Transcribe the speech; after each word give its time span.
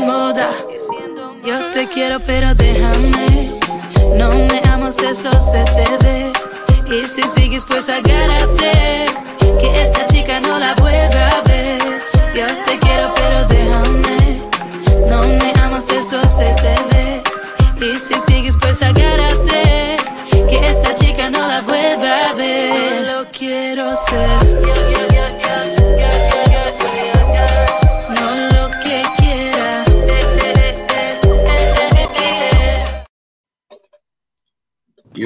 moda. 0.00 0.50
Yo 1.44 1.70
te 1.72 1.88
quiero, 1.88 2.20
pero 2.20 2.54
déjame. 2.54 3.50
No 4.16 4.30
me 4.30 4.60
amas, 4.72 4.98
eso 4.98 5.30
se 5.38 5.64
te 5.64 6.04
ve. 6.04 6.32
Y 6.90 7.06
si 7.06 7.22
sigues, 7.28 7.64
pues 7.64 7.88
agárrate. 7.88 9.06
Que 9.60 9.82
esta 9.82 10.06
chica 10.06 10.40
no 10.40 10.58
la 10.58 10.74
vuelva 10.74 11.28
a 11.28 11.40
ver. 11.42 11.80
Yo 12.34 12.46
te 12.64 12.78
quiero, 12.78 13.14
pero 13.14 13.48
déjame. 13.48 14.42
No 15.08 15.22
me 15.22 15.52
amas, 15.62 15.88
eso 15.90 16.20
se 16.28 16.54
te 16.62 16.74
ve. 16.90 17.22
Y 17.86 17.96
si 17.98 18.14
sigues, 18.20 18.56
pues 18.60 18.82
agárrate. 18.82 19.09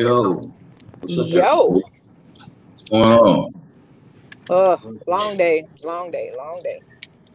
Yo, 0.05 0.35
what's 1.01 1.17
up? 1.17 1.29
Yo. 1.31 1.81
What's 2.69 2.83
going 2.91 3.05
on? 3.05 3.51
Uh, 4.51 4.77
long 5.07 5.39
day, 5.39 5.67
long 5.83 6.11
day, 6.11 6.31
long 6.37 6.61
day. 6.63 6.79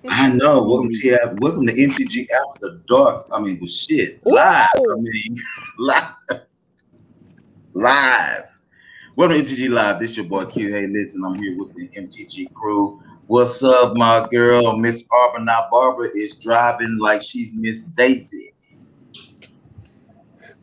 I 0.08 0.32
know. 0.34 0.62
Welcome 0.62 0.92
to 0.92 1.36
welcome 1.40 1.66
to 1.66 1.74
MTG 1.74 2.28
After 2.30 2.80
Dark. 2.88 3.26
I 3.34 3.40
mean, 3.42 3.58
well, 3.60 3.66
shit, 3.66 4.24
live. 4.24 4.68
I 4.76 4.96
mean, 4.98 5.36
live, 5.80 6.14
live. 7.74 8.44
Welcome 9.16 9.44
to 9.44 9.44
MTG 9.44 9.70
Live. 9.72 10.00
This 10.00 10.16
your 10.16 10.28
boy 10.28 10.46
Q. 10.46 10.72
Hey, 10.72 10.86
listen, 10.86 11.26
I'm 11.26 11.42
here 11.42 11.58
with 11.58 11.74
the 11.74 11.88
MTG 12.00 12.54
crew. 12.54 13.02
What's 13.26 13.64
up, 13.64 13.96
my 13.96 14.28
girl, 14.30 14.78
Miss 14.78 15.08
Arbor? 15.12 15.44
Now, 15.44 15.70
Barbara 15.72 16.10
is 16.16 16.38
driving 16.38 17.00
like 17.00 17.24
she's 17.24 17.56
Miss 17.56 17.86
Daisy. 17.86 18.54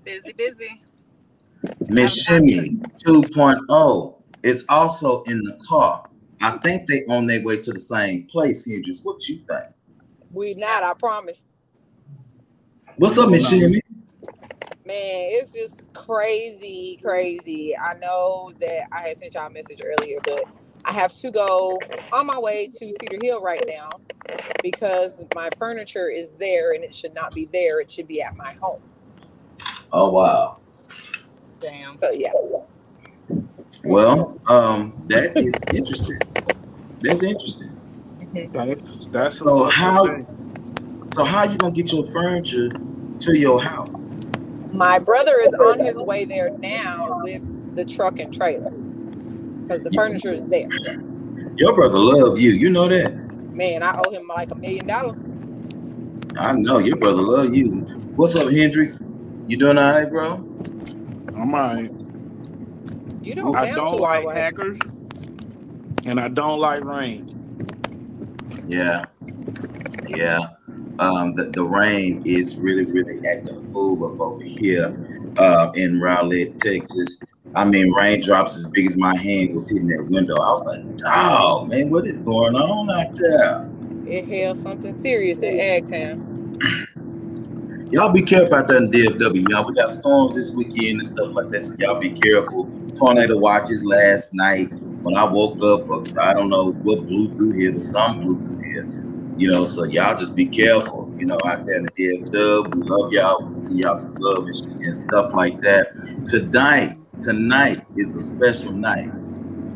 Busy, 0.04 0.32
busy. 0.34 0.85
Miss 1.88 2.24
Shimmy 2.24 2.78
2.0 3.06 4.14
is 4.42 4.64
also 4.68 5.22
in 5.24 5.42
the 5.42 5.58
car. 5.68 6.08
I 6.42 6.52
think 6.58 6.86
they 6.86 7.04
on 7.08 7.26
their 7.26 7.42
way 7.42 7.58
to 7.58 7.72
the 7.72 7.80
same 7.80 8.28
place. 8.30 8.66
Hendrix, 8.68 9.00
what 9.02 9.26
you 9.28 9.36
think? 9.48 9.64
We 10.32 10.54
not, 10.54 10.82
I 10.82 10.92
promise. 10.94 11.44
What's 12.96 13.18
up, 13.18 13.30
Miss 13.30 13.48
Shimmy? 13.48 13.80
Man, 14.86 14.94
it's 15.32 15.52
just 15.52 15.92
crazy, 15.94 17.00
crazy. 17.02 17.76
I 17.76 17.94
know 17.94 18.52
that 18.60 18.88
I 18.92 19.00
had 19.00 19.18
sent 19.18 19.34
y'all 19.34 19.46
a 19.46 19.50
message 19.50 19.80
earlier, 19.84 20.18
but 20.24 20.44
I 20.84 20.92
have 20.92 21.12
to 21.14 21.30
go 21.32 21.80
on 22.12 22.26
my 22.26 22.38
way 22.38 22.68
to 22.68 22.92
Cedar 22.92 23.18
Hill 23.20 23.42
right 23.42 23.64
now 23.66 23.88
because 24.62 25.24
my 25.34 25.50
furniture 25.58 26.08
is 26.08 26.34
there 26.34 26.72
and 26.74 26.84
it 26.84 26.94
should 26.94 27.14
not 27.14 27.34
be 27.34 27.46
there. 27.52 27.80
It 27.80 27.90
should 27.90 28.06
be 28.06 28.22
at 28.22 28.36
my 28.36 28.54
home. 28.60 28.82
Oh 29.92 30.10
wow. 30.10 30.58
Damn. 31.60 31.96
So 31.96 32.10
yeah. 32.12 32.32
Well, 33.84 34.38
um, 34.48 34.92
that 35.08 35.36
is 35.36 35.54
interesting. 35.72 36.18
That's 37.02 37.22
interesting. 37.22 37.70
That's, 38.52 39.06
that's 39.12 39.38
So 39.38 39.64
how 39.64 40.04
so 41.14 41.24
how 41.24 41.44
you 41.44 41.56
gonna 41.58 41.72
get 41.72 41.92
your 41.92 42.06
furniture 42.06 42.68
to 43.20 43.38
your 43.38 43.62
house? 43.62 43.92
My 44.72 44.98
brother 44.98 45.36
is 45.40 45.54
on 45.54 45.84
his 45.84 46.00
way 46.02 46.24
there 46.24 46.50
now 46.60 47.20
with 47.22 47.42
the 47.74 47.84
truck 47.84 48.18
and 48.18 48.32
trailer 48.32 48.72
because 49.66 49.82
the 49.82 49.90
furniture 49.92 50.32
is 50.32 50.44
there. 50.46 50.68
Your 51.56 51.74
brother 51.74 51.98
love 51.98 52.38
you. 52.38 52.50
You 52.50 52.70
know 52.70 52.88
that. 52.88 53.14
Man, 53.54 53.82
I 53.82 53.98
owe 54.04 54.10
him 54.10 54.26
like 54.28 54.50
a 54.50 54.56
million 54.56 54.86
dollars. 54.86 55.22
I 56.38 56.52
know 56.52 56.78
your 56.78 56.96
brother 56.96 57.22
love 57.22 57.54
you. 57.54 57.86
What's 58.16 58.36
up, 58.36 58.50
Hendrix? 58.50 59.02
You 59.46 59.56
doing 59.56 59.78
all 59.78 59.92
right, 59.92 60.10
bro? 60.10 60.45
I'm 61.36 61.54
alright. 61.54 61.92
You 63.22 63.34
don't 63.34 63.54
I 63.54 63.66
sound 63.70 63.76
don't 63.76 63.96
too 63.96 64.02
like 64.02 64.24
alright. 64.24 64.36
hackers, 64.36 64.78
and 66.06 66.18
I 66.18 66.28
don't 66.28 66.58
like 66.58 66.84
rain. 66.84 67.32
Yeah. 68.68 69.04
Yeah. 70.08 70.48
Um, 70.98 71.34
the, 71.34 71.44
the 71.44 71.62
rain 71.62 72.22
is 72.24 72.56
really, 72.56 72.84
really 72.84 73.18
acting 73.26 73.56
a 73.56 73.60
fool 73.72 74.02
up 74.12 74.20
over 74.20 74.42
here 74.42 74.96
uh, 75.38 75.70
in 75.74 76.00
Rowlett, 76.00 76.58
Texas. 76.58 77.20
I 77.54 77.64
mean, 77.64 77.92
raindrops 77.92 78.56
as 78.56 78.66
big 78.68 78.86
as 78.86 78.96
my 78.96 79.16
hand 79.16 79.54
was 79.54 79.68
hitting 79.68 79.88
that 79.88 80.04
window. 80.08 80.34
I 80.34 80.52
was 80.52 80.64
like, 80.66 80.84
oh, 81.06 81.64
man, 81.66 81.90
what 81.90 82.06
is 82.06 82.20
going 82.20 82.54
on 82.54 82.90
out 82.90 83.14
there? 83.16 83.68
It 84.06 84.26
held 84.26 84.56
something 84.56 84.94
serious 84.94 85.42
in 85.42 85.56
Agtown. 85.58 86.86
Y'all 87.92 88.12
be 88.12 88.20
careful 88.20 88.56
out 88.56 88.66
there 88.66 88.78
in 88.78 88.90
DFW. 88.90 89.48
Y'all, 89.48 89.64
we 89.64 89.72
got 89.72 89.92
storms 89.92 90.34
this 90.34 90.52
weekend 90.52 90.98
and 90.98 91.06
stuff 91.06 91.32
like 91.32 91.50
that, 91.50 91.62
so 91.62 91.76
y'all 91.78 92.00
be 92.00 92.10
careful. 92.10 92.68
Tornado 92.96 93.38
watches 93.38 93.84
last 93.84 94.34
night. 94.34 94.72
When 95.02 95.16
I 95.16 95.22
woke 95.22 95.62
up, 95.62 95.88
uh, 95.88 96.20
I 96.20 96.34
don't 96.34 96.48
know 96.48 96.72
what 96.72 97.06
blew 97.06 97.32
through 97.36 97.52
here, 97.52 97.70
but 97.70 97.82
some 97.82 98.22
blew 98.22 98.38
through 98.38 98.58
here. 98.58 98.88
You 99.36 99.50
know, 99.50 99.66
so 99.66 99.84
y'all 99.84 100.18
just 100.18 100.34
be 100.34 100.46
careful. 100.46 101.14
You 101.16 101.26
know, 101.26 101.38
out 101.44 101.64
there 101.64 101.76
in 101.76 101.84
the 101.84 101.92
DFW, 101.92 102.74
we 102.74 102.82
love 102.82 103.12
y'all. 103.12 103.46
We 103.46 103.54
see 103.54 103.82
y'all 103.82 103.96
some 103.96 104.14
love 104.14 104.46
and, 104.46 104.86
and 104.86 104.96
stuff 104.96 105.32
like 105.32 105.60
that. 105.60 105.92
Tonight, 106.26 106.98
tonight 107.20 107.86
is 107.96 108.16
a 108.16 108.22
special 108.22 108.72
night. 108.72 109.12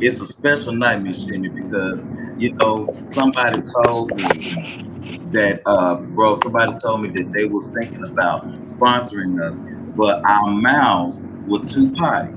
It's 0.01 0.21
a 0.21 0.27
special 0.27 0.73
night, 0.73 1.01
Miss 1.03 1.27
Jimmy, 1.27 1.49
because 1.49 2.05
you 2.39 2.55
know 2.55 2.93
somebody 3.05 3.63
told 3.85 4.17
me 4.17 4.90
that 5.33 5.61
uh 5.67 5.97
bro 6.15 6.37
somebody 6.37 6.73
told 6.83 7.03
me 7.03 7.11
that 7.15 7.27
they 7.35 7.47
was 7.47 7.71
thinking 7.79 8.03
about 8.13 8.43
sponsoring 8.67 9.41
us 9.51 9.61
but 9.97 10.21
our 10.29 10.51
mouths 10.51 11.27
were 11.47 11.61
too 11.69 11.89
potty 11.97 12.33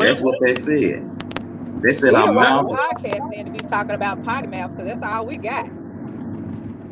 that's 0.00 0.20
what 0.20 0.36
they 0.44 0.54
said. 0.54 1.02
They 1.82 1.90
said 1.92 2.14
We 2.14 2.20
our 2.20 2.26
the 2.26 2.32
wrong 2.32 2.66
mouths 2.66 2.70
podcast 2.70 3.30
then 3.30 3.44
to 3.46 3.50
be 3.52 3.58
talking 3.68 3.94
about 3.94 4.22
potty 4.24 4.48
mouths 4.48 4.74
because 4.74 4.90
that's 4.90 5.02
all 5.02 5.26
we 5.26 5.38
got. 5.38 5.66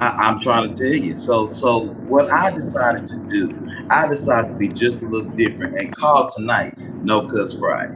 I, 0.00 0.12
i'm 0.18 0.40
trying 0.40 0.68
to 0.68 0.74
tell 0.74 0.94
you. 0.94 1.14
So 1.14 1.48
so 1.48 1.96
what 2.06 2.32
i 2.32 2.50
decided 2.50 3.04
to 3.06 3.16
do 3.30 3.50
i 3.90 4.06
decided 4.06 4.48
to 4.50 4.54
be 4.56 4.68
just 4.68 5.02
a 5.02 5.06
little 5.06 5.30
different 5.30 5.72
and 5.78 5.90
call 5.92 6.28
tonight 6.36 6.74
no 7.02 7.22
cuss 7.26 7.54
friday. 7.58 7.92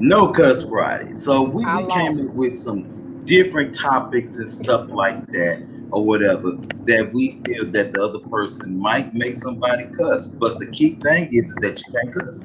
No 0.00 0.28
cuss 0.28 0.62
friday. 0.68 1.12
So 1.14 1.42
we, 1.50 1.64
I 1.64 1.76
we 1.76 1.86
came 1.86 2.12
lost. 2.12 2.28
up 2.28 2.36
with 2.36 2.56
some 2.56 2.84
different 3.28 3.74
topics 3.74 4.38
and 4.38 4.48
stuff 4.48 4.88
like 4.90 5.24
that 5.26 5.62
or 5.92 6.04
whatever 6.04 6.52
that 6.86 7.10
we 7.12 7.40
feel 7.44 7.70
that 7.70 7.92
the 7.92 8.02
other 8.02 8.18
person 8.30 8.78
might 8.78 9.14
make 9.14 9.34
somebody 9.34 9.84
cuss. 9.96 10.28
But 10.28 10.58
the 10.58 10.66
key 10.66 10.98
thing 11.02 11.28
is, 11.32 11.50
is 11.50 11.56
that 11.56 11.78
you 11.78 11.92
can't 11.92 12.14
cuss. 12.14 12.44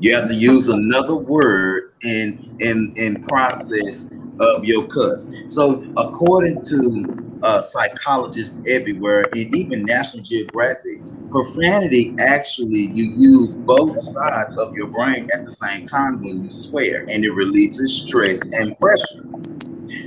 You 0.00 0.16
have 0.16 0.28
to 0.28 0.34
use 0.34 0.68
another 0.68 1.14
word 1.14 1.92
in 2.02 2.56
in 2.60 2.92
in 2.96 3.22
process 3.22 4.10
of 4.40 4.64
your 4.64 4.86
cuss. 4.88 5.30
So 5.46 5.86
according 5.96 6.62
to 6.64 7.38
uh, 7.42 7.60
psychologists 7.60 8.66
everywhere 8.66 9.24
and 9.32 9.54
even 9.54 9.84
national 9.84 10.24
geographic 10.24 11.02
profanity 11.32 12.14
actually 12.20 12.86
you 12.86 13.04
use 13.16 13.54
both 13.54 13.98
sides 13.98 14.56
of 14.56 14.74
your 14.74 14.86
brain 14.86 15.28
at 15.34 15.44
the 15.44 15.50
same 15.50 15.84
time 15.84 16.22
when 16.22 16.44
you 16.44 16.50
swear 16.52 17.00
and 17.08 17.24
it 17.24 17.30
releases 17.32 18.02
stress 18.02 18.46
and 18.52 18.76
pressure 18.78 19.24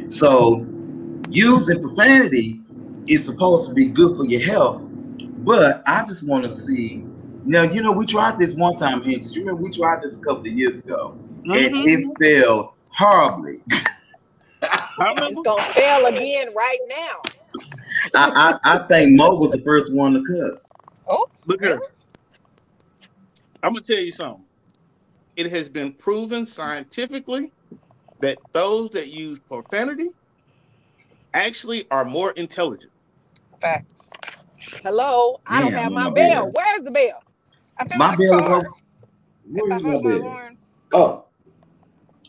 so 0.07 0.66
using 1.30 1.81
profanity 1.81 2.62
is 3.07 3.25
supposed 3.25 3.69
to 3.69 3.75
be 3.75 3.86
good 3.86 4.18
for 4.18 4.25
your 4.25 4.42
health, 4.42 4.81
but 5.44 5.83
I 5.88 6.04
just 6.06 6.27
want 6.27 6.44
to 6.44 6.50
see. 6.50 7.04
Now, 7.44 7.63
you 7.63 7.83
know, 7.83 7.92
we 7.92 8.06
tried 8.06 8.39
this 8.39 8.56
one 8.56 8.75
time, 8.75 9.04
and 9.04 9.24
you 9.25 9.42
remember 9.42 9.62
we 9.62 9.69
tried 9.69 10.01
this 10.01 10.19
a 10.19 10.24
couple 10.24 10.42
of 10.42 10.48
years 10.48 10.80
ago, 10.80 11.18
and 11.44 11.54
mm-hmm. 11.54 11.81
it 11.83 12.18
failed 12.19 12.72
horribly. 12.89 13.62
It's 14.98 15.42
gonna 15.42 15.62
fail 15.62 16.06
again 16.07 16.51
right 16.56 16.80
now. 16.88 17.22
I, 18.16 18.57
I, 18.63 18.75
I 18.75 18.88
think 18.88 19.16
Mo 19.16 19.36
was 19.36 19.51
the 19.51 19.60
first 19.60 19.94
one 19.94 20.13
to 20.13 20.24
cuss. 20.24 20.69
Oh, 21.07 21.27
Look 21.45 21.61
here. 21.61 21.83
I'm 23.63 23.73
gonna 23.73 23.85
tell 23.85 23.97
you 23.97 24.13
something. 24.13 24.45
It 25.37 25.51
has 25.53 25.69
been 25.69 25.93
proven 25.93 26.45
scientifically 26.45 27.53
that 28.21 28.39
those 28.53 28.91
that 28.91 29.09
use 29.09 29.39
profanity 29.39 30.09
actually 31.33 31.89
are 31.91 32.05
more 32.05 32.31
intelligent. 32.31 32.91
Facts. 33.61 34.11
Hello, 34.83 35.39
I 35.47 35.61
don't 35.61 35.73
have 35.73 35.93
my 35.93 36.09
my 36.09 36.09
bad. 36.09 36.45
bell. 36.45 36.51
Where's 36.53 36.81
the 36.83 36.91
bell? 36.91 37.23
I 37.79 37.85
My 37.93 38.11
like 38.11 38.17
bell 38.17 38.39
is 38.39 38.49
car. 38.49 38.49
over. 38.49 38.69
Where 39.45 39.71
If 39.71 39.73
is 39.73 39.83
I 39.83 39.83
my 39.83 39.97
hold 39.97 40.03
bell? 40.03 40.39
Oh, 40.93 41.27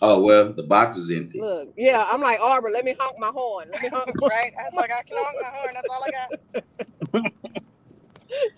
oh 0.03 0.23
well, 0.23 0.53
the 0.53 0.65
box 0.65 0.97
is 0.97 1.11
empty. 1.11 1.41
Look, 1.41 1.71
yeah, 1.77 2.07
I'm 2.11 2.21
like 2.23 2.41
Arbor. 2.41 2.71
Let 2.71 2.85
me 2.85 2.95
honk 2.99 3.17
my 3.19 3.29
horn. 3.35 3.69
Let 3.73 3.83
me 3.83 3.89
honk. 3.93 4.11
right? 4.29 4.53
I 4.61 4.65
was 4.65 4.75
like, 4.77 4.91
I 4.93 5.03
can 5.03 5.17
honk 5.19 5.39
my 5.41 5.49
horn. 5.53 5.75
That's 5.75 5.89
all 5.89 6.03
I 6.05 6.11
got. 6.11 6.31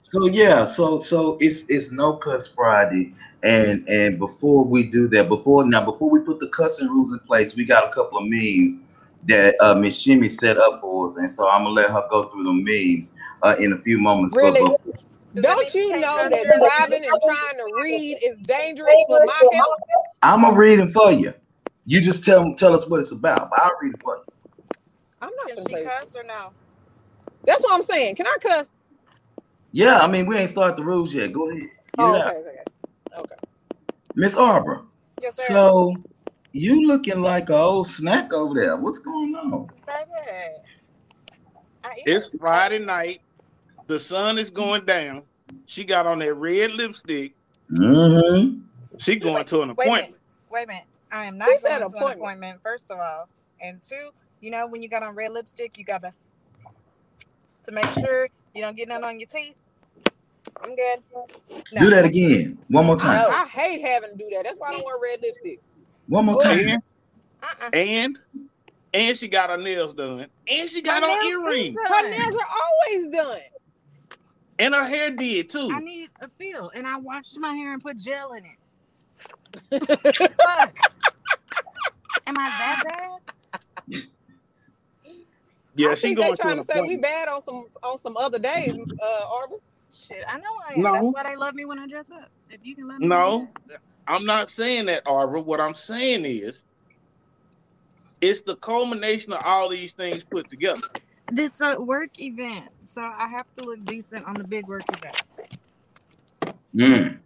So 0.00 0.26
yeah, 0.26 0.64
so 0.64 0.98
so 0.98 1.36
it's 1.40 1.64
it's 1.68 1.92
no 1.92 2.14
cuss 2.16 2.48
Friday, 2.48 3.12
and 3.42 3.86
and 3.88 4.18
before 4.18 4.64
we 4.64 4.84
do 4.84 5.08
that, 5.08 5.28
before 5.28 5.66
now 5.66 5.84
before 5.84 6.08
we 6.08 6.20
put 6.20 6.40
the 6.40 6.48
cussing 6.48 6.88
rules 6.88 7.12
in 7.12 7.18
place, 7.20 7.56
we 7.56 7.64
got 7.64 7.84
a 7.86 7.90
couple 7.92 8.18
of 8.18 8.24
memes 8.26 8.84
that 9.26 9.56
uh, 9.60 9.74
Miss 9.74 10.00
Shimmy 10.00 10.28
set 10.28 10.56
up 10.56 10.80
for 10.80 11.08
us, 11.08 11.16
and 11.16 11.30
so 11.30 11.48
I'm 11.48 11.64
gonna 11.64 11.74
let 11.74 11.90
her 11.90 12.04
go 12.08 12.28
through 12.28 12.44
the 12.44 12.52
memes 12.52 13.16
uh, 13.42 13.56
in 13.58 13.72
a 13.72 13.78
few 13.78 13.98
moments. 13.98 14.34
Really? 14.36 14.60
but- 14.62 14.80
Does 15.34 15.42
that 15.42 15.56
Don't 15.56 15.74
you 15.74 15.90
know 16.00 16.28
that 16.30 16.44
driving 16.58 17.04
and 17.04 17.12
trying 17.22 17.56
to 17.58 17.82
read 17.82 18.18
is 18.22 18.38
dangerous 18.38 18.94
for 19.08 19.24
my 19.26 19.48
health? 19.52 19.68
I'm 20.22 20.42
gonna 20.42 20.56
read 20.56 20.78
it 20.78 20.92
for 20.92 21.12
you. 21.12 21.34
You 21.84 22.00
just 22.00 22.24
tell 22.24 22.54
tell 22.54 22.74
us 22.74 22.88
what 22.88 23.00
it's 23.00 23.12
about. 23.12 23.50
I'll 23.52 23.76
read 23.82 23.94
it 23.94 24.00
for 24.02 24.16
you. 24.16 24.22
I'm 25.20 25.30
not 25.36 25.48
Can 25.48 25.56
gonna 25.56 25.68
she 25.68 25.74
play 25.74 25.84
cuss 25.84 26.16
or 26.16 26.22
no? 26.22 26.52
That's 27.44 27.62
what 27.62 27.74
I'm 27.74 27.82
saying. 27.82 28.16
Can 28.16 28.26
I 28.26 28.36
cuss? 28.40 28.72
Yeah, 29.72 29.98
I 29.98 30.06
mean 30.06 30.26
we 30.26 30.36
ain't 30.36 30.50
started 30.50 30.76
the 30.76 30.84
rules 30.84 31.14
yet. 31.14 31.32
Go 31.32 31.50
ahead. 31.50 31.62
Get 31.62 31.70
Oh, 31.98 32.14
it 32.14 32.26
okay, 32.26 32.36
okay, 32.38 32.62
okay. 33.18 33.34
Miss 34.14 34.36
Arbor. 34.36 34.82
Yes, 35.20 35.36
sir. 35.36 35.42
So 35.48 35.94
you 36.52 36.86
looking 36.86 37.20
like 37.20 37.48
an 37.50 37.56
old 37.56 37.86
snack 37.86 38.32
over 38.32 38.54
there. 38.60 38.76
What's 38.76 38.98
going 39.00 39.34
on? 39.34 39.68
Baby. 39.86 40.58
It's. 42.06 42.30
Friday 42.38 42.78
night. 42.78 43.20
The 43.86 43.98
sun 43.98 44.38
is 44.38 44.50
going 44.50 44.84
down. 44.84 45.24
She 45.64 45.82
got 45.84 46.06
on 46.06 46.18
that 46.20 46.34
red 46.34 46.72
lipstick. 46.72 47.34
Mm-hmm. 47.72 48.60
She 48.98 49.16
going 49.16 49.44
to 49.44 49.62
an 49.62 49.74
Wait 49.76 49.88
a 49.88 49.90
minute. 49.90 50.10
appointment. 50.10 50.22
Wait 50.50 50.62
a 50.64 50.66
minute. 50.66 50.84
I 51.10 51.24
am 51.24 51.38
not 51.38 51.48
Who 51.48 51.60
going 51.60 51.78
to 51.80 51.86
appointment? 51.86 52.12
an 52.12 52.18
appointment, 52.18 52.62
first 52.62 52.90
of 52.90 52.98
all. 52.98 53.28
And 53.60 53.80
two, 53.82 54.10
you 54.40 54.50
know, 54.50 54.66
when 54.66 54.82
you 54.82 54.88
got 54.88 55.02
on 55.02 55.14
red 55.14 55.32
lipstick, 55.32 55.78
you 55.78 55.84
got 55.84 56.02
to 56.02 56.12
to 57.64 57.72
make 57.72 57.86
sure 57.98 58.28
you 58.54 58.62
don't 58.62 58.76
get 58.76 58.88
none 58.88 59.04
on 59.04 59.18
your 59.20 59.28
teeth. 59.28 59.54
I'm 60.62 60.74
good. 60.74 61.00
No. 61.72 61.80
Do 61.80 61.90
that 61.90 62.04
again. 62.04 62.58
One 62.68 62.86
more 62.86 62.96
time. 62.96 63.22
No. 63.22 63.28
I 63.28 63.46
hate 63.46 63.86
having 63.86 64.10
to 64.10 64.16
do 64.16 64.28
that. 64.34 64.44
That's 64.44 64.58
why 64.58 64.68
I 64.68 64.72
don't 64.72 64.84
wear 64.84 64.96
red 65.02 65.20
lipstick. 65.22 65.60
One 66.06 66.24
more 66.26 66.36
Go 66.36 66.40
time. 66.40 66.58
ahead. 66.58 66.80
Uh-uh. 67.42 67.70
And 67.72 68.18
and 68.94 69.16
she 69.16 69.28
got 69.28 69.50
her 69.50 69.56
nails 69.58 69.92
done. 69.92 70.26
And 70.48 70.68
she 70.68 70.82
got 70.82 71.02
My 71.02 71.08
on 71.08 71.26
earrings. 71.26 71.78
Her 71.86 72.08
nails 72.10 72.36
are 72.36 72.48
always 72.62 73.08
done. 73.08 73.40
And 74.58 74.74
her 74.74 74.84
hair 74.84 75.10
did 75.10 75.50
too. 75.50 75.70
I 75.72 75.78
need 75.80 76.10
a 76.20 76.28
feel, 76.28 76.70
and 76.74 76.86
I 76.86 76.96
washed 76.96 77.38
my 77.38 77.52
hair 77.52 77.72
and 77.74 77.82
put 77.82 77.98
gel 77.98 78.32
in 78.32 78.44
it. 78.44 78.58
Fuck. 80.40 80.76
Am 82.26 82.34
I 82.36 82.48
that 82.58 82.82
bad? 83.92 84.02
Yeah, 85.78 85.90
I 85.90 85.94
think 85.94 86.18
they 86.18 86.24
going 86.24 86.36
to 86.36 86.42
trying 86.42 86.58
to 86.58 86.64
say 86.64 86.80
we 86.82 86.96
bad 86.96 87.28
on 87.28 87.40
some 87.40 87.66
on 87.84 87.98
some 87.98 88.16
other 88.16 88.38
days, 88.38 88.74
uh, 89.02 89.24
Arbor. 89.32 89.56
Shit, 89.92 90.24
I 90.28 90.38
know 90.38 90.50
I 90.68 90.74
am. 90.74 90.82
No. 90.82 90.92
That's 90.92 91.06
why 91.06 91.22
they 91.22 91.36
love 91.36 91.54
me 91.54 91.64
when 91.64 91.78
I 91.78 91.86
dress 91.86 92.10
up. 92.10 92.28
If 92.50 92.60
you 92.64 92.74
can 92.74 92.88
let 92.88 92.98
me. 92.98 93.04
do 93.04 93.08
No, 93.08 93.48
I'm 94.08 94.24
not 94.24 94.50
saying 94.50 94.86
that, 94.86 95.04
Arbor. 95.06 95.38
What 95.38 95.60
I'm 95.60 95.74
saying 95.74 96.24
is, 96.24 96.64
it's 98.20 98.42
the 98.42 98.56
culmination 98.56 99.32
of 99.32 99.40
all 99.44 99.68
these 99.68 99.92
things 99.92 100.24
put 100.24 100.50
together. 100.50 100.82
that. 100.92 101.38
It's 101.38 101.60
a 101.60 101.80
work 101.80 102.20
event, 102.20 102.70
so 102.84 103.02
I 103.02 103.28
have 103.28 103.46
to 103.56 103.64
look 103.64 103.84
decent 103.84 104.26
on 104.26 104.34
the 104.34 104.44
big 104.44 104.66
work 104.66 104.82
events. 104.88 105.40
Mm. 106.74 107.18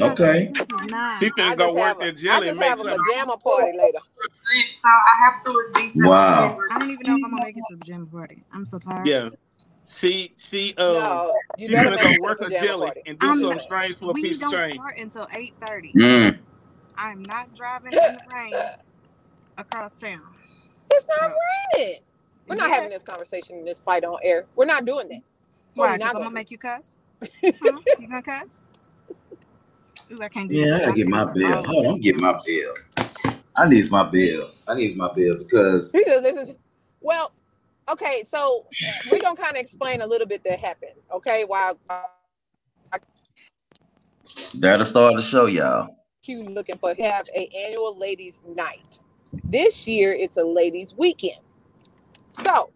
Okay. 0.00 0.50
This 0.54 0.62
is 0.62 0.68
not. 0.86 1.20
She 1.20 1.26
I 1.26 1.30
finna 1.30 1.46
just 1.48 1.58
go 1.58 1.76
have 1.76 1.96
work 1.98 2.06
a, 2.06 2.08
at 2.08 2.14
I 2.16 2.20
Jelly 2.20 2.40
just 2.40 2.50
and 2.50 2.58
make 2.58 2.68
have 2.68 2.80
a 2.80 2.82
something. 2.84 2.98
pajama 3.12 3.36
party 3.38 3.78
later. 3.78 3.98
So 4.32 4.88
I 4.88 5.24
have 5.24 5.44
to 5.44 5.50
look 5.52 5.74
decent. 5.74 6.06
Wow. 6.06 6.58
I 6.70 6.78
don't 6.78 6.90
even 6.90 7.06
know 7.06 7.16
if 7.16 7.24
I'm 7.24 7.30
gonna 7.30 7.44
make 7.44 7.56
it 7.56 7.64
to 7.70 7.76
the 7.76 7.84
gym 7.84 8.06
party. 8.06 8.42
I'm 8.52 8.66
so 8.66 8.78
tired. 8.78 9.06
Yeah. 9.06 9.28
She 9.88 10.34
she 10.36 10.74
uh 10.78 10.92
No, 10.92 11.34
you 11.56 11.68
she 11.68 11.74
better 11.74 11.90
finna 11.90 11.94
make 11.96 12.02
go 12.02 12.08
it 12.08 12.12
to 12.12 12.18
the 12.18 12.22
work 12.24 12.40
a 12.42 12.48
jelly 12.66 12.86
party. 12.86 13.02
and 13.06 13.18
do 13.18 13.26
I'm- 13.28 13.40
something 13.42 13.58
strange 13.60 13.98
for 13.98 14.10
a 14.10 14.12
We 14.12 14.22
piece 14.22 14.34
of 14.36 14.50
don't 14.50 14.60
change. 14.60 14.74
start 14.74 14.98
until 14.98 15.26
8:30. 15.26 15.94
Mm. 15.94 16.38
I'm 16.98 17.22
not 17.22 17.54
driving 17.54 17.92
in 17.92 17.98
the 17.98 18.18
rain 18.34 18.52
across 19.58 20.00
town. 20.00 20.20
It's 20.90 21.06
not 21.20 21.32
raining. 21.76 22.00
We're 22.48 22.56
not 22.56 22.68
Yeah. 22.68 22.74
having 22.76 22.90
this 22.90 23.02
conversation, 23.02 23.58
in 23.58 23.64
this 23.64 23.80
fight 23.80 24.04
on 24.04 24.18
air. 24.22 24.46
We're 24.56 24.66
not 24.66 24.84
doing 24.84 25.08
that. 25.08 25.20
That's 25.20 25.78
what 25.78 25.84
Why? 25.86 25.92
we're 25.92 25.98
Because 25.98 26.00
not 26.00 26.06
I'm 26.08 26.12
gonna 26.14 26.24
gonna 26.26 26.34
make 26.34 26.50
you 26.50 26.58
cuss. 26.58 26.98
Huh? 27.22 27.78
You 28.00 28.08
gonna 28.08 28.22
cuss? 28.22 28.62
Ooh, 30.12 30.22
I 30.22 30.28
can't 30.28 30.50
Yeah, 30.50 30.76
I 30.76 30.78
gotta 30.80 30.92
get 30.92 31.08
my 31.08 31.32
bill. 31.32 31.64
Hold 31.64 31.86
on, 31.86 31.92
I'm 31.94 32.00
getting 32.00 32.20
my 32.20 32.38
bill. 32.44 32.74
I 33.56 33.68
need 33.68 33.90
my 33.90 34.08
bill. 34.08 34.44
I 34.68 34.74
need 34.74 34.96
my 34.96 35.12
bill 35.12 35.38
because 35.38 35.92
He 35.92 36.04
just 36.04 36.22
listens. 36.22 36.52
Well, 37.00 37.32
okay, 37.90 38.22
so 38.26 38.66
uh, 38.86 38.92
we're 39.10 39.20
gonna 39.20 39.36
kind 39.36 39.56
of 39.56 39.60
explain 39.60 40.02
a 40.02 40.06
little 40.06 40.26
bit 40.26 40.44
that 40.44 40.60
happened. 40.60 40.92
Okay, 41.12 41.44
while 41.46 41.78
that'll 44.60 44.84
start 44.84 45.16
the 45.16 45.22
show, 45.22 45.46
y'all. 45.46 45.96
Q 46.22 46.44
looking 46.44 46.76
for 46.76 46.94
have 46.98 47.26
a 47.34 47.48
annual 47.66 47.98
ladies' 47.98 48.42
night. 48.56 49.00
This 49.44 49.88
year 49.88 50.12
it's 50.12 50.36
a 50.36 50.44
ladies' 50.44 50.94
weekend. 50.96 51.40
So, 52.30 52.72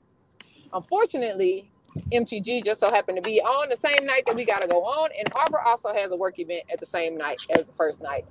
unfortunately, 0.72 1.70
MTG 2.12 2.64
just 2.64 2.80
so 2.80 2.90
happened 2.90 3.16
to 3.16 3.22
be 3.22 3.40
on 3.40 3.68
the 3.68 3.76
same 3.76 4.06
night 4.06 4.24
that 4.26 4.36
we 4.36 4.44
gotta 4.44 4.68
go 4.68 4.82
on, 4.84 5.10
and 5.18 5.28
Arbor 5.34 5.60
also 5.60 5.92
has 5.94 6.12
a 6.12 6.16
work 6.16 6.38
event 6.38 6.62
at 6.72 6.80
the 6.80 6.86
same 6.86 7.16
night 7.16 7.40
as 7.56 7.66
the 7.66 7.72
first 7.74 8.00
night 8.02 8.26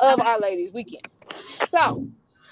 of 0.00 0.20
our 0.20 0.38
ladies' 0.40 0.72
weekend. 0.72 1.08
So, 1.68 2.06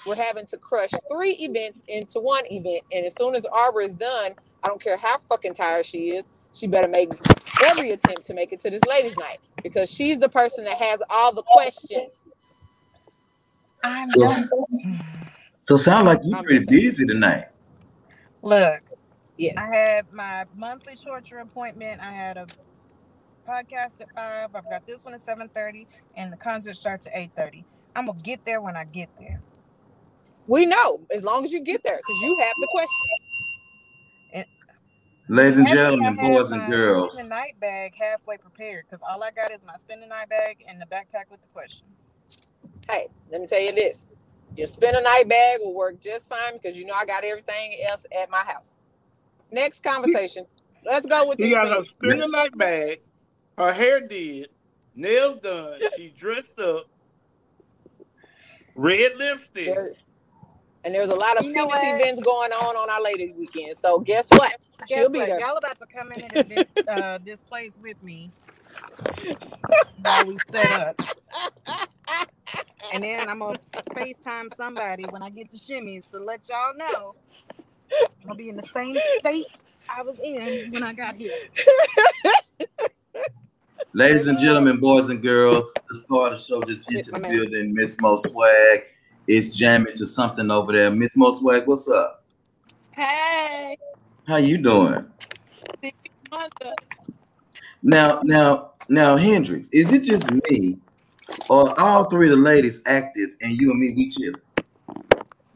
we're 0.05 0.15
having 0.15 0.45
to 0.47 0.57
crush 0.57 0.91
three 1.11 1.33
events 1.33 1.83
into 1.87 2.19
one 2.19 2.45
event, 2.47 2.83
and 2.91 3.05
as 3.05 3.15
soon 3.15 3.35
as 3.35 3.45
Arbor 3.45 3.81
is 3.81 3.95
done, 3.95 4.33
I 4.63 4.67
don't 4.67 4.81
care 4.81 4.97
how 4.97 5.19
fucking 5.29 5.55
tired 5.55 5.85
she 5.85 6.09
is, 6.09 6.25
she 6.53 6.67
better 6.67 6.87
make 6.87 7.11
every 7.63 7.91
attempt 7.91 8.25
to 8.27 8.33
make 8.33 8.53
it 8.53 8.61
to 8.61 8.69
this 8.69 8.83
ladies' 8.87 9.17
night 9.17 9.39
because 9.63 9.91
she's 9.91 10.19
the 10.19 10.29
person 10.29 10.63
that 10.65 10.77
has 10.77 11.01
all 11.09 11.33
the 11.33 11.43
questions. 11.43 12.17
I'm 13.83 14.07
So, 14.07 14.25
done. 14.25 14.49
so 15.61 15.77
sound 15.77 16.07
like 16.07 16.19
you 16.23 16.35
I'm 16.35 16.43
pretty 16.43 16.65
busy 16.65 17.05
tonight. 17.05 17.45
Look, 18.41 18.81
Yes. 19.37 19.55
I 19.57 19.65
had 19.65 20.13
my 20.13 20.45
monthly 20.55 20.95
torture 20.95 21.39
appointment. 21.39 22.01
I 22.01 22.11
had 22.11 22.37
a 22.37 22.47
podcast 23.47 24.01
at 24.01 24.13
five. 24.15 24.55
I've 24.55 24.69
got 24.69 24.87
this 24.87 25.03
one 25.03 25.13
at 25.13 25.21
seven 25.21 25.49
thirty, 25.49 25.87
and 26.15 26.31
the 26.31 26.37
concert 26.37 26.77
starts 26.77 27.07
at 27.07 27.13
eight 27.15 27.31
thirty. 27.35 27.65
I'm 27.95 28.05
gonna 28.07 28.19
get 28.21 28.45
there 28.45 28.61
when 28.61 28.75
I 28.75 28.85
get 28.85 29.09
there. 29.19 29.41
We 30.47 30.65
know 30.65 31.01
as 31.13 31.23
long 31.23 31.43
as 31.43 31.51
you 31.51 31.61
get 31.61 31.81
there 31.83 31.97
because 31.97 32.21
you 32.21 32.37
have 32.39 32.53
the 32.59 32.67
questions. 32.71 33.25
Ladies 35.27 35.57
and 35.57 35.67
gentlemen, 35.67 36.19
I 36.19 36.29
boys 36.29 36.51
and 36.51 36.61
my 36.61 36.69
girls. 36.69 37.15
spend 37.15 37.31
the 37.31 37.35
night 37.35 37.59
bag 37.59 37.95
halfway 37.99 38.37
prepared 38.37 38.85
because 38.85 39.01
all 39.01 39.23
I 39.23 39.31
got 39.31 39.51
is 39.51 39.65
my 39.65 39.75
spend 39.77 40.03
the 40.03 40.07
night 40.07 40.29
bag 40.29 40.63
and 40.67 40.79
the 40.79 40.85
backpack 40.85 41.31
with 41.31 41.41
the 41.41 41.47
questions. 41.47 42.09
Hey, 42.87 43.07
let 43.31 43.41
me 43.41 43.47
tell 43.47 43.59
you 43.59 43.73
this. 43.73 44.05
Your 44.55 44.67
spend 44.67 44.95
a 44.95 45.01
night 45.01 45.27
bag 45.27 45.61
will 45.63 45.73
work 45.73 45.99
just 45.99 46.29
fine 46.29 46.53
because 46.53 46.77
you 46.77 46.85
know 46.85 46.93
I 46.93 47.05
got 47.07 47.23
everything 47.23 47.79
else 47.89 48.05
at 48.21 48.29
my 48.29 48.43
house. 48.45 48.77
Next 49.55 49.83
conversation. 49.83 50.47
Let's 50.85 51.07
go 51.07 51.27
with 51.29 51.39
She 51.39 51.49
these 51.49 51.51
got 51.51 51.69
her 51.69 51.81
things. 51.81 51.89
spin 51.89 52.19
the 52.19 52.27
night 52.27 52.57
bag, 52.57 52.99
her 53.57 53.73
hair 53.73 54.01
did, 54.07 54.47
nails 54.95 55.37
done, 55.39 55.81
she 55.87 56.11
dressed 56.11 56.59
up, 56.61 56.85
red 58.75 59.13
lipstick. 59.17 59.75
There- 59.75 59.93
and 60.83 60.95
there's 60.95 61.09
a 61.09 61.15
lot 61.15 61.37
of 61.37 61.45
You 61.45 61.53
know 61.53 61.67
penis 61.67 61.83
events 61.83 62.21
going 62.21 62.51
on 62.53 62.75
on 62.77 62.89
our 62.89 63.01
ladies 63.03 63.33
weekend. 63.37 63.77
So 63.77 63.99
guess 63.99 64.31
what? 64.31 64.55
Guess 64.89 65.07
She'll 65.07 65.11
be 65.11 65.25
what? 65.25 65.25
there. 65.25 65.45
Y'all 65.45 65.57
about 65.57 65.79
to 65.79 65.87
come 65.87 66.11
into 66.11 66.43
this, 66.47 66.65
uh, 66.87 67.19
this 67.25 67.41
place 67.43 67.79
with 67.81 68.01
me 68.03 68.31
while 69.97 70.25
we 70.25 70.39
set 70.45 70.71
up. 70.71 70.97
And 72.91 73.03
then 73.03 73.29
I'm 73.29 73.39
gonna 73.39 73.59
FaceTime 73.95 74.51
somebody 74.51 75.07
when 75.07 75.23
I 75.23 75.29
get 75.29 75.51
to 75.51 75.57
shimmies 75.57 76.11
to 76.11 76.19
let 76.19 76.49
y'all 76.49 76.75
know 76.77 77.15
I'll 78.27 78.35
be 78.35 78.49
in 78.49 78.55
the 78.55 78.63
same 78.63 78.95
state 79.19 79.61
I 79.89 80.01
was 80.01 80.19
in 80.19 80.71
when 80.71 80.83
I 80.83 80.93
got 80.93 81.15
here. 81.15 81.31
Ladies 83.93 84.27
and 84.27 84.37
gentlemen, 84.37 84.77
boys 84.77 85.09
and 85.09 85.21
girls, 85.21 85.73
the 85.89 85.95
star 85.97 86.25
of 86.27 86.31
the 86.31 86.37
show 86.37 86.61
just 86.63 86.89
Shit, 86.89 87.07
entered 87.07 87.23
the 87.23 87.29
building. 87.29 87.73
Miss 87.73 87.99
Mo 88.01 88.17
Swag 88.17 88.83
is 89.27 89.57
jamming 89.57 89.93
to 89.95 90.05
something 90.05 90.51
over 90.51 90.73
there. 90.73 90.91
Miss 90.91 91.15
Mo 91.15 91.31
Swag, 91.31 91.65
what's 91.67 91.89
up? 91.89 92.23
Hey, 92.91 93.77
How 94.27 94.37
you 94.37 94.57
doing? 94.57 95.05
Now, 97.83 98.19
now, 98.23 98.71
now, 98.89 99.15
Hendrix, 99.15 99.69
is 99.69 99.93
it 99.93 100.03
just 100.03 100.29
me, 100.49 100.79
or 101.49 101.79
all 101.79 102.05
three 102.05 102.25
of 102.27 102.31
the 102.31 102.43
ladies 102.43 102.81
active, 102.87 103.29
and 103.41 103.51
you 103.53 103.71
and 103.71 103.79
me 103.79 103.91
we 103.91 104.09
chill? 104.09 104.33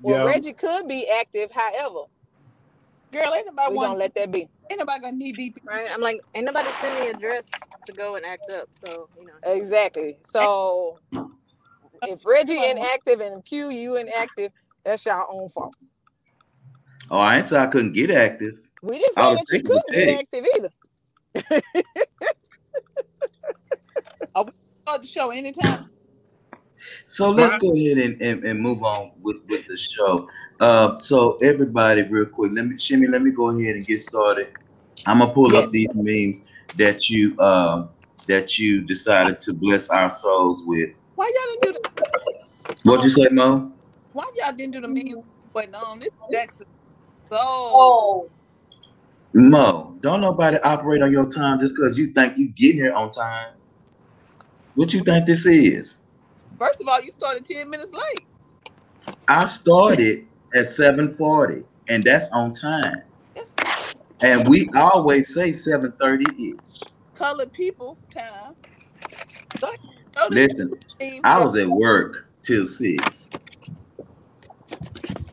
Well, 0.01 0.25
Yeah. 0.25 0.31
Reggie 0.31 0.53
could 0.53 0.87
be 0.87 1.09
active, 1.19 1.51
however, 1.51 2.03
Girl, 3.11 3.33
ain't 3.33 3.47
nobody 3.47 3.69
we're 3.69 3.75
want, 3.75 3.87
gonna 3.89 3.99
let 3.99 4.15
that 4.15 4.31
be. 4.31 4.47
ain't 4.69 4.79
nobody 4.79 5.01
gonna 5.01 5.17
need 5.17 5.35
deep. 5.35 5.59
Right? 5.63 5.89
I'm 5.91 6.01
like, 6.01 6.19
ain't 6.35 6.45
nobody 6.45 6.67
send 6.69 6.99
me 6.99 7.09
a 7.09 7.13
dress 7.13 7.49
to 7.85 7.91
go 7.93 8.15
and 8.15 8.25
act 8.25 8.49
up. 8.51 8.67
So, 8.83 9.09
you 9.19 9.25
know. 9.25 9.33
Exactly. 9.51 10.17
So 10.23 10.99
if 12.03 12.25
Reggie 12.25 12.63
inactive 12.69 13.21
and 13.21 13.43
Q 13.43 13.69
you 13.69 13.97
inactive, 13.97 14.51
that's 14.83 15.05
y'all 15.05 15.25
own 15.29 15.49
fault. 15.49 15.75
Oh, 17.11 17.17
I 17.17 17.37
ain't 17.37 17.45
say 17.45 17.57
I 17.57 17.67
couldn't 17.67 17.93
get 17.93 18.11
active. 18.11 18.59
We 18.83 18.99
didn't 18.99 19.17
I 19.17 19.35
say 19.35 19.35
that 19.35 19.45
you 19.51 19.63
couldn't 19.63 19.91
get 19.91 20.19
active 20.19 20.45
either. 20.55 20.69
Oh, 24.35 24.47
Start 24.83 25.01
the 25.01 25.07
show 25.07 25.31
anytime. 25.31 25.85
So 27.07 27.31
let's 27.31 27.57
go 27.57 27.73
ahead 27.73 27.97
and, 27.97 28.21
and, 28.21 28.43
and 28.43 28.59
move 28.59 28.83
on 28.83 29.11
with, 29.21 29.37
with 29.47 29.65
the 29.65 29.75
show. 29.75 30.27
Uh, 30.59 30.97
so 30.97 31.37
everybody, 31.37 32.03
real 32.03 32.25
quick, 32.25 32.51
let 32.53 32.65
me 32.67 32.77
shimmy. 32.77 33.07
Let 33.07 33.21
me 33.21 33.31
go 33.31 33.49
ahead 33.49 33.75
and 33.75 33.85
get 33.85 33.99
started. 34.01 34.49
I'm 35.05 35.19
gonna 35.19 35.33
pull 35.33 35.53
Yes. 35.53 35.65
up 35.65 35.71
these 35.71 35.95
memes 35.95 36.45
that 36.77 37.09
you 37.09 37.35
uh, 37.39 37.87
that 38.27 38.59
you 38.59 38.81
decided 38.81 39.39
to 39.41 39.53
bless 39.53 39.89
our 39.89 40.09
souls 40.09 40.63
with. 40.65 40.89
Why 41.15 41.25
y'all 41.33 41.61
didn't 41.61 41.75
do 41.75 41.79
the 41.79 42.89
What'd 42.91 43.03
you 43.03 43.09
say, 43.09 43.27
Mo? 43.31 43.71
why 44.11 44.23
y'all 44.35 44.53
didn't 44.53 44.73
do 44.73 44.81
the 44.81 44.87
meme 44.87 45.23
but 45.53 45.73
um 45.75 45.99
this 45.99 46.09
Jackson 46.31 46.65
so 47.29 47.37
Oh, 47.39 48.29
Mo, 49.33 49.97
don't 50.01 50.21
nobody 50.21 50.57
operate 50.63 51.01
on 51.01 51.11
your 51.11 51.27
time 51.27 51.59
just 51.59 51.75
because 51.75 51.97
you 51.97 52.07
think 52.07 52.37
you 52.37 52.49
getting 52.53 52.77
here 52.77 52.93
on 52.93 53.09
time. 53.11 53.53
What 54.75 54.93
you 54.93 55.03
think 55.03 55.25
this 55.25 55.45
is? 55.45 55.99
first 56.57 56.81
of 56.81 56.87
all 56.87 57.01
you 57.01 57.11
started 57.11 57.45
10 57.45 57.69
minutes 57.69 57.93
late. 57.93 58.25
I 59.27 59.45
started 59.45 60.25
at 60.55 60.65
7:40, 60.65 61.63
and 61.89 62.03
that's 62.03 62.31
on 62.31 62.53
time. 62.53 63.01
That's 63.35 63.53
And 64.21 64.47
we 64.47 64.69
always 64.75 65.33
say 65.33 65.51
7:30 65.51 66.53
ish. 66.53 66.91
colored 67.15 67.51
people 67.53 67.97
time. 68.09 68.55
Go 69.59 69.67
ahead. 69.67 69.79
Go 70.15 70.29
to 70.29 70.35
Listen. 70.35 70.71
I 71.23 71.43
was 71.43 71.55
at 71.55 71.67
work 71.67 72.29
till 72.43 72.65
six. 72.65 73.31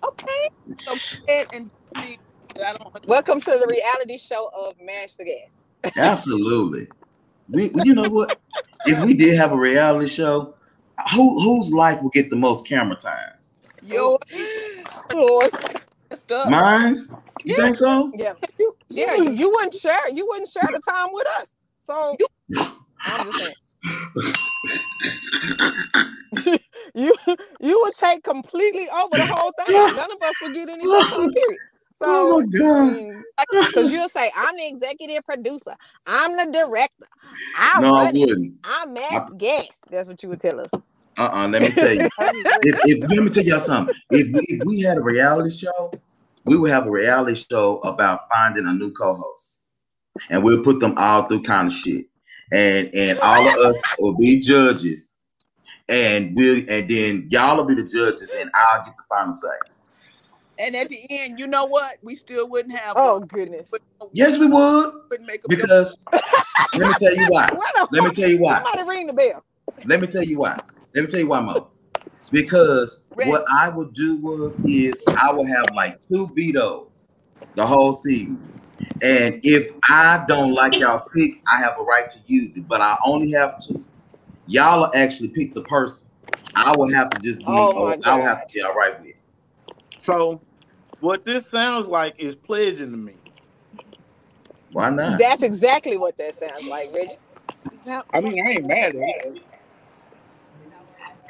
okay. 0.03 0.49
So 0.77 0.95
go 0.95 1.33
ahead 1.33 1.47
and 1.53 1.65
do 1.65 1.71
the 1.95 2.01
meme 2.01 2.17
that 2.55 2.75
I 2.75 2.79
don't 2.79 3.09
welcome 3.09 3.41
to 3.41 3.51
the 3.51 3.67
reality 3.67 4.19
show 4.19 4.51
of 4.57 4.75
Mash 4.81 5.15
the 5.15 5.25
Gas. 5.25 5.95
Absolutely. 5.97 6.89
We, 7.49 7.71
you 7.85 7.95
know 7.95 8.09
what? 8.09 8.41
If 8.87 8.99
we 9.05 9.15
did 9.15 9.37
have 9.37 9.53
a 9.53 9.57
reality 9.57 10.09
show, 10.09 10.55
who 11.15 11.41
whose 11.41 11.73
life 11.73 12.03
will 12.03 12.11
get 12.11 12.31
the 12.31 12.37
most 12.37 12.67
camera 12.67 12.97
time? 12.97 13.33
Yo, 13.83 14.19
Yours. 14.31 14.49
Oh, 14.86 14.86
stuff. 16.13 16.51
Mine's? 16.51 17.09
You 17.45 17.55
Yeah. 17.57 17.65
think 17.65 17.77
so? 17.77 18.13
Yeah, 18.15 18.35
You- 18.59 18.77
yeah. 18.89 19.15
You, 19.17 19.33
you 19.33 19.51
wouldn't 19.51 19.75
share. 19.75 20.09
You 20.11 20.27
wouldn't 20.27 20.49
share 20.49 20.71
the 20.73 20.81
time 20.81 21.09
with 21.13 21.27
us. 21.41 21.53
So 21.87 22.17
I'm 23.05 23.25
just 23.25 23.39
saying. 23.39 23.55
you 26.95 27.15
you 27.61 27.81
would 27.83 27.95
take 27.95 28.23
completely 28.23 28.87
over 28.91 29.17
the 29.17 29.27
whole 29.27 29.53
thing. 29.67 29.95
None 29.95 30.11
of 30.11 30.23
us 30.23 30.35
would 30.41 30.53
get 30.53 30.69
any 30.69 30.85
time 30.87 31.31
period. 31.33 31.61
So 31.99 32.05
Oh 32.07 32.41
my 32.41 32.47
god. 32.59 33.23
because 33.69 33.91
you'll 33.91 34.11
say 34.11 34.31
I'm 34.37 34.55
the 34.55 34.69
executive 34.69 35.25
producer, 35.25 35.75
I'm 36.07 36.37
the 36.37 36.53
director, 36.53 37.07
I 37.55 37.81
No, 37.81 37.95
I 37.95 38.03
run 38.05 38.17
it, 38.17 38.21
wouldn't. 38.21 38.55
I'm 38.65 38.93
Max 38.93 39.33
Guest. 39.39 39.71
That's 39.91 40.07
what 40.07 40.23
you 40.23 40.29
would 40.29 40.41
tell 40.43 40.61
us. 40.61 40.71
Uh-uh. 41.19 41.49
Let 41.49 41.63
me 41.63 41.71
tell 41.71 41.95
you. 41.95 42.09
if, 42.63 42.81
if 42.85 43.11
let 43.11 43.23
me 43.23 43.31
tell 43.31 43.45
y'all 43.45 43.61
something. 43.61 43.95
If 44.11 44.33
we, 44.33 44.41
if 44.49 44.65
we 44.65 44.81
had 44.81 44.99
a 44.99 45.03
reality 45.03 45.51
show, 45.51 45.93
we 46.45 46.57
would 46.57 46.71
have 46.71 46.87
a 46.87 46.91
reality 46.91 47.35
show 47.51 47.79
about 47.79 48.29
finding 48.33 48.67
a 48.67 48.73
new 48.73 48.93
co-host, 48.93 49.65
and 50.31 50.45
we'll 50.45 50.63
put 50.63 50.81
them 50.81 50.95
all 50.97 51.23
through 51.23 51.43
kind 51.43 51.69
of 51.69 51.73
shit, 51.73 52.07
and 52.53 52.91
and 52.95 53.19
all 53.21 53.49
of 53.49 53.57
us 53.57 53.83
will 53.99 54.17
be 54.17 54.41
judges, 54.41 55.15
and 55.89 56.37
we'll 56.37 56.59
and 56.69 56.89
then 56.91 57.27
y'all 57.31 57.57
will 57.57 57.65
be 57.65 57.75
the 57.75 57.85
judges, 57.85 58.35
and 58.39 58.51
I'll 58.55 58.85
get 58.85 58.95
the 58.97 59.03
final 59.09 59.33
say. 59.33 59.49
And 60.59 60.75
at 60.75 60.89
the 60.89 60.99
end, 61.11 61.39
you 61.39 61.47
know 61.47 61.67
what? 61.67 61.97
We 62.03 62.15
still 62.15 62.49
wouldn't 62.49 62.79
have. 62.79 62.95
oh 62.97 63.19
one. 63.19 63.29
goodness. 63.29 63.71
Yes, 64.13 64.39
we 64.39 64.47
would, 64.47 64.93
wouldn't 65.11 65.27
make 65.27 65.45
a 65.45 65.49
because 65.49 66.05
let 66.13 66.89
me 66.89 66.95
tell 66.99 67.15
you 67.15 67.27
why. 67.29 67.49
Let 67.91 68.05
me 68.05 68.11
tell 68.11 68.29
you 68.29 68.39
why. 68.39 68.63
Somebody 68.63 68.89
ring 68.89 69.07
the 69.07 69.13
bell. 69.13 69.45
Let 69.85 70.01
me 70.01 70.07
tell 70.07 70.23
you 70.23 70.39
why. 70.39 70.59
Let 70.97 71.03
me 71.03 71.09
tell 71.09 71.21
you 71.21 71.27
why, 71.27 71.41
Mo. 71.41 71.69
Because 72.33 73.05
Red. 73.15 73.29
what 73.29 73.45
I 73.53 73.69
would 73.69 73.93
do 73.93 74.17
was 74.17 74.59
is 74.65 75.03
I 75.21 75.31
would 75.31 75.47
have 75.47 75.67
like 75.75 76.01
two 76.11 76.31
vetoes 76.35 77.19
the 77.55 77.67
whole 77.67 77.93
season. 77.93 78.43
And 79.03 79.39
if 79.43 79.73
I 79.91 80.25
don't 80.27 80.55
like 80.55 80.81
y'all 80.81 81.07
pick, 81.15 81.43
I 81.53 81.59
have 81.59 81.79
a 81.79 81.83
right 81.83 82.09
to 82.09 82.19
use 82.27 82.57
it, 82.57 82.67
but 82.67 82.81
I 82.81 82.97
only 83.05 83.31
have 83.33 83.63
two. 83.63 83.85
Y'all 84.47 84.81
will 84.81 84.91
actually 84.95 85.29
pick 85.29 85.53
the 85.53 85.65
person. 85.65 86.09
I 86.55 86.75
will 86.75 86.91
have 86.91 87.11
to 87.11 87.21
just 87.21 87.41
be 87.41 87.47
Oh 87.47 87.75
my 87.75 87.99
I 88.03 88.17
will 88.17 88.25
have 88.25 88.49
to 88.49 88.55
be 88.55 88.63
all 88.63 88.75
right 88.75 88.99
with. 88.99 89.11
It. 89.11 89.17
So, 89.99 90.41
what 91.01 91.27
this 91.27 91.45
sounds 91.51 91.89
like 91.89 92.15
is 92.17 92.35
pledging 92.35 92.91
to 92.91 92.97
me. 92.97 93.17
Why 94.73 94.89
not? 94.89 95.19
That's 95.19 95.43
exactly 95.43 95.99
what 95.99 96.17
that 96.17 96.37
sounds 96.37 96.67
like, 96.67 96.89
Reggie. 96.95 97.19
I 98.15 98.21
mean, 98.23 98.43
I 98.47 98.53
ain't 98.53 98.67
mad 98.67 98.95
at 98.95 98.95
it. 98.97 99.46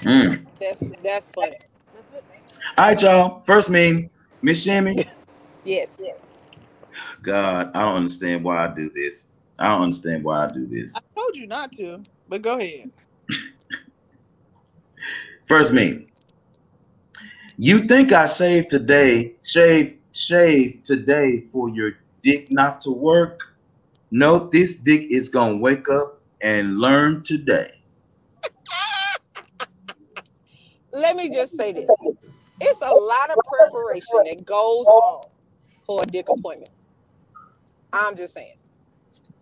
Mm. 0.07 0.47
That's 0.61 0.85
that's 1.03 1.29
funny. 1.31 1.57
All 2.79 2.87
right, 2.87 3.03
y'all. 3.03 3.43
First 3.45 3.71
meme, 3.71 4.09
Miss 4.43 4.63
Shimmy. 4.63 5.09
Yes. 5.65 6.01
God, 7.23 7.73
I 7.75 7.81
don't 7.85 7.97
understand 7.97 8.45
why 8.45 8.69
I 8.69 8.73
do 8.73 8.89
this. 8.89 9.33
I 9.59 9.71
don't 9.71 9.83
understand 9.83 10.23
why 10.23 10.47
I 10.47 10.49
do 10.49 10.65
this. 10.65 10.95
I 10.95 11.01
told 11.13 11.35
you 11.35 11.49
not 11.49 11.73
to, 11.73 12.05
but 12.29 12.41
go 12.41 12.57
ahead. 12.57 12.93
First 15.49 15.73
meme. 15.73 16.07
You 17.59 17.81
think 17.81 18.13
I 18.13 18.27
shaved 18.27 18.71
today, 18.71 19.35
shave, 19.43 19.99
shave 20.13 20.83
today 20.85 21.47
for 21.51 21.69
your 21.69 21.95
dick 22.23 22.53
not 22.53 22.81
to 22.83 22.93
work? 22.93 23.41
No, 24.13 24.49
this 24.49 24.77
dick 24.77 25.11
is 25.11 25.29
gonna 25.29 25.57
wake 25.59 25.89
up 25.89 26.21
and 26.43 26.79
learn 26.79 27.25
today. 27.25 27.76
Let 30.97 31.15
me 31.15 31.29
just 31.29 31.55
say 31.55 31.73
this. 31.73 31.85
It's 32.59 32.81
a 32.81 32.89
lot 32.91 33.31
of 33.31 33.37
preparation 33.47 34.25
that 34.25 34.47
goes 34.47 34.87
on 34.87 35.27
for 35.85 36.03
a 36.03 36.07
dick 36.07 36.27
appointment. 36.31 36.71
I'm 37.93 38.17
just 38.17 38.33
saying. 38.33 38.57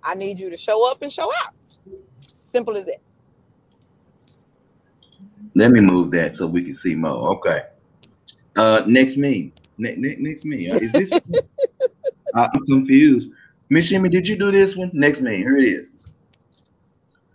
I 0.02 0.14
need 0.14 0.40
you 0.40 0.50
to 0.50 0.56
show 0.56 0.90
up 0.90 1.00
and 1.02 1.12
show 1.12 1.30
out. 1.32 1.54
Simple 2.52 2.76
as 2.76 2.86
that. 2.86 2.96
Let 5.54 5.70
me 5.70 5.80
move 5.80 6.10
that 6.10 6.32
so 6.32 6.48
we 6.48 6.64
can 6.64 6.72
see 6.72 6.96
more. 6.96 7.36
Okay. 7.36 7.60
Uh, 8.56 8.82
next 8.88 9.16
meme. 9.16 9.52
Ne- 9.78 9.94
ne- 9.96 10.16
next 10.18 10.44
meme. 10.44 10.72
Uh, 10.72 10.78
Is 10.78 10.90
this? 10.92 11.12
I'm 12.34 12.66
confused. 12.66 13.30
Miss 13.70 13.86
Shimmy, 13.86 14.08
did 14.08 14.26
you 14.26 14.36
do 14.36 14.50
this 14.50 14.74
one? 14.74 14.90
Next 14.92 15.20
meme. 15.20 15.36
Here 15.36 15.56
it 15.56 15.68
is. 15.72 15.96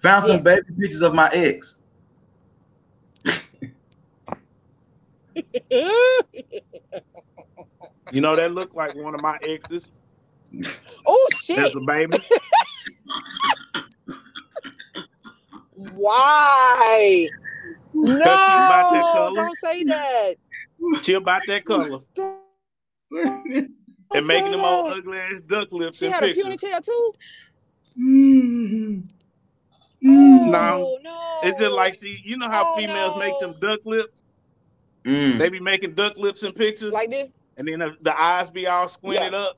Found 0.02 0.26
some 0.26 0.36
Yes. 0.36 0.44
baby 0.44 0.68
pictures 0.78 1.02
of 1.02 1.16
my 1.16 1.30
ex. 1.32 1.84
You 8.12 8.22
know, 8.22 8.36
that 8.36 8.52
looked 8.54 8.76
like 8.76 8.96
one 8.96 9.14
of 9.14 9.22
my 9.22 9.38
exes. 9.44 9.84
Oh 11.06 11.28
shit! 11.44 11.58
That's 11.58 11.76
a 11.76 11.80
baby. 11.86 12.18
Why? 15.76 17.30
No, 17.94 19.32
don't 19.36 19.58
say 19.60 19.84
that. 19.84 20.34
She 21.04 21.14
about 21.14 21.42
that 21.48 21.66
color 21.66 22.00
Don't 22.16 22.40
and 23.12 24.26
making 24.28 24.52
them 24.52 24.62
old 24.62 24.92
that. 24.92 24.98
ugly 24.98 25.20
ass 25.20 25.42
duck 25.48 25.68
lips 25.72 25.98
She 26.00 26.06
and 26.06 26.16
had 26.16 26.24
a 26.24 26.28
pictures. 26.34 26.46
ponytail 26.46 26.84
too? 26.86 27.14
Mm. 28.00 29.04
Oh, 30.06 31.00
no. 31.04 31.40
It's 31.44 31.60
just 31.60 31.76
like 31.76 32.00
she, 32.02 32.18
you 32.24 32.38
know 32.38 32.50
how 32.50 32.74
Oh, 32.74 32.78
females 32.80 33.20
make 33.20 33.40
them 33.40 33.54
duck 33.62 33.80
lips. 33.86 34.14
Mm. 35.06 35.40
They 35.40 35.50
be 35.50 35.60
making 35.60 35.94
duck 35.94 36.18
lips 36.18 36.44
in 36.44 36.52
pictures, 36.52 36.94
like 36.94 37.10
this. 37.10 37.30
and 37.58 37.68
then 37.68 37.80
the, 37.80 37.96
the 38.02 38.22
eyes 38.22 38.50
be 38.50 38.68
all 38.68 38.88
squinted 38.88 39.34
up. 39.34 39.58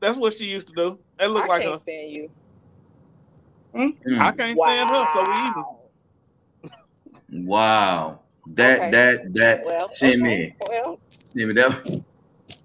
That's 0.00 0.18
what 0.18 0.32
she 0.34 0.44
used 0.44 0.68
to 0.68 0.74
do. 0.74 0.98
That 1.18 1.30
look 1.30 1.44
I 1.44 1.48
like 1.48 1.62
can't 1.62 1.74
her. 1.74 1.80
stand 1.80 2.10
you. 2.16 2.30
Mm. 3.74 4.18
I 4.20 4.32
can't 4.32 4.58
stand 4.58 4.88
her, 4.90 5.06
so 5.12 5.24
we 5.24 5.34
even. 5.34 5.64
Wow. 7.46 8.08
Wow. 8.10 8.20
That 8.54 8.78
Okay. 8.80 8.90
that 8.92 9.34
that 9.34 9.64
Well, 9.64 9.88
Shimmy. 9.90 10.26
okay. 10.26 10.56
Well, 10.68 10.98
Shimmy, 11.36 11.52
that 11.54 12.02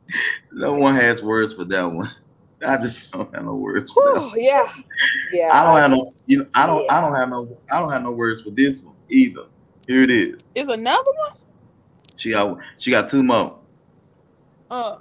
no 0.54 0.74
one 0.74 0.96
has 0.96 1.22
words 1.22 1.54
for 1.54 1.66
that 1.66 1.84
one. 1.84 2.08
I 2.66 2.78
just 2.78 3.12
don't 3.12 3.34
have 3.36 3.44
no 3.44 3.56
words 3.56 3.92
for 3.92 4.02
that. 4.02 4.30
whew, 4.32 4.42
yeah. 4.42 4.74
Yeah. 5.34 5.50
I 5.52 5.66
don't 5.66 5.78
have 5.78 5.92
no 5.92 6.14
you 6.28 6.38
know, 6.40 6.46
I 6.56 6.66
don't 6.66 6.84
yeah. 6.86 6.98
I 6.98 7.02
don't 7.02 7.14
have 7.16 7.30
no 7.30 7.58
I 7.70 7.80
don't 7.80 7.92
have 7.92 8.04
no 8.04 8.12
words 8.12 8.42
for 8.42 8.52
this 8.52 8.82
one 8.82 8.96
either. 9.10 9.44
Here 9.86 10.02
it 10.02 10.10
is. 10.12 10.48
Is 10.56 10.70
another 10.70 11.12
one? 11.28 11.38
She 12.16 12.32
got 12.32 12.58
she 12.78 12.92
got 12.92 13.10
two 13.10 13.24
more. 13.24 13.58
Uh, 14.70 14.98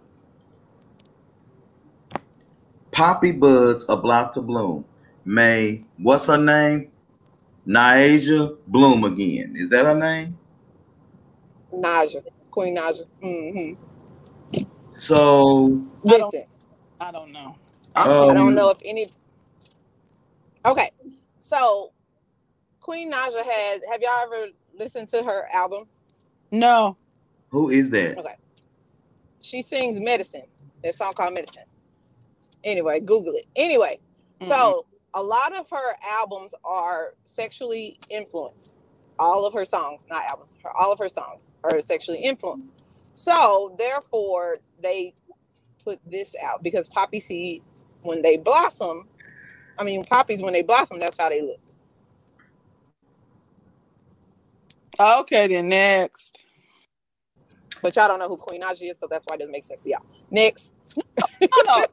Poppy 2.91 3.33
buds 3.33 3.85
are 3.85 3.99
about 3.99 4.33
to 4.35 4.43
bloom. 4.43 4.85
May 5.25 5.85
what's 5.99 6.27
her 6.27 6.39
name? 6.39 6.91
Niasia 7.67 8.57
Bloom 8.67 9.05
again. 9.05 9.55
Is 9.57 9.71
that 9.71 9.85
her 9.85 9.95
name? 9.95 10.37
Naija. 11.73 12.23
Queen 12.51 12.77
Naija. 12.77 13.07
hmm 13.21 13.75
So 14.99 15.81
I 16.05 16.11
don't- 16.11 16.35
Listen, 16.35 16.45
I 17.01 17.13
don't 17.13 17.33
know. 17.33 17.57
I 17.95 18.09
um, 18.09 18.35
don't 18.35 18.55
know 18.55 18.71
if 18.71 18.79
any. 18.85 19.07
Okay, 20.65 20.91
so 21.41 21.93
Queen 22.81 23.13
Naija 23.13 23.43
has. 23.45 23.81
Have 23.91 24.01
y'all 24.03 24.23
ever 24.25 24.49
listened 24.77 25.09
to 25.09 25.23
her 25.23 25.47
albums? 25.53 26.05
No. 26.51 26.97
Who 27.53 27.71
is 27.71 27.91
that? 27.91 28.19
Okay. 28.19 28.35
she 29.41 29.61
sings 29.61 30.01
medicine. 30.01 30.47
That 30.85 30.95
song 30.95 31.13
called 31.15 31.35
Medicine. 31.35 31.65
Anyway, 32.65 33.01
Google 33.01 33.35
it. 33.35 33.47
Anyway, 33.57 33.99
Mhm. 34.41 34.49
so 34.49 34.87
a 35.15 35.23
lot 35.23 35.53
of 35.55 35.69
her 35.71 35.97
albums 36.09 36.55
are 36.65 37.15
sexually 37.25 37.99
influenced. 38.09 38.79
All 39.19 39.45
of 39.45 39.53
her 39.53 39.65
songs, 39.65 40.07
not 40.09 40.25
albums, 40.25 40.55
her, 40.63 40.71
all 40.77 40.93
of 40.93 40.99
her 41.01 41.09
songs 41.09 41.47
are 41.65 41.81
sexually 41.83 42.21
influenced. 42.21 42.75
So 43.15 43.75
therefore, 43.79 44.59
they 44.81 45.13
put 45.85 45.99
this 46.07 46.35
out 46.41 46.63
because 46.63 46.89
poppy 46.89 47.19
seeds, 47.21 47.85
when 48.03 48.23
they 48.23 48.37
blossom, 48.37 49.09
I 49.77 49.83
mean 49.85 50.05
poppies 50.05 50.41
when 50.41 50.53
they 50.53 50.63
blossom, 50.63 51.01
that's 51.01 51.17
how 51.19 51.29
they 51.29 51.43
look. 51.43 51.61
Okay, 55.01 55.49
then 55.49 55.69
next. 55.69 56.47
But 57.83 57.97
y'all 57.97 58.09
don't 58.09 58.21
know 58.21 58.29
who 58.29 58.37
Queen 58.37 58.63
Naija 58.63 58.91
is, 58.91 58.99
so 59.01 59.07
that's 59.11 59.25
why 59.27 59.35
it 59.35 59.39
doesn't 59.39 59.53
make 59.53 59.65
sense 59.65 59.83
to 59.85 59.91
y'all. 59.91 60.07
Next, 60.31 60.73
Oh, 61.53 61.65
no. 61.67 61.87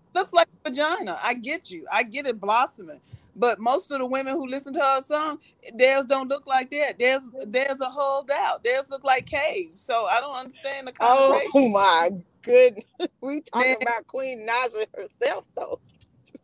Looks 0.14 0.32
like 0.32 0.48
a 0.64 0.70
vagina. 0.70 1.18
I 1.22 1.34
get 1.34 1.70
you. 1.70 1.86
I 1.92 2.02
get 2.02 2.26
it 2.26 2.40
blossoming. 2.40 3.00
But 3.36 3.60
most 3.60 3.90
of 3.90 3.98
the 3.98 4.06
women 4.06 4.32
who 4.34 4.46
listen 4.46 4.72
to 4.74 4.80
her 4.80 5.02
song, 5.02 5.38
theirs 5.74 6.06
don't 6.06 6.28
look 6.28 6.46
like 6.46 6.70
that. 6.70 6.98
There's 6.98 7.22
there's 7.46 7.80
a 7.80 7.86
hulled 7.86 8.30
out. 8.30 8.64
Theirs 8.64 8.90
look 8.90 9.04
like 9.04 9.26
caves. 9.26 9.82
So 9.82 10.06
I 10.06 10.20
don't 10.20 10.34
understand 10.34 10.88
the 10.88 10.92
conversation. 10.92 11.50
oh 11.54 11.68
my 11.68 12.10
goodness, 12.42 12.84
we 13.20 13.42
talking 13.42 13.72
Man. 13.72 13.76
about 13.82 14.06
Queen 14.06 14.46
Naija 14.48 14.86
herself 14.96 15.44
though. 15.54 15.80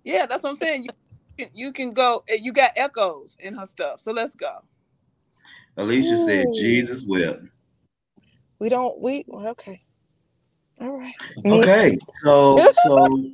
Yeah, 0.05 0.27
that's 0.27 0.43
what 0.43 0.51
I'm 0.51 0.57
saying. 0.57 0.85
You 0.85 0.91
can, 1.39 1.49
you 1.55 1.73
can 1.73 1.93
go. 1.93 2.25
eh, 2.29 2.39
You 2.43 2.53
got 2.53 2.73
echoes 2.77 3.37
in 3.41 3.55
her 3.55 3.67
stuff. 3.67 4.01
So 4.01 4.13
let's 4.13 4.35
go. 4.35 4.59
Alicia 5.79 6.19
said 6.19 6.47
Jesus 6.53 7.05
wept. 7.07 7.43
We 8.63 8.69
don't. 8.69 8.97
We 9.01 9.25
well, 9.27 9.49
okay. 9.49 9.83
All 10.81 10.97
right. 10.97 11.13
Next. 11.39 11.69
Okay, 11.69 11.99
so 12.23 12.71
so 12.85 13.33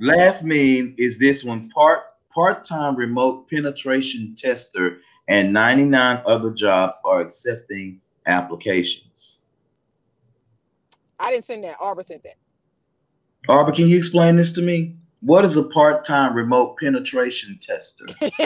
last 0.00 0.42
meme 0.42 0.94
is 0.96 1.18
this 1.18 1.44
one 1.44 1.68
part 1.68 2.04
part-time 2.30 2.96
remote 2.96 3.46
penetration 3.50 4.34
tester 4.38 5.00
and 5.28 5.52
99 5.52 6.22
other 6.24 6.50
jobs 6.50 6.98
are 7.04 7.20
accepting 7.20 8.00
applications. 8.24 9.42
I 11.18 11.30
didn't 11.30 11.44
send 11.44 11.64
that. 11.64 11.76
Arbor 11.78 12.02
sent 12.02 12.22
that. 12.22 12.36
Arbor, 13.50 13.72
can 13.72 13.86
you 13.86 13.98
explain 13.98 14.36
this 14.36 14.50
to 14.52 14.62
me? 14.62 14.94
What 15.20 15.44
is 15.44 15.58
a 15.58 15.64
part-time 15.64 16.34
remote 16.34 16.78
penetration 16.78 17.58
tester? 17.60 18.06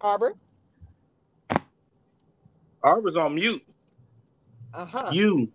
Arbor. 0.00 0.34
Arbor's 2.82 3.16
on 3.16 3.34
mute. 3.34 3.62
Uh 4.74 4.86
huh. 4.86 5.14
You. 5.14 5.50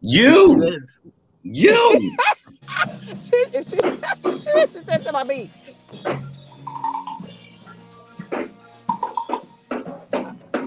You, 0.00 0.80
you. 1.42 2.18
she, 3.22 3.44
she, 3.52 3.62
she 3.62 4.78
said 4.80 5.04
to 5.04 5.12
my 5.12 5.24
beat. 5.24 5.50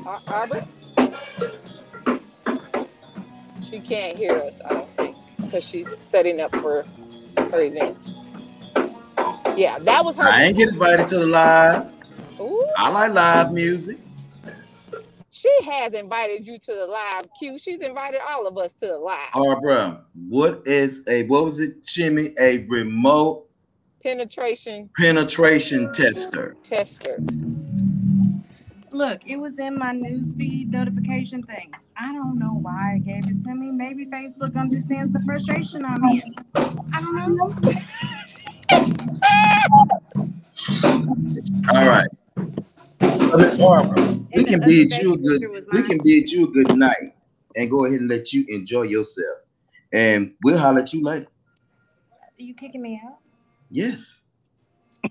Ar- 0.06 0.22
Arbor. 0.28 0.66
She 3.70 3.80
can't 3.82 4.18
hear 4.18 4.38
us. 4.40 4.62
I 4.66 4.70
don't 4.74 4.90
think 4.98 5.18
because 5.42 5.64
she's 5.66 5.88
setting 6.10 6.42
up 6.42 6.56
for 6.56 6.86
her 7.38 7.62
event. 7.62 8.14
Yeah, 9.58 9.80
that 9.80 10.06
was 10.06 10.18
her. 10.18 10.24
I 10.30 10.46
ain't 10.46 10.58
get 10.58 10.70
invited 10.70 11.08
to 11.10 11.20
the 11.20 11.28
live. 11.28 11.95
Ooh, 12.40 12.68
I 12.78 12.90
like 12.90 13.14
live 13.14 13.52
music. 13.52 13.98
she 15.32 15.52
has 15.66 15.94
invited 15.94 16.46
you 16.48 16.60
to 16.60 16.74
the 16.74 16.86
live 16.86 17.26
queue. 17.34 17.58
She's 17.58 17.80
invited 17.82 18.20
all 18.28 18.48
of 18.48 18.58
us 18.58 18.74
to 18.76 18.88
the 18.88 18.98
live 18.98 19.30
Arbor, 19.34 20.02
what 20.30 20.62
is 20.66 21.04
a 21.08 21.24
what 21.28 21.46
was 21.46 21.60
it, 21.60 21.86
Jimmy? 21.86 22.34
A 22.40 22.66
remote 22.68 23.48
penetration 24.04 24.90
penetration 24.98 25.92
tester. 25.94 26.56
tester. 26.64 27.22
Look, 28.92 29.22
it 29.26 29.38
was 29.38 29.60
in 29.60 29.78
my 29.78 29.94
newsfeed 29.94 30.70
notification 30.70 31.44
things. 31.44 31.88
I 31.98 32.14
don't 32.14 32.40
know 32.40 32.54
why 32.62 32.96
it 32.96 33.06
gave 33.06 33.30
it 33.30 33.44
to 33.44 33.54
me. 33.54 33.72
Maybe 33.72 34.06
Facebook 34.06 34.56
understands 34.56 35.12
the 35.12 35.20
frustration 35.22 35.84
I'm 35.84 36.04
in. 36.06 36.36
I 36.94 37.02
don't 37.02 37.36
know. 37.36 37.54
All 41.74 41.88
right. 41.90 42.08
So 43.30 43.38
Miss 43.38 43.60
Arbor, 43.60 43.96
we 44.36 44.44
can 44.44 44.60
the 44.60 44.66
bid 44.66 44.98
you 44.98 45.14
a 45.14 45.18
good 45.18 45.42
we 45.72 45.80
mine. 45.80 45.88
can 45.88 45.98
bid 46.04 46.32
you 46.32 46.46
a 46.46 46.52
good 46.52 46.78
night 46.78 47.16
and 47.56 47.70
go 47.70 47.86
ahead 47.86 48.02
and 48.02 48.10
let 48.10 48.32
you 48.32 48.46
enjoy 48.50 48.84
yourself. 48.84 49.40
And 49.92 50.34
we'll 50.44 50.58
holler 50.58 50.82
at 50.82 50.94
you 50.94 51.04
later. 51.04 51.28
Are 52.22 52.30
you 52.38 52.54
kicking 52.54 52.82
me 52.82 53.02
out? 53.04 53.18
Yes. 53.72 54.22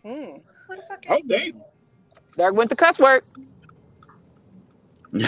Hmm. 0.02 0.38
Who 0.68 0.76
the 0.76 0.82
fuck? 0.88 1.04
Oh, 1.08 1.20
damn. 1.26 1.62
There 2.36 2.52
went 2.52 2.70
the 2.70 2.76
cuss 2.76 2.98
word. 2.98 3.26
Who 5.12 5.18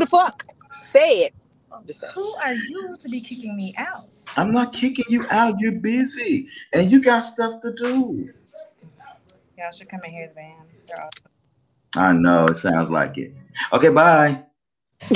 the 0.00 0.06
fuck? 0.08 0.44
Say 0.82 1.26
it. 1.26 1.34
I'm 1.72 1.86
just 1.86 2.00
saying. 2.00 2.12
Who 2.14 2.28
are 2.44 2.54
you 2.54 2.96
to 2.98 3.08
be 3.08 3.20
kicking 3.20 3.56
me 3.56 3.74
out? 3.78 4.04
I'm 4.36 4.52
not 4.52 4.72
kicking 4.72 5.04
you 5.08 5.26
out. 5.30 5.58
You're 5.58 5.72
busy 5.72 6.48
and 6.72 6.90
you 6.90 7.00
got 7.00 7.20
stuff 7.20 7.60
to 7.62 7.72
do. 7.72 8.30
Y'all 9.58 9.70
should 9.70 9.88
come 9.88 10.00
and 10.04 10.12
hear 10.12 10.28
the 10.28 10.34
band. 10.34 10.68
They're 10.86 11.02
awesome. 11.02 11.30
I 11.96 12.12
know 12.12 12.46
it 12.46 12.56
sounds 12.56 12.90
like 12.90 13.16
it. 13.16 13.32
Okay, 13.72 13.88
bye. 13.88 14.42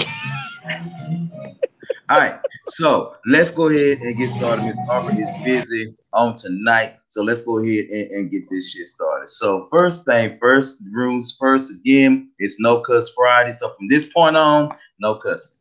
All 2.09 2.19
right, 2.19 2.41
so 2.67 3.17
let's 3.27 3.51
go 3.51 3.69
ahead 3.69 3.99
and 3.99 4.17
get 4.17 4.31
started. 4.31 4.65
Miss 4.65 4.81
Arbor 4.89 5.11
is 5.13 5.45
busy 5.45 5.95
on 6.13 6.37
tonight, 6.37 6.97
so 7.09 7.23
let's 7.23 7.43
go 7.43 7.59
ahead 7.59 7.85
and, 7.85 8.11
and 8.11 8.31
get 8.31 8.49
this 8.51 8.73
shit 8.73 8.89
started. 8.89 9.29
So 9.29 9.69
first 9.71 10.07
thing 10.07 10.39
first, 10.41 10.83
rooms 10.91 11.37
first. 11.39 11.71
Again, 11.73 12.31
it's 12.39 12.59
no 12.59 12.81
cuss 12.81 13.13
Friday. 13.15 13.53
So 13.53 13.71
from 13.75 13.89
this 13.89 14.07
point 14.07 14.37
on, 14.37 14.71
no 14.99 15.17
cussing, 15.17 15.59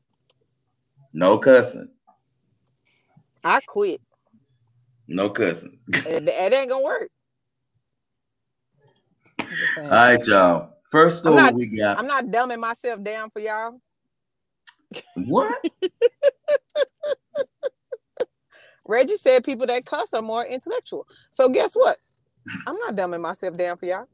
no 1.14 1.38
cussing, 1.38 1.90
I 3.44 3.60
quit. 3.68 4.02
no 5.08 5.30
cussing. 5.30 5.78
It, 5.90 6.28
it 6.28 6.54
ain't 6.54 6.70
gonna 6.70 6.84
work. 6.84 7.12
I'm 9.50 9.58
just 9.58 9.76
saying. 9.76 9.90
All 9.90 9.96
right, 9.96 10.28
y'all. 10.28 10.70
First 10.92 11.20
story 11.20 11.36
not- 11.36 11.54
we 11.54 11.68
got. 11.68 12.00
I'm 12.00 12.08
not 12.08 12.26
dumbing 12.26 12.60
myself 12.60 13.04
down 13.04 13.30
for 13.30 13.40
y'all. 13.40 13.80
What? 15.16 15.64
Reggie 18.88 19.18
said 19.18 19.44
people 19.44 19.68
that 19.68 19.86
cuss 19.86 20.14
are 20.14 20.22
more 20.22 20.44
intellectual. 20.46 21.06
So 21.30 21.48
guess 21.50 21.76
what? 21.76 21.98
I'm 22.66 22.76
not 22.78 22.96
dumbing 22.96 23.22
myself 23.22 23.56
down 23.56 23.78
for 23.78 23.86
y'all. 23.86 24.08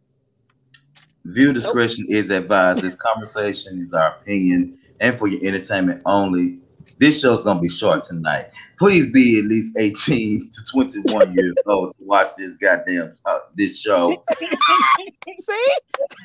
View 1.23 1.53
discretion 1.53 2.05
is 2.09 2.29
advised. 2.29 2.81
This 2.81 2.95
conversation 2.95 3.81
is 3.81 3.93
our 3.93 4.17
opinion 4.17 4.77
and 4.99 5.17
for 5.17 5.27
your 5.27 5.43
entertainment 5.47 6.01
only. 6.05 6.59
This 6.99 7.21
show's 7.21 7.41
gonna 7.41 7.61
be 7.61 7.69
short 7.69 8.03
tonight. 8.03 8.47
Please 8.77 9.11
be 9.11 9.39
at 9.39 9.45
least 9.45 9.77
18 9.77 10.41
to 10.51 10.61
21 10.71 11.33
years 11.33 11.55
old 11.65 11.93
to 11.93 12.03
watch 12.03 12.35
this 12.37 12.57
goddamn 12.57 13.13
uh, 13.25 13.39
this 13.55 13.81
show. 13.81 14.21
See? 15.39 15.71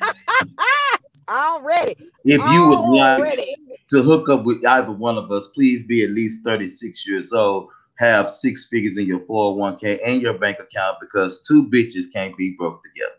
Already. 1.29 1.95
If 2.25 2.41
you 2.51 2.67
would 2.67 2.97
like 2.97 3.47
to 3.89 4.01
hook 4.01 4.29
up 4.29 4.43
with 4.43 4.65
either 4.65 4.91
one 4.91 5.17
of 5.17 5.31
us, 5.31 5.47
please 5.47 5.85
be 5.85 6.03
at 6.03 6.11
least 6.11 6.43
36 6.43 7.07
years 7.07 7.33
old. 7.33 7.69
Have 7.99 8.29
six 8.29 8.65
figures 8.65 8.97
in 8.97 9.05
your 9.05 9.19
401k 9.21 9.99
and 10.03 10.21
your 10.21 10.37
bank 10.37 10.59
account 10.59 10.97
because 10.99 11.43
two 11.43 11.67
bitches 11.69 12.05
can't 12.11 12.35
be 12.35 12.55
broke 12.57 12.81
together. 12.83 13.15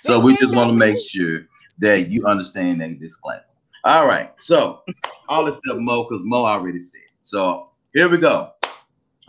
So 0.00 0.20
we 0.20 0.36
just 0.36 0.54
want 0.54 0.70
to 0.70 0.74
make 0.74 0.98
sure 0.98 1.46
that 1.78 2.08
you 2.08 2.26
understand 2.26 2.80
that 2.80 2.98
disclaimer. 2.98 3.42
All 3.84 4.06
right. 4.06 4.32
So 4.36 4.82
all 5.28 5.46
except 5.46 5.78
Mo, 5.78 6.04
because 6.04 6.24
Mo 6.24 6.44
already 6.44 6.80
said. 6.80 7.00
So 7.22 7.70
here 7.92 8.08
we 8.08 8.18
go. 8.18 8.52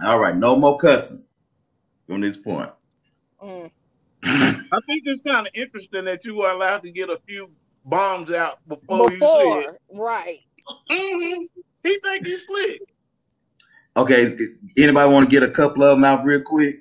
All 0.04 0.20
right, 0.20 0.36
no 0.36 0.56
more 0.56 0.78
cussing 0.78 1.24
from 2.06 2.22
this 2.22 2.38
point. 2.38 2.70
Mm. 3.44 3.72
I 4.72 4.80
think 4.88 5.04
it's 5.06 5.22
kind 5.22 5.48
of 5.48 5.54
interesting 5.56 6.06
that 6.06 6.26
you 6.26 6.36
were 6.38 6.52
allowed 6.52 6.84
to 6.84 6.92
get 6.92 7.10
a 7.10 7.20
few 7.28 7.52
bombs 7.86 8.32
out 8.32 8.60
before, 8.68 9.12
you 9.12 9.28
Before, 9.28 9.64
said. 9.64 9.78
right. 9.94 10.40
hmm 10.92 11.44
He 11.84 11.98
think 12.04 12.26
he's 12.26 12.46
slick. 12.46 12.82
Okay, 13.98 14.36
anybody 14.78 15.14
want 15.14 15.30
to 15.30 15.32
get 15.32 15.44
a 15.48 15.52
couple 15.52 15.84
of 15.84 15.98
them 15.98 16.06
out 16.06 16.26
real 16.26 16.42
quick? 16.42 16.78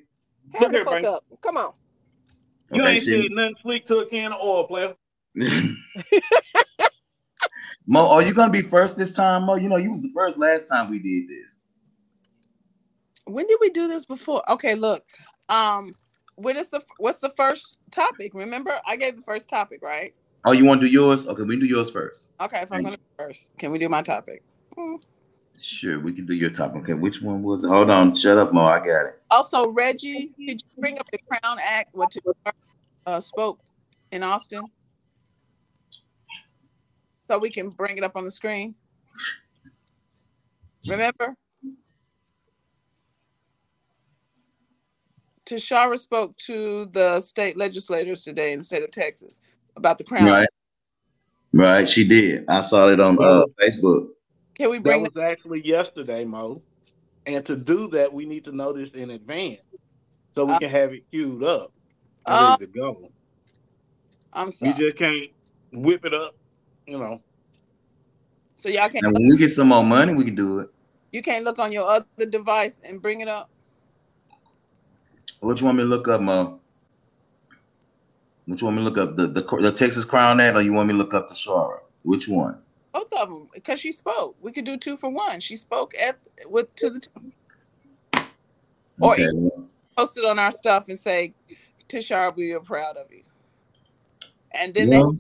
Hurry 0.55 0.69
Look 0.69 0.73
the 0.73 0.81
here, 0.81 0.85
fuck 0.85 1.05
up. 1.05 1.25
Come 1.43 1.57
on. 1.59 1.73
You 2.71 2.87
Okay, 2.87 2.89
ain't 2.89 3.07
see. 3.07 3.09
said 3.09 3.31
nothing 3.33 3.57
slick 3.63 3.85
to 3.87 3.99
a 4.01 4.07
can 4.07 4.33
of 4.33 4.41
oil, 4.43 4.67
player. 4.67 4.95
Mo, 7.87 8.09
are 8.11 8.23
you 8.23 8.35
gonna 8.35 8.53
be 8.53 8.63
first 8.63 8.97
this 8.99 9.13
time, 9.15 9.45
Mo? 9.47 9.57
You 9.57 9.69
know, 9.69 9.77
you 9.77 9.93
was 9.93 10.03
the 10.03 10.13
first 10.15 10.39
last 10.39 10.67
time 10.69 10.91
we 10.91 10.99
did 11.01 11.29
this. 11.29 11.59
When 13.27 13.47
did 13.47 13.59
we 13.61 13.71
do 13.71 13.89
this 13.89 14.07
before? 14.07 14.49
Okay, 14.51 14.75
look. 14.77 15.05
Um, 15.49 15.97
what 16.37 16.57
is 16.57 16.71
the 16.71 16.83
what's 16.99 17.21
the 17.21 17.31
first 17.31 17.81
topic? 17.91 18.33
Remember, 18.35 18.79
I 18.87 18.97
gave 18.97 19.17
the 19.17 19.23
first 19.23 19.49
topic, 19.49 19.81
right? 19.83 20.15
Oh, 20.45 20.53
you 20.53 20.65
want 20.65 20.81
to 20.81 20.87
do 20.87 20.93
yours? 20.93 21.27
Okay, 21.27 21.43
we 21.43 21.55
can 21.55 21.61
do 21.61 21.67
yours 21.67 21.91
first. 21.91 22.31
Okay, 22.41 22.61
if 22.63 22.73
I'm 22.73 22.83
gonna 22.83 22.97
go 22.97 23.25
first, 23.25 23.51
can 23.59 23.73
we 23.73 23.79
do 23.79 23.89
my 23.89 24.03
topic? 24.03 24.43
Hmm. 24.77 24.97
Sure, 25.59 25.99
we 25.99 26.13
can 26.13 26.27
do 26.27 26.35
your 26.35 26.51
topic. 26.51 26.83
Okay, 26.83 26.95
which 26.95 27.23
one 27.23 27.41
was 27.43 27.65
it? 27.65 27.69
Hold 27.69 27.91
on, 27.91 28.15
shut 28.15 28.37
up, 28.39 28.53
Mo. 28.53 28.63
I 28.67 28.79
got 28.79 29.07
it. 29.07 29.23
Also, 29.31 29.69
Reggie, 29.69 30.33
did 30.39 30.63
you 30.63 30.81
bring 30.81 30.99
up 30.99 31.11
the 31.11 31.19
Crown 31.27 31.59
Act? 31.61 31.95
What 31.95 32.15
you 32.15 32.35
uh, 33.07 33.21
spoke 33.21 33.61
in 34.13 34.23
Austin, 34.23 34.65
so 37.29 37.39
we 37.39 37.51
can 37.51 37.71
bring 37.71 37.97
it 37.97 38.05
up 38.05 38.17
on 38.17 38.25
the 38.25 38.31
screen. 38.31 38.75
Remember, 40.87 41.35
Tashara 45.47 45.99
spoke 45.99 46.37
to 46.39 46.87
the 46.87 47.21
state 47.21 47.57
legislators 47.57 48.25
today 48.25 48.53
in 48.53 48.59
the 48.59 48.65
state 48.65 48.83
of 48.83 48.91
Texas 48.91 49.41
about 49.77 49.99
the 49.99 50.05
Crown 50.05 50.27
Right, 50.27 50.49
right. 51.53 51.89
She 51.89 52.07
did. 52.07 52.45
I 52.49 52.61
saw 52.61 52.89
it 52.89 53.01
on 53.01 53.19
uh, 53.23 53.45
Facebook. 53.61 54.09
Can 54.59 54.71
we 54.71 54.79
bring 54.79 55.03
That 55.05 55.11
bring? 55.13 55.25
was 55.25 55.33
actually 55.33 55.67
yesterday, 55.67 56.25
Mo. 56.25 56.63
And 57.27 57.45
to 57.47 57.57
do 57.57 57.89
that, 57.89 58.13
we 58.13 58.25
need 58.27 58.45
to 58.45 58.53
know 58.53 58.73
this 58.73 58.91
in 58.95 59.11
advance 59.11 59.61
so 60.33 60.45
we 60.45 60.55
Uh, 60.55 60.59
can 60.59 60.71
have 60.71 60.93
it 60.93 61.03
queued 61.11 61.43
up 61.43 61.73
and 62.27 62.37
Oh. 62.37 62.51
ready 62.53 62.67
to 62.67 62.73
go. 62.79 63.13
I'm 64.33 64.51
sorry. 64.51 64.73
You 64.73 64.87
just 64.87 64.97
can't 64.99 65.31
whip 65.73 66.05
it 66.05 66.15
up, 66.15 66.35
you 66.87 66.99
know. 66.99 67.21
So 68.55 68.69
y'all 68.69 68.89
can't 68.89 69.05
And 69.05 69.13
when 69.15 69.29
we 69.29 69.37
get 69.37 69.51
some 69.51 69.69
more 69.69 69.85
money, 69.85 70.15
we 70.15 70.25
can 70.25 70.35
do 70.35 70.61
it. 70.61 70.71
you 71.13 71.23
can't 71.23 71.45
look 71.45 71.59
on 71.59 71.73
your 71.73 71.89
other 71.89 72.27
device 72.29 72.81
and 72.85 73.01
bring 73.01 73.21
it 73.21 73.29
up. 73.29 73.51
What 75.41 75.61
you 75.61 75.67
want 75.67 75.79
me 75.79 75.85
to 75.85 75.89
look 75.89 76.09
up, 76.09 76.21
Mo? 76.21 76.61
What 78.47 78.61
you 78.61 78.67
want 78.67 78.79
me 78.79 78.85
to 78.85 78.91
look 78.91 78.99
up? 78.99 79.17
The 79.17 79.27
the, 79.27 79.43
the 79.61 79.73
Texas 79.73 80.05
Crown 80.05 80.41
Act, 80.41 80.57
or 80.57 80.63
you 80.63 80.73
want 80.73 80.89
me 80.89 80.95
to 80.95 80.99
look 80.99 81.15
up 81.15 81.29
the 81.29 81.35
Shara? 81.35 81.79
Which 82.03 82.29
one? 82.29 82.59
Both 82.93 83.13
of 83.13 83.29
them, 83.29 83.49
because 83.53 83.81
she 83.81 83.93
spoke. 83.93 84.37
We 84.41 84.53
could 84.53 84.65
do 84.65 84.77
two 84.77 84.97
for 84.97 85.11
one. 85.11 85.41
She 85.41 85.57
spoke 85.57 85.93
at 86.01 86.19
with 86.47 86.75
to 86.77 86.91
the 86.91 87.01
Or 89.01 89.13
Okay. 89.13 89.27
post 89.97 90.17
it 90.19 90.25
on 90.25 90.39
our 90.39 90.53
stuff 90.53 90.89
and 90.89 90.99
say, 90.99 91.35
Tashara, 91.89 92.35
we 92.35 92.53
are 92.53 92.61
proud 92.61 92.97
of 92.97 93.13
you. 93.13 93.23
And 94.53 94.73
then 94.73 94.89
Well, 94.91 95.13
they 95.13 95.19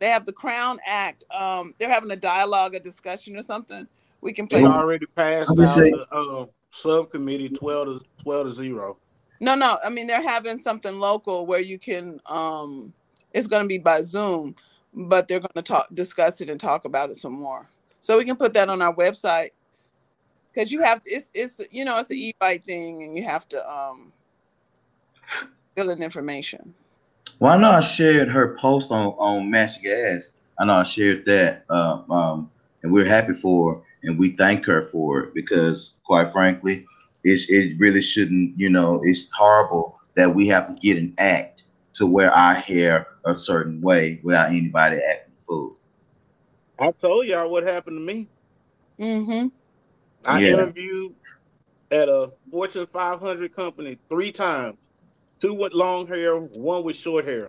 they 0.00 0.08
have 0.08 0.26
the 0.26 0.32
Crown 0.32 0.80
Act. 0.84 1.24
Um, 1.32 1.74
they're 1.78 1.88
having 1.90 2.10
a 2.10 2.16
dialogue, 2.16 2.74
a 2.74 2.80
discussion 2.80 3.36
or 3.36 3.42
something. 3.42 3.86
We 4.20 4.32
can 4.32 4.48
play. 4.48 4.60
It's 4.62 4.74
already 4.74 5.06
passed 5.14 5.50
I'm 5.50 5.56
gonna 5.56 5.68
out 5.68 5.74
say- 5.74 5.90
the 5.90 6.06
uh, 6.10 6.46
subcommittee 6.70 7.50
12 7.50 8.00
to 8.00 8.06
12 8.22 8.46
to 8.48 8.52
0. 8.52 8.96
No, 9.42 9.56
no. 9.56 9.76
I 9.84 9.90
mean, 9.90 10.06
they're 10.06 10.22
having 10.22 10.56
something 10.56 11.00
local 11.00 11.46
where 11.46 11.60
you 11.60 11.76
can. 11.76 12.20
Um, 12.26 12.92
it's 13.34 13.48
going 13.48 13.62
to 13.62 13.68
be 13.68 13.78
by 13.78 14.02
Zoom, 14.02 14.54
but 14.94 15.26
they're 15.26 15.40
going 15.40 15.50
to 15.56 15.62
talk, 15.62 15.88
discuss 15.92 16.40
it, 16.40 16.48
and 16.48 16.60
talk 16.60 16.84
about 16.84 17.10
it 17.10 17.16
some 17.16 17.32
more. 17.32 17.66
So 17.98 18.16
we 18.16 18.24
can 18.24 18.36
put 18.36 18.54
that 18.54 18.68
on 18.68 18.80
our 18.80 18.94
website 18.94 19.50
because 20.52 20.70
you 20.70 20.80
have 20.82 21.00
it's 21.04 21.32
it's 21.34 21.60
you 21.72 21.84
know 21.84 21.98
it's 21.98 22.10
an 22.10 22.18
e-bite 22.18 22.64
thing, 22.64 23.02
and 23.02 23.16
you 23.16 23.24
have 23.24 23.48
to 23.48 23.68
um 23.68 24.12
fill 25.74 25.90
in 25.90 26.04
information. 26.04 26.72
Well, 27.40 27.52
I 27.52 27.60
know 27.60 27.70
I 27.72 27.80
shared 27.80 28.28
her 28.28 28.56
post 28.60 28.92
on 28.92 29.08
on 29.18 29.50
Match 29.50 29.82
Gas. 29.82 30.36
I 30.60 30.66
know 30.66 30.74
I 30.74 30.82
shared 30.84 31.24
that, 31.24 31.64
uh, 31.68 32.02
um, 32.08 32.48
and 32.84 32.92
we're 32.92 33.04
happy 33.04 33.32
for 33.32 33.74
her, 33.74 33.80
and 34.04 34.16
we 34.20 34.36
thank 34.36 34.64
her 34.66 34.82
for 34.82 35.24
it 35.24 35.34
because, 35.34 35.98
quite 36.04 36.30
frankly, 36.30 36.86
it 37.24 37.40
it 37.48 37.78
really 37.78 38.00
shouldn't. 38.02 38.58
You 38.58 38.70
know, 38.70 39.00
it's 39.04 39.30
horrible 39.32 39.98
that 40.14 40.34
we 40.34 40.46
have 40.48 40.66
to 40.68 40.74
get 40.74 40.98
an 40.98 41.14
act 41.18 41.64
to 41.94 42.06
wear 42.06 42.32
our 42.32 42.54
hair 42.54 43.06
a 43.24 43.34
certain 43.34 43.80
way 43.80 44.20
without 44.22 44.50
anybody 44.50 44.96
acting 44.96 45.34
a 45.40 45.44
fool. 45.44 45.76
I 46.78 46.90
told 46.92 47.26
y'all 47.26 47.50
what 47.50 47.64
happened 47.64 47.98
to 47.98 48.14
me. 48.14 48.28
Mm-hmm. 48.98 49.48
I 50.24 50.40
Yeah. 50.40 50.52
interviewed 50.54 51.14
at 51.90 52.08
a 52.08 52.32
Fortune 52.50 52.86
500 52.92 53.54
company 53.54 53.98
three 54.08 54.32
times. 54.32 54.76
Two 55.40 55.54
with 55.54 55.74
long 55.74 56.06
hair, 56.06 56.36
one 56.36 56.84
with 56.84 56.96
short 56.96 57.26
hair. 57.26 57.48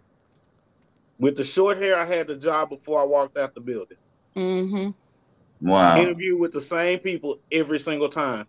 With 1.19 1.37
the 1.37 1.43
short 1.43 1.77
hair, 1.77 1.97
I 1.97 2.05
had 2.05 2.27
the 2.27 2.35
job 2.35 2.71
before 2.71 2.99
I 2.99 3.05
walked 3.05 3.37
out 3.37 3.53
the 3.53 3.61
building. 3.61 3.97
Mm-hmm. 4.35 4.89
Wow. 5.67 5.97
Interview 5.97 6.37
with 6.37 6.51
the 6.53 6.61
same 6.61 6.99
people 6.99 7.39
every 7.51 7.79
single 7.79 8.09
time. 8.09 8.47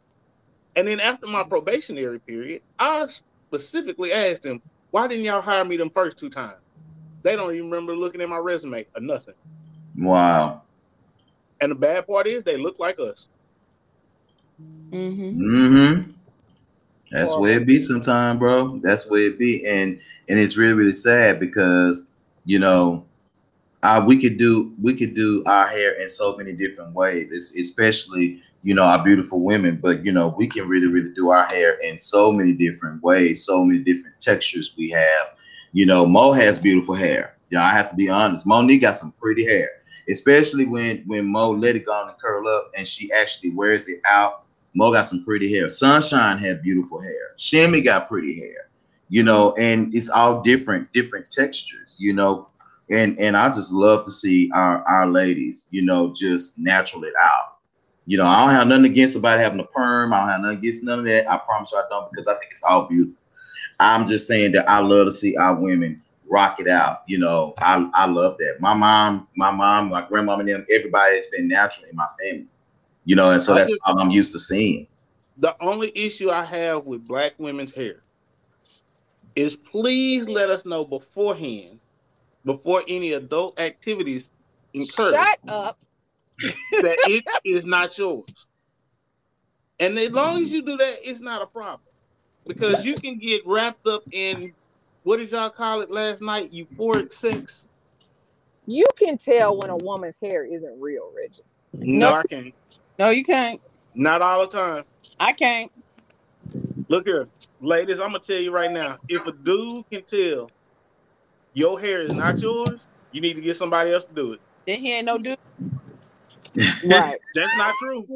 And 0.77 0.89
then 0.89 1.01
after 1.01 1.27
my 1.27 1.45
probationary 1.45 2.19
period, 2.19 2.63
I 2.79 3.07
specifically 3.07 4.13
asked 4.13 4.43
them, 4.43 4.61
why 4.91 5.07
didn't 5.09 5.25
y'all 5.25 5.41
hire 5.41 5.65
me 5.65 5.77
them 5.77 5.91
first 5.91 6.17
two 6.17 6.31
times? 6.31 6.59
They 7.23 7.37
don't 7.37 7.55
even 7.55 7.71
remember 7.71 7.97
looking 7.97 8.21
at 8.21 8.29
my 8.29 8.37
resume 8.37 8.87
or 8.95 9.01
nothing. 9.01 9.35
Wow. 9.97 10.63
And 11.61 11.71
the 11.71 11.77
bad 11.77 12.07
part 12.07 12.27
is 12.27 12.43
they 12.43 12.57
look 12.57 12.79
like 12.79 12.99
us. 12.99 13.29
Mm-hmm. 14.91 15.41
Mm-hmm. 15.41 16.11
That's 17.11 17.37
where 17.37 17.61
it 17.61 17.67
be 17.67 17.79
sometime, 17.79 18.39
bro. 18.39 18.79
That's 18.79 19.09
where 19.09 19.23
it 19.23 19.39
be. 19.39 19.67
And 19.67 20.01
and 20.29 20.39
it's 20.39 20.57
really, 20.57 20.73
really 20.73 20.93
sad 20.93 21.39
because, 21.39 22.09
you 22.45 22.59
know, 22.59 23.05
uh, 23.83 24.03
we 24.07 24.21
could 24.21 24.39
do 24.39 24.73
we 24.81 24.95
could 24.95 25.15
do 25.15 25.43
our 25.47 25.67
hair 25.67 25.93
in 26.01 26.09
so 26.09 26.37
many 26.37 26.53
different 26.53 26.93
ways. 26.93 27.33
It's 27.33 27.57
especially, 27.57 28.43
you 28.65 28.75
know, 28.75 28.83
our 28.83 29.05
beautiful 29.05 29.41
women, 29.41 29.79
but 29.81 30.05
you 30.05 30.11
know, 30.11 30.35
we 30.39 30.47
can 30.47 30.67
really, 30.67 30.87
really 30.87 31.13
do 31.13 31.29
our 31.29 31.45
hair 31.45 31.75
in 31.85 31.99
so 31.99 32.33
many 32.33 32.53
different 32.53 33.03
ways, 33.03 33.45
so 33.45 33.63
many 33.63 33.79
different 33.81 34.19
textures 34.21 34.75
we 34.77 34.89
have. 34.89 35.37
You 35.73 35.85
know, 35.85 36.07
Mo 36.07 36.33
has 36.33 36.59
beautiful 36.59 36.95
hair. 36.95 37.37
Yeah, 37.51 37.63
I 37.63 37.73
have 37.73 37.91
to 37.91 37.97
be 37.97 38.09
honest. 38.09 38.47
Monique 38.47 38.81
got 38.81 38.97
some 38.97 39.13
pretty 39.21 39.45
hair, 39.45 39.69
especially 40.09 40.65
when 40.65 41.05
when 41.07 41.27
Mo 41.27 41.51
let 41.51 41.77
it 41.77 41.85
go 41.85 42.07
and 42.09 42.19
curl 42.19 42.49
up 42.49 42.73
and 42.77 42.89
she 42.89 43.13
actually 43.13 43.51
wears 43.51 43.87
it 43.87 44.01
out. 44.09 44.45
Mo 44.73 44.91
got 44.91 45.07
some 45.07 45.23
pretty 45.25 45.55
hair. 45.55 45.69
Sunshine 45.69 46.39
had 46.39 46.63
beautiful 46.63 47.03
hair. 47.03 47.35
Shimmy 47.37 47.83
got 47.83 48.09
pretty 48.09 48.35
hair. 48.35 48.71
You 49.11 49.23
know, 49.23 49.55
and 49.59 49.95
it's 49.95 50.09
all 50.09 50.41
different, 50.41 50.91
different 50.95 51.31
textures. 51.31 51.97
You 52.01 52.15
know, 52.15 52.49
and 52.91 53.19
and 53.19 53.37
I 53.37 53.49
just 53.49 53.73
love 53.73 54.05
to 54.07 54.11
see 54.11 54.51
our 54.55 54.83
our 54.89 55.07
ladies, 55.07 55.69
you 55.71 55.85
know, 55.85 56.15
just 56.15 56.59
natural 56.59 57.05
it 57.05 57.15
out. 57.21 57.54
You 58.07 58.19
know, 58.19 58.27
I 58.27 58.45
don't 58.45 58.55
have 58.55 58.67
nothing 58.67 58.85
against 58.85 59.15
somebody 59.15 59.43
having 59.43 59.61
a 59.61 59.65
perm. 59.65 60.13
I 60.13 60.21
don't 60.21 60.29
have 60.29 60.41
nothing 60.43 60.59
against 60.59 60.85
none 60.85 60.99
of 60.99 61.05
that. 61.07 61.31
I 61.31 61.39
promise 61.39 61.73
you 61.73 61.79
I 61.79 61.85
don't 61.89 62.11
because 62.11 62.27
I 62.29 62.35
think 62.35 62.53
it's 62.53 62.63
all 62.63 62.87
beautiful. 62.87 63.17
I'm 63.81 64.07
just 64.07 64.27
saying 64.27 64.53
that 64.53 64.69
I 64.69 64.81
love 64.81 65.07
to 65.07 65.13
see 65.13 65.37
our 65.37 65.55
women 65.55 66.03
rock 66.29 66.61
it 66.61 66.69
out. 66.69 66.99
You 67.07 67.19
know, 67.19 67.55
I, 67.59 67.89
I 67.95 68.07
love 68.07 68.37
that. 68.39 68.57
My 68.61 68.75
mom, 68.75 69.29
my 69.37 69.51
mom, 69.51 69.89
my 69.89 70.07
grandmama, 70.07 70.41
and 70.41 70.49
them, 70.49 70.67
everybody 70.73 71.17
has 71.17 71.27
been 71.27 71.49
natural 71.49 71.89
in 71.89 71.97
my 71.97 72.07
family. 72.21 72.47
You 73.05 73.17
know, 73.17 73.31
and 73.31 73.43
so 73.43 73.55
that's 73.55 73.71
just- 73.71 73.83
all 73.87 73.99
I'm 73.99 74.11
used 74.11 74.33
to 74.33 74.39
seeing. 74.39 74.87
The 75.39 75.57
only 75.61 75.91
issue 75.97 76.31
I 76.31 76.45
have 76.45 76.85
with 76.85 77.07
black 77.09 77.33
women's 77.39 77.73
hair 77.73 78.05
is 79.35 79.57
please 79.57 80.29
let 80.29 80.49
us 80.49 80.65
know 80.65 80.85
beforehand, 80.85 81.81
before 82.45 82.85
any 82.87 83.15
adult 83.15 83.59
activities 83.59 84.31
incur, 84.75 85.13
Shut 85.13 85.39
up. 85.49 85.79
That 86.81 86.99
it 87.05 87.25
is 87.45 87.65
not 87.65 87.97
yours. 87.99 88.47
And 89.79 89.99
as 89.99 90.11
long 90.11 90.43
as 90.43 90.51
you 90.51 90.63
do 90.63 90.77
that, 90.77 90.97
it's 91.03 91.21
not 91.21 91.43
a 91.43 91.47
problem. 91.47 91.81
Because 92.47 92.85
you 92.85 92.95
can 92.97 93.19
get 93.19 93.43
wrapped 93.47 93.87
up 93.87 94.05
in 94.13 94.55
what 95.03 95.19
did 95.19 95.31
y'all 95.33 95.51
call 95.51 95.81
it 95.83 95.91
last 95.91 96.23
night? 96.23 96.53
Euphoric 96.53 97.13
sex. 97.13 97.67
You 98.67 98.87
can 98.97 99.19
tell 99.19 99.57
when 99.59 99.71
a 99.71 99.77
woman's 99.77 100.19
hair 100.23 100.45
isn't 100.45 100.81
real, 100.81 101.11
Reggie. 101.17 101.43
No, 101.73 102.11
No. 102.11 102.15
I 102.15 102.23
can't. 102.25 102.55
No, 102.99 103.11
you 103.11 103.25
can't. 103.25 103.61
Not 103.95 104.23
all 104.23 104.41
the 104.41 104.47
time. 104.57 104.85
I 105.21 105.33
can't. 105.33 105.71
Look 106.89 107.07
here, 107.07 107.29
ladies, 107.61 107.97
I'm 108.01 108.13
gonna 108.13 108.21
tell 108.27 108.37
you 108.37 108.51
right 108.53 108.71
now. 108.71 108.99
If 109.09 109.27
a 109.27 109.33
dude 109.33 109.85
can 109.91 110.03
tell 110.05 110.51
your 111.55 111.81
hair 111.81 112.01
is 112.03 112.13
not 112.13 112.41
yours, 112.43 112.81
you 113.13 113.21
need 113.21 113.37
to 113.37 113.43
get 113.43 113.57
somebody 113.57 113.93
else 113.93 114.05
to 114.07 114.15
do 114.15 114.33
it. 114.35 114.41
Then 114.67 114.81
he 114.81 114.93
ain't 114.93 115.07
no 115.07 115.19
dude. 115.19 115.37
Right. 116.85 117.19
That's 117.35 117.57
not 117.57 117.75
true. 117.83 118.07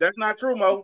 That's 0.00 0.18
not 0.18 0.38
true, 0.38 0.56
Mo. 0.56 0.82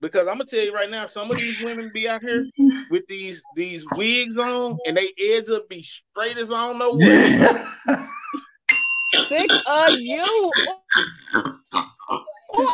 Because 0.00 0.28
I'm 0.28 0.34
gonna 0.34 0.44
tell 0.44 0.60
you 0.60 0.74
right 0.74 0.90
now, 0.90 1.06
some 1.06 1.30
of 1.30 1.36
these 1.38 1.58
women 1.58 1.90
be 1.92 2.08
out 2.08 2.22
here 2.22 2.46
with 2.90 3.06
these 3.08 3.42
these 3.54 3.86
wigs 3.94 4.36
on, 4.36 4.78
and 4.86 4.96
they 4.96 5.10
edge 5.18 5.48
up 5.48 5.68
be 5.68 5.82
straight 5.82 6.36
as 6.36 6.52
I 6.52 6.66
don't 6.66 6.78
know 6.78 6.92
what. 6.92 8.06
Sick 9.28 9.50
of 9.66 9.94
you. 9.94 10.52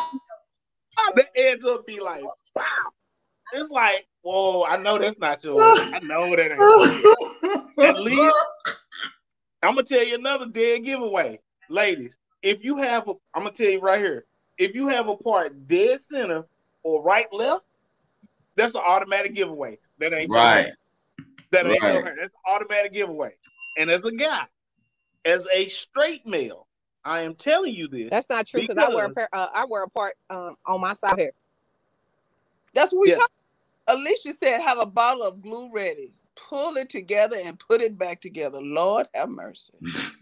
The 1.15 1.25
edge 1.35 1.63
up 1.65 1.85
be 1.85 1.99
like, 1.99 2.23
wow. 2.55 2.63
It's 3.51 3.69
like, 3.69 4.07
whoa, 4.21 4.63
I 4.63 4.77
know 4.77 4.99
that's 4.99 5.17
not 5.19 5.43
yours. 5.43 5.75
I 5.93 5.99
know 5.99 6.35
that 6.35 6.51
ain't. 6.51 7.87
At 7.87 8.01
least 8.01 8.33
I'm 9.63 9.75
gonna 9.75 9.83
tell 9.83 10.03
you 10.03 10.15
another 10.15 10.45
dead 10.47 10.83
giveaway, 10.83 11.39
ladies. 11.69 12.17
If 12.43 12.63
you 12.63 12.77
have 12.77 13.07
a, 13.07 13.13
I'm 13.33 13.43
gonna 13.43 13.51
tell 13.51 13.69
you 13.69 13.79
right 13.79 13.99
here. 13.99 14.25
If 14.57 14.75
you 14.75 14.87
have 14.89 15.07
a 15.07 15.15
part 15.17 15.67
dead 15.67 16.01
center 16.11 16.45
or 16.83 17.01
right 17.01 17.25
left, 17.33 17.63
that's 18.55 18.75
an 18.75 18.81
automatic 18.85 19.33
giveaway. 19.33 19.79
That 19.99 20.13
ain't 20.13 20.29
right. 20.31 20.73
That 21.51 21.65
ain't 21.65 21.81
your 21.81 22.03
Right. 22.03 22.13
That's 22.19 22.33
an 22.33 22.53
automatic 22.53 22.93
giveaway. 22.93 23.31
And 23.77 23.89
as 23.89 24.03
a 24.03 24.11
guy, 24.11 24.45
as 25.25 25.47
a 25.51 25.67
straight 25.69 26.27
male, 26.27 26.67
I 27.05 27.21
am 27.21 27.33
telling 27.33 27.73
you 27.73 27.87
this. 27.87 28.09
That's 28.11 28.29
not 28.29 28.45
true 28.45 28.61
because 28.61 28.77
I 28.77 28.89
wear 28.89 29.05
a 29.05 29.09
Because- 29.09 29.27
pair, 29.31 29.41
uh, 29.41 29.49
I 29.53 29.65
wear 29.65 29.83
a 29.83 29.89
part 29.89 30.13
um, 30.29 30.55
on 30.65 30.81
my 30.81 30.93
side 30.93 31.17
here. 31.17 31.31
That's 32.73 32.91
what 32.91 33.01
we 33.01 33.09
Yeah. 33.11 33.17
talk. 33.17 33.31
Alicia 33.87 34.33
said, 34.33 34.61
"Have 34.61 34.79
a 34.79 34.85
bottle 34.85 35.23
of 35.23 35.41
glue 35.41 35.69
ready. 35.71 36.13
Pull 36.35 36.77
it 36.77 36.89
together 36.89 37.37
and 37.43 37.59
put 37.59 37.81
it 37.81 37.97
back 37.97 38.21
together." 38.21 38.59
Lord 38.61 39.07
have 39.13 39.29
mercy. 39.29 39.73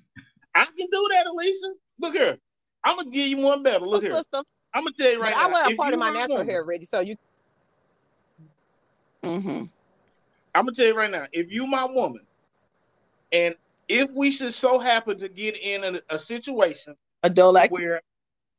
I 0.62 0.66
can 0.66 0.88
do 0.92 1.08
that, 1.12 1.26
Alicia. 1.26 1.68
Look 2.00 2.14
here. 2.16 2.38
I'm 2.84 2.96
gonna 2.98 3.10
give 3.10 3.28
you 3.28 3.38
one 3.38 3.64
better. 3.64 3.84
Look 3.86 4.04
here. 4.04 4.12
sister, 4.12 4.44
I'm 4.76 4.84
gonna 4.84 4.92
tell 5.00 5.12
you 5.12 5.20
right 5.20 5.32
now. 5.32 5.40
I 5.40 5.48
now. 5.48 5.54
wear 5.54 5.64
a 5.74 5.76
part 5.76 5.94
of 5.94 6.00
my 6.00 6.12
my 6.12 6.20
natural 6.20 6.38
woman- 6.38 6.50
hair 6.54 6.64
ready, 6.64 6.86
so 6.86 7.00
you 7.00 7.16
hmm 9.24 9.64
I'm 10.54 10.66
gonna 10.66 10.72
tell 10.74 10.86
you 10.88 10.96
right 10.96 11.10
now, 11.10 11.26
if 11.32 11.52
you 11.52 11.66
my 11.66 11.86
woman, 11.86 12.26
and 13.32 13.56
if 13.88 14.12
we 14.12 14.30
should 14.30 14.54
so 14.54 14.78
happen 14.78 15.18
to 15.20 15.30
get 15.30 15.56
in 15.58 15.84
a, 15.96 16.00
a 16.10 16.20
situation 16.20 16.96
Adult 17.24 17.58
active. 17.58 17.72
where 17.72 18.02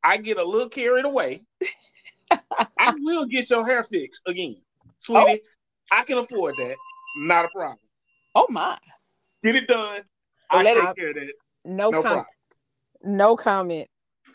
I 0.03 0.17
get 0.17 0.37
a 0.37 0.43
little 0.43 0.69
carried 0.69 1.05
away, 1.05 1.43
I 2.79 2.93
will 2.99 3.25
get 3.27 3.49
your 3.49 3.65
hair 3.65 3.83
fixed 3.83 4.23
again, 4.27 4.57
sweetie. 4.99 5.41
I 5.91 6.03
can 6.03 6.17
afford 6.17 6.55
that. 6.57 6.75
Not 7.17 7.45
a 7.45 7.49
problem. 7.49 7.77
Oh 8.35 8.47
my. 8.49 8.77
Get 9.43 9.55
it 9.55 9.67
done. 9.67 10.01
So 10.51 10.59
I 10.59 10.63
let 10.63 10.73
take 10.75 10.83
it- 10.89 10.95
care 10.97 11.09
of 11.09 11.15
that. 11.15 11.33
No, 11.65 11.89
No 11.89 12.01
comment. 12.01 12.05
problem. 12.05 12.25
No 13.03 13.35
comment. 13.35 13.87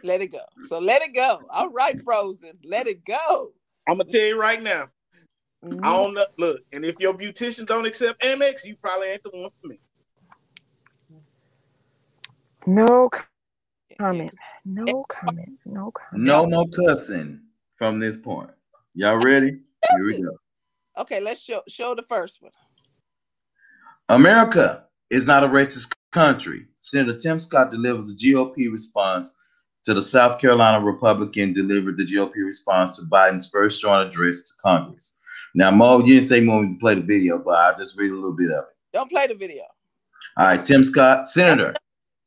Let 0.03 0.21
it 0.21 0.33
go. 0.33 0.41
So 0.64 0.79
let 0.79 1.03
it 1.03 1.14
go. 1.14 1.41
All 1.51 1.71
right, 1.71 2.01
Frozen. 2.03 2.59
Let 2.64 2.87
it 2.87 3.05
go. 3.05 3.51
I'm 3.88 3.99
gonna 3.99 4.11
tell 4.11 4.21
you 4.21 4.38
right 4.38 4.62
now. 4.62 4.88
Mm-hmm. 5.64 5.85
I 5.85 5.93
don't 5.93 6.14
know. 6.14 6.25
Look, 6.38 6.61
and 6.73 6.85
if 6.85 7.01
your 7.01 7.14
beautician 7.14 7.67
don't 7.67 7.87
accept 7.87 8.23
Amex, 8.23 8.64
you 8.64 8.77
probably 8.77 9.09
ain't 9.09 9.23
the 9.25 9.31
one 9.31 9.51
for 9.61 9.67
me. 9.67 9.81
No 12.67 13.09
comment. 13.99 14.35
No 14.64 15.05
comment. 15.09 15.59
No 15.64 15.91
comment. 15.91 16.25
No 16.25 16.47
more 16.47 16.67
cussing 16.69 17.41
from 17.75 17.99
this 17.99 18.17
point. 18.17 18.51
Y'all 18.95 19.17
ready? 19.17 19.51
Here 19.51 20.07
we 20.07 20.23
go. 20.23 20.37
Okay, 20.99 21.21
let's 21.21 21.41
show 21.41 21.62
show 21.69 21.95
the 21.95 22.03
first 22.03 22.43
one. 22.43 22.53
America 24.09 24.85
is 25.11 25.27
not 25.27 25.45
a 25.45 25.49
racist 25.49 25.95
country. 26.11 26.66
Senator 26.81 27.18
Tim 27.18 27.38
Scott 27.38 27.71
delivers 27.71 28.11
a 28.12 28.16
GOP 28.16 28.71
response 28.73 29.37
to 29.85 29.94
the 29.94 30.03
South 30.03 30.40
Carolina 30.40 30.85
Republican 30.85 31.53
delivered 31.53 31.97
the 31.97 32.05
GOP 32.05 32.35
response 32.44 32.97
to 32.97 33.03
Biden's 33.03 33.49
first 33.49 33.81
joint 33.81 34.07
address 34.07 34.42
to 34.42 34.53
Congress. 34.62 35.16
Now, 35.55 35.71
Mo, 35.71 36.01
you 36.01 36.14
didn't 36.14 36.27
say 36.27 36.40
you 36.40 36.49
wanted 36.49 36.68
me 36.68 36.75
to 36.75 36.81
play 36.81 36.94
the 36.94 37.01
video, 37.01 37.38
but 37.38 37.55
I'll 37.57 37.77
just 37.77 37.99
read 37.99 38.11
a 38.11 38.14
little 38.14 38.37
bit 38.37 38.51
of 38.51 38.64
it. 38.64 38.77
Don't 38.92 39.11
play 39.11 39.27
the 39.27 39.35
video. 39.35 39.62
All 40.37 40.47
right, 40.47 40.62
Tim 40.62 40.85
Scott, 40.85 41.29
Senator. 41.29 41.75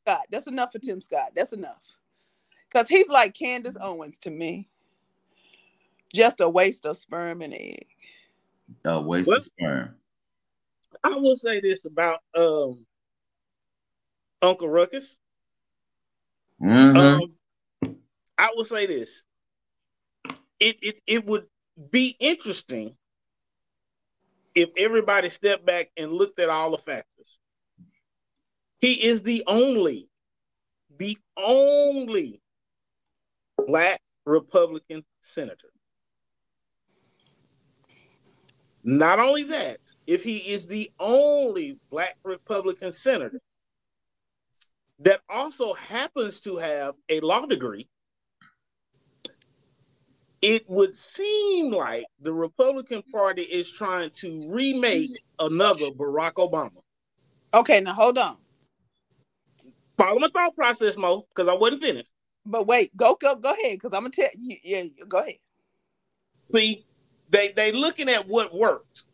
Scott. 0.06 0.26
That's 0.30 0.46
enough 0.48 0.72
for 0.72 0.78
Tim 0.80 1.00
Scott. 1.00 1.30
That's 1.34 1.52
enough. 1.52 1.82
Because 2.70 2.88
he's 2.88 3.08
like 3.08 3.34
Candace 3.34 3.76
Owens 3.80 4.18
to 4.18 4.30
me. 4.30 4.68
Just 6.14 6.40
a 6.40 6.48
waste 6.48 6.84
of 6.84 6.96
sperm 6.96 7.42
and 7.42 7.54
egg. 7.54 7.86
Uh, 8.86 9.00
waste 9.00 9.28
What? 9.28 9.38
of 9.38 9.42
sperm. 9.44 9.94
I 11.04 11.10
will 11.10 11.36
say 11.36 11.60
this 11.60 11.78
about 11.84 12.20
um 12.36 12.84
Uncle 14.42 14.68
Ruckus. 14.68 15.18
Mhm. 16.60 16.96
Um, 16.96 17.36
I 18.38 18.50
will 18.54 18.64
say 18.64 18.86
this. 18.86 19.24
It, 20.60 20.76
it 20.82 21.00
it 21.06 21.26
would 21.26 21.46
be 21.90 22.16
interesting 22.20 22.96
if 24.54 24.70
everybody 24.76 25.28
stepped 25.28 25.64
back 25.66 25.90
and 25.96 26.12
looked 26.12 26.38
at 26.38 26.50
all 26.50 26.70
the 26.70 26.78
factors. 26.78 27.38
He 28.80 29.04
is 29.06 29.22
the 29.22 29.44
only, 29.46 30.08
the 30.98 31.16
only 31.36 32.42
black 33.66 34.00
Republican 34.26 35.04
senator. 35.20 35.70
Not 38.84 39.20
only 39.20 39.44
that, 39.44 39.78
if 40.06 40.24
he 40.24 40.38
is 40.38 40.66
the 40.66 40.90
only 40.98 41.78
black 41.90 42.16
Republican 42.24 42.92
senator 42.92 43.40
that 45.04 45.20
also 45.28 45.74
happens 45.74 46.40
to 46.40 46.56
have 46.56 46.94
a 47.08 47.20
law 47.20 47.44
degree, 47.46 47.88
it 50.40 50.68
would 50.68 50.92
seem 51.16 51.72
like 51.72 52.04
the 52.20 52.32
Republican 52.32 53.02
Party 53.12 53.42
is 53.42 53.70
trying 53.70 54.10
to 54.10 54.40
remake 54.48 55.10
another 55.38 55.86
Barack 55.96 56.34
Obama. 56.34 56.82
Okay, 57.54 57.80
now 57.80 57.92
hold 57.92 58.18
on. 58.18 58.36
Follow 59.96 60.18
my 60.18 60.28
thought 60.32 60.56
process, 60.56 60.96
Mo, 60.96 61.26
because 61.34 61.48
I 61.48 61.54
wasn't 61.54 61.82
finished. 61.82 62.08
But 62.44 62.66
wait, 62.66 62.96
go 62.96 63.16
go 63.20 63.36
go 63.36 63.52
ahead, 63.52 63.74
because 63.74 63.92
I'm 63.94 64.02
gonna 64.02 64.10
tell 64.10 64.28
you. 64.38 64.56
Yeah, 64.64 64.84
go 65.08 65.20
ahead. 65.20 65.36
See, 66.52 66.84
they 67.30 67.52
they 67.54 67.70
looking 67.70 68.08
at 68.08 68.26
what 68.26 68.52
worked, 68.54 69.04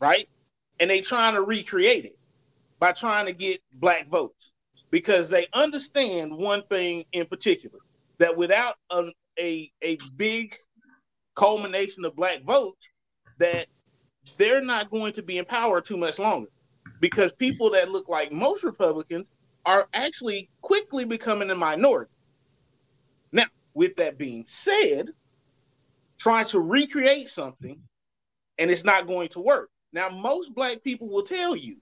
right? 0.00 0.28
And 0.80 0.88
they 0.88 1.00
trying 1.00 1.34
to 1.34 1.42
recreate 1.42 2.06
it 2.06 2.18
by 2.78 2.92
trying 2.92 3.26
to 3.26 3.32
get 3.32 3.60
black 3.74 4.08
votes 4.08 4.37
because 4.90 5.30
they 5.30 5.46
understand 5.52 6.36
one 6.36 6.62
thing 6.64 7.04
in 7.12 7.26
particular 7.26 7.78
that 8.18 8.36
without 8.36 8.76
a 8.90 9.10
a, 9.38 9.70
a 9.82 9.98
big 10.16 10.56
culmination 11.36 12.04
of 12.04 12.16
black 12.16 12.42
votes, 12.42 12.90
that 13.38 13.66
they're 14.36 14.62
not 14.62 14.90
going 14.90 15.12
to 15.12 15.22
be 15.22 15.38
in 15.38 15.44
power 15.44 15.80
too 15.80 15.96
much 15.96 16.18
longer 16.18 16.50
because 17.00 17.32
people 17.32 17.70
that 17.70 17.90
look 17.90 18.08
like 18.08 18.32
most 18.32 18.64
Republicans 18.64 19.30
are 19.64 19.88
actually 19.94 20.50
quickly 20.60 21.04
becoming 21.04 21.50
a 21.50 21.54
minority. 21.54 22.10
Now, 23.32 23.46
with 23.74 23.94
that 23.96 24.18
being 24.18 24.44
said, 24.44 25.10
trying 26.18 26.46
to 26.46 26.60
recreate 26.60 27.28
something 27.28 27.80
and 28.58 28.70
it's 28.70 28.84
not 28.84 29.06
going 29.06 29.28
to 29.30 29.40
work. 29.40 29.70
Now, 29.92 30.08
most 30.08 30.54
black 30.54 30.82
people 30.82 31.08
will 31.08 31.22
tell 31.22 31.54
you 31.54 31.76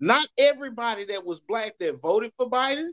not 0.00 0.28
everybody 0.38 1.04
that 1.06 1.24
was 1.24 1.40
black 1.40 1.78
that 1.78 2.00
voted 2.00 2.32
for 2.36 2.48
Biden 2.48 2.90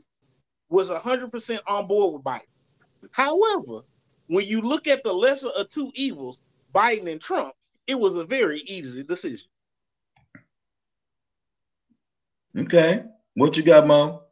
was 0.68 0.90
100% 0.90 1.58
on 1.66 1.86
board 1.86 2.14
with 2.14 2.24
Biden. 2.24 3.10
However, 3.12 3.82
when 4.26 4.46
you 4.46 4.60
look 4.60 4.88
at 4.88 5.04
the 5.04 5.12
lesser 5.12 5.48
of 5.50 5.68
two 5.68 5.92
evils, 5.94 6.40
Biden 6.74 7.10
and 7.10 7.20
Trump, 7.20 7.54
it 7.86 7.94
was 7.94 8.16
a 8.16 8.24
very 8.24 8.60
easy 8.60 9.02
decision. 9.02 9.48
Okay. 12.56 13.04
What 13.34 13.56
you 13.56 13.62
got, 13.62 13.86
Mo? 13.86 14.22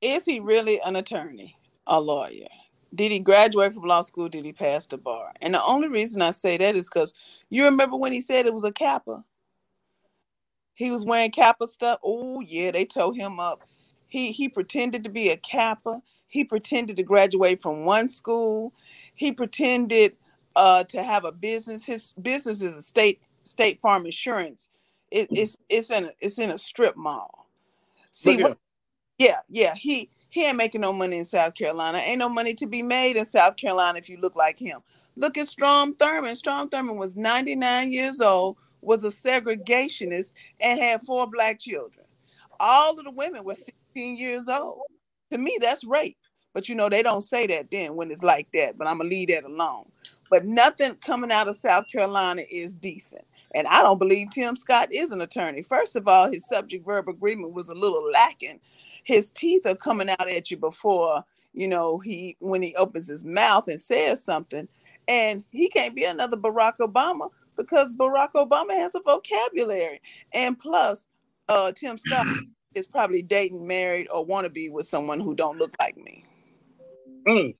Is 0.00 0.24
he 0.24 0.40
really 0.40 0.80
an 0.84 0.96
attorney, 0.96 1.56
a 1.86 2.00
lawyer? 2.00 2.48
Did 2.94 3.12
he 3.12 3.18
graduate 3.18 3.74
from 3.74 3.84
law 3.84 4.02
school? 4.02 4.28
Did 4.28 4.44
he 4.44 4.52
pass 4.52 4.86
the 4.86 4.98
bar? 4.98 5.32
And 5.40 5.54
the 5.54 5.62
only 5.62 5.88
reason 5.88 6.22
I 6.22 6.30
say 6.30 6.56
that 6.56 6.76
is 6.76 6.88
because 6.88 7.14
you 7.50 7.64
remember 7.64 7.96
when 7.96 8.12
he 8.12 8.20
said 8.20 8.46
it 8.46 8.52
was 8.52 8.64
a 8.64 8.72
Kappa. 8.72 9.24
He 10.74 10.90
was 10.90 11.04
wearing 11.04 11.30
Kappa 11.30 11.66
stuff. 11.66 12.00
Oh 12.02 12.40
yeah, 12.40 12.70
they 12.70 12.84
towed 12.84 13.16
him 13.16 13.40
up. 13.40 13.62
He 14.06 14.32
he 14.32 14.48
pretended 14.48 15.04
to 15.04 15.10
be 15.10 15.30
a 15.30 15.36
Kappa. 15.36 16.02
He 16.28 16.44
pretended 16.44 16.96
to 16.96 17.02
graduate 17.02 17.62
from 17.62 17.84
one 17.84 18.08
school. 18.08 18.72
He 19.14 19.32
pretended 19.32 20.16
uh, 20.56 20.84
to 20.84 21.02
have 21.02 21.24
a 21.24 21.32
business. 21.32 21.84
His 21.84 22.12
business 22.20 22.60
is 22.60 22.74
a 22.74 22.82
state 22.82 23.20
State 23.44 23.80
Farm 23.80 24.04
Insurance. 24.06 24.70
It, 25.10 25.28
it's 25.32 25.56
it's 25.68 25.90
in 25.90 26.06
a, 26.06 26.08
it's 26.20 26.38
in 26.38 26.50
a 26.50 26.58
strip 26.58 26.96
mall. 26.96 27.48
See 28.12 28.42
what 28.42 28.58
yeah, 29.18 29.40
yeah. 29.48 29.74
He 29.74 30.10
he 30.30 30.46
ain't 30.46 30.56
making 30.56 30.80
no 30.80 30.92
money 30.92 31.18
in 31.18 31.24
South 31.24 31.54
Carolina. 31.54 31.98
Ain't 31.98 32.18
no 32.18 32.28
money 32.28 32.54
to 32.54 32.66
be 32.66 32.82
made 32.82 33.16
in 33.16 33.24
South 33.24 33.56
Carolina 33.56 33.98
if 33.98 34.08
you 34.08 34.18
look 34.20 34.34
like 34.34 34.58
him. 34.58 34.80
Look 35.16 35.38
at 35.38 35.46
Strom 35.46 35.94
Thurmond. 35.94 36.36
Strom 36.36 36.68
Thurmond 36.68 36.98
was 36.98 37.16
99 37.16 37.92
years 37.92 38.20
old, 38.20 38.56
was 38.84 39.04
a 39.04 39.08
segregationist, 39.08 40.32
and 40.60 40.78
had 40.78 41.02
four 41.02 41.26
black 41.26 41.58
children. 41.58 42.06
All 42.60 42.98
of 42.98 43.04
the 43.04 43.10
women 43.10 43.44
were 43.44 43.54
16 43.54 44.16
years 44.16 44.48
old. 44.48 44.82
To 45.30 45.38
me, 45.38 45.58
that's 45.60 45.84
rape. 45.84 46.16
But 46.52 46.68
you 46.68 46.76
know, 46.76 46.88
they 46.88 47.02
don't 47.02 47.22
say 47.22 47.46
that 47.48 47.70
then 47.70 47.96
when 47.96 48.10
it's 48.10 48.22
like 48.22 48.48
that. 48.54 48.78
But 48.78 48.86
I'm 48.86 48.98
gonna 48.98 49.10
leave 49.10 49.28
that 49.28 49.44
alone. 49.44 49.90
But 50.30 50.46
nothing 50.46 50.94
coming 50.96 51.32
out 51.32 51.48
of 51.48 51.56
South 51.56 51.84
Carolina 51.90 52.42
is 52.50 52.76
decent. 52.76 53.24
And 53.54 53.66
I 53.68 53.82
don't 53.82 53.98
believe 53.98 54.30
Tim 54.30 54.56
Scott 54.56 54.92
is 54.92 55.10
an 55.12 55.20
attorney. 55.20 55.62
First 55.62 55.96
of 55.96 56.08
all, 56.08 56.30
his 56.30 56.48
subject 56.48 56.84
verb 56.84 57.08
agreement 57.08 57.52
was 57.52 57.68
a 57.68 57.74
little 57.74 58.10
lacking. 58.10 58.60
His 59.04 59.30
teeth 59.30 59.66
are 59.66 59.76
coming 59.76 60.08
out 60.08 60.28
at 60.28 60.50
you 60.50 60.56
before, 60.56 61.24
you 61.52 61.68
know, 61.68 61.98
he 61.98 62.36
when 62.40 62.62
he 62.62 62.74
opens 62.76 63.06
his 63.06 63.24
mouth 63.24 63.68
and 63.68 63.80
says 63.80 64.24
something. 64.24 64.68
And 65.06 65.44
he 65.50 65.68
can't 65.68 65.94
be 65.94 66.04
another 66.04 66.36
Barack 66.36 66.78
Obama 66.80 67.28
because 67.56 67.94
Barack 67.94 68.32
Obama 68.34 68.72
has 68.72 68.94
a 68.94 69.00
vocabulary. 69.00 70.00
And 70.32 70.58
plus, 70.58 71.08
uh, 71.48 71.72
Tim 71.72 71.98
Scott 71.98 72.26
is 72.74 72.86
probably 72.86 73.22
dating, 73.22 73.66
married, 73.66 74.08
or 74.12 74.24
want 74.24 74.44
to 74.44 74.50
be 74.50 74.68
with 74.68 74.86
someone 74.86 75.20
who 75.20 75.34
don't 75.34 75.58
look 75.58 75.74
like 75.80 75.96
me. 75.96 76.24
Mm. 77.26 77.54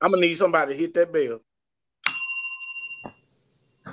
I'm 0.00 0.10
gonna 0.10 0.26
need 0.26 0.34
somebody 0.34 0.74
to 0.74 0.78
hit 0.78 0.94
that 0.94 1.12
bell. 1.12 1.40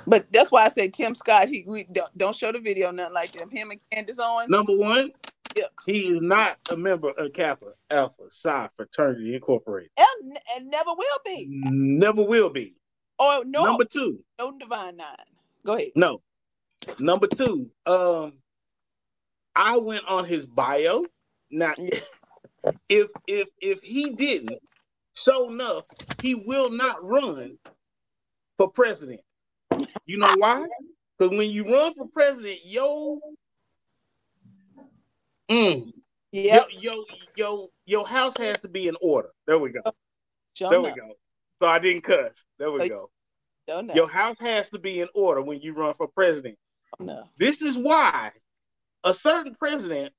But 0.06 0.26
that's 0.32 0.52
why 0.52 0.64
I 0.64 0.68
say 0.68 0.88
Tim 0.88 1.14
Scott. 1.14 1.48
He 1.48 1.64
we 1.66 1.84
don't 1.92 2.16
don't 2.16 2.36
show 2.36 2.52
the 2.52 2.60
video 2.60 2.90
nothing 2.90 3.14
like 3.14 3.32
them. 3.32 3.50
Him 3.50 3.70
and 3.70 3.80
Candace 3.90 4.18
Owens. 4.20 4.48
Number 4.48 4.76
one, 4.76 5.12
he 5.86 6.00
is 6.08 6.22
not 6.22 6.58
a 6.70 6.76
member 6.76 7.10
of 7.10 7.32
Kappa 7.32 7.72
Alpha 7.90 8.30
Psi 8.30 8.68
Fraternity 8.76 9.34
Incorporated. 9.34 9.90
and, 9.98 10.38
and 10.56 10.70
never 10.70 10.90
will 10.90 11.18
be. 11.24 11.46
Never 11.48 12.22
will 12.22 12.50
be. 12.50 12.74
Or 13.18 13.44
no, 13.46 13.64
Number 13.64 13.84
two, 13.84 14.20
no 14.38 14.58
Divine 14.58 14.96
Nine. 14.96 15.16
Go 15.66 15.74
ahead. 15.76 15.92
no. 15.96 16.20
Number 16.98 17.28
two, 17.28 17.70
um, 17.86 18.34
I 19.56 19.78
went 19.78 20.04
on 20.08 20.24
his 20.26 20.46
bio. 20.46 21.10
Now, 21.50 21.74
if 22.88 23.10
if 23.26 23.48
if 23.60 23.80
he 23.82 24.12
didn't, 24.12 24.60
so 25.14 25.50
enough, 25.50 25.84
he 26.20 26.34
will 26.36 26.70
not 26.70 27.04
run 27.04 27.58
for 28.58 28.70
president. 28.70 29.20
You 30.06 30.18
know 30.18 30.32
why? 30.32 30.66
Because 31.18 31.36
when 31.36 31.50
you 31.50 31.64
run 31.72 31.94
for 31.94 32.08
president, 32.08 32.60
yo, 32.64 33.20
mm, 35.50 35.92
Yep. 36.32 36.50
yo, 36.50 36.64
yo, 36.70 37.04
your 37.36 37.68
your 37.86 38.06
house 38.06 38.36
has 38.38 38.60
to 38.62 38.68
be 38.68 38.88
in 38.88 38.96
order. 39.02 39.30
There 39.46 39.58
we 39.58 39.70
go. 39.72 39.80
Show 40.54 40.70
There 40.70 40.82
we 40.82 40.92
enough. 40.92 40.92
go. 40.92 41.14
So 41.60 41.66
I 41.66 41.78
didn't 41.78 42.02
cuss. 42.02 42.44
There 42.58 42.70
we 42.70 42.82
Oh, 42.82 42.88
go. 42.88 43.10
Show 43.68 43.78
enough. 43.80 43.96
Your 43.96 44.08
house 44.10 44.36
has 44.40 44.70
to 44.70 44.78
be 44.78 45.00
in 45.00 45.08
order 45.14 45.42
when 45.42 45.60
you 45.60 45.72
run 45.72 45.94
for 45.94 46.06
president. 46.08 46.56
Show 46.98 47.04
enough. 47.04 47.28
This 47.38 47.56
is 47.56 47.78
why 47.78 48.32
a 49.04 49.14
certain 49.14 49.54
president, 49.54 50.12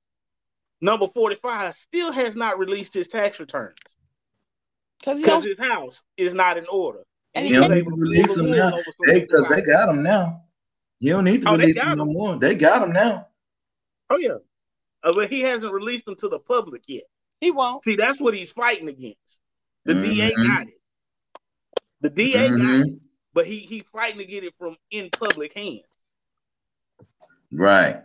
number 0.80 1.06
45, 1.06 1.74
still 1.88 2.12
has 2.12 2.36
not 2.36 2.58
released 2.58 2.92
his 2.94 3.08
tax 3.08 3.38
returns 3.40 3.76
Because 4.98 5.18
he 5.18 5.24
because 5.24 5.42
don't, 5.44 5.50
his 5.50 5.58
house 5.58 6.04
is 6.16 6.34
not 6.34 6.58
in 6.58 6.66
order. 6.70 7.04
and 7.34 7.46
You 7.46 7.54
he 7.54 7.60
don't 7.60 7.74
need 7.74 7.84
to 7.84 7.90
release 7.90 8.34
them 8.36 8.50
now. 8.50 8.72
Over 8.72 8.82
some 8.84 8.94
They 9.06 9.20
because 9.20 9.48
they 9.48 9.62
got 9.62 9.86
them 9.86 10.02
now. 10.02 10.42
You 11.00 11.12
don't 11.12 11.24
need 11.24 11.42
to 11.42 11.48
Oh, 11.50 11.52
they 11.52 11.58
release 11.62 11.80
got 11.80 11.90
them 11.90 11.98
no 11.98 12.04
more. 12.06 12.36
They 12.36 12.54
got 12.56 12.80
them 12.80 12.92
now. 12.92 13.28
Oh 14.10 14.16
yeah, 14.16 14.38
Uh, 15.04 15.12
but 15.12 15.30
he 15.30 15.40
hasn't 15.40 15.72
released 15.72 16.06
them 16.06 16.16
to 16.16 16.28
the 16.28 16.40
public 16.40 16.82
yet. 16.88 17.04
he 17.40 17.50
won't. 17.52 17.84
See, 17.84 17.94
that's 17.94 18.18
what 18.18 18.34
he's 18.34 18.50
fighting 18.52 18.88
against. 18.88 19.38
The 19.84 19.94
DA 19.94 20.30
Mhm. 20.30 20.46
got 20.48 20.66
it. 20.68 20.77
The 22.00 22.10
DA 22.10 22.48
got 22.48 22.58
Mhm. 22.58 22.86
it, 22.94 23.00
but 23.32 23.46
he 23.46 23.58
he 23.58 23.80
fighting 23.80 24.18
to 24.18 24.24
get 24.24 24.44
it 24.44 24.54
from 24.58 24.76
in 24.90 25.10
public 25.10 25.52
hands. 25.54 25.82
Right. 27.52 28.02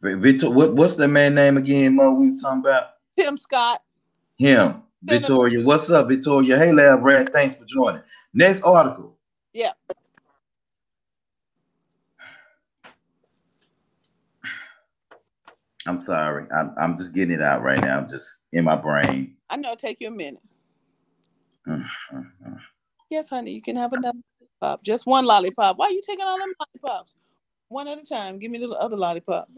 Vi- 0.00 0.14
Victor, 0.14 0.50
what, 0.50 0.74
what's 0.74 0.94
that 0.94 1.08
man 1.08 1.34
name 1.34 1.56
again, 1.56 1.96
Mo? 1.96 2.12
We 2.12 2.26
was 2.26 2.40
talking 2.40 2.60
about 2.60 2.90
Tim 3.16 3.36
Scott. 3.36 3.82
him. 4.38 4.82
Victoria. 5.02 5.64
What's 5.64 5.90
up, 5.90 6.08
Victoria? 6.08 6.56
Hey, 6.56 6.72
Lab 6.72 7.02
Rat. 7.02 7.32
Thanks 7.32 7.56
for 7.56 7.64
joining. 7.64 8.02
Next 8.34 8.62
article. 8.62 9.16
Yeah. 9.52 9.72
I'm 15.86 15.98
sorry. 15.98 16.46
I'm, 16.52 16.74
I'm 16.76 16.96
just 16.96 17.14
getting 17.14 17.34
it 17.34 17.42
out 17.42 17.62
right 17.62 17.80
now. 17.80 17.98
I'm 17.98 18.08
just 18.08 18.46
in 18.52 18.64
my 18.64 18.76
brain. 18.76 19.36
I 19.50 19.56
know 19.56 19.74
take 19.74 19.98
you 20.00 20.08
a 20.08 20.10
minute. 20.10 20.42
Yes, 23.10 23.30
honey, 23.30 23.52
you 23.52 23.62
can 23.62 23.76
have 23.76 23.92
another 23.92 24.18
lollipop. 24.60 24.82
Just 24.82 25.06
one 25.06 25.24
lollipop. 25.24 25.78
Why 25.78 25.86
are 25.86 25.90
you 25.92 26.02
taking 26.04 26.24
all 26.24 26.38
them 26.38 26.52
lollipops? 26.60 27.16
One 27.68 27.88
at 27.88 28.02
a 28.02 28.06
time. 28.06 28.38
Give 28.38 28.50
me 28.50 28.58
the 28.58 28.68
other 28.70 28.96
lollipop. 28.96 29.48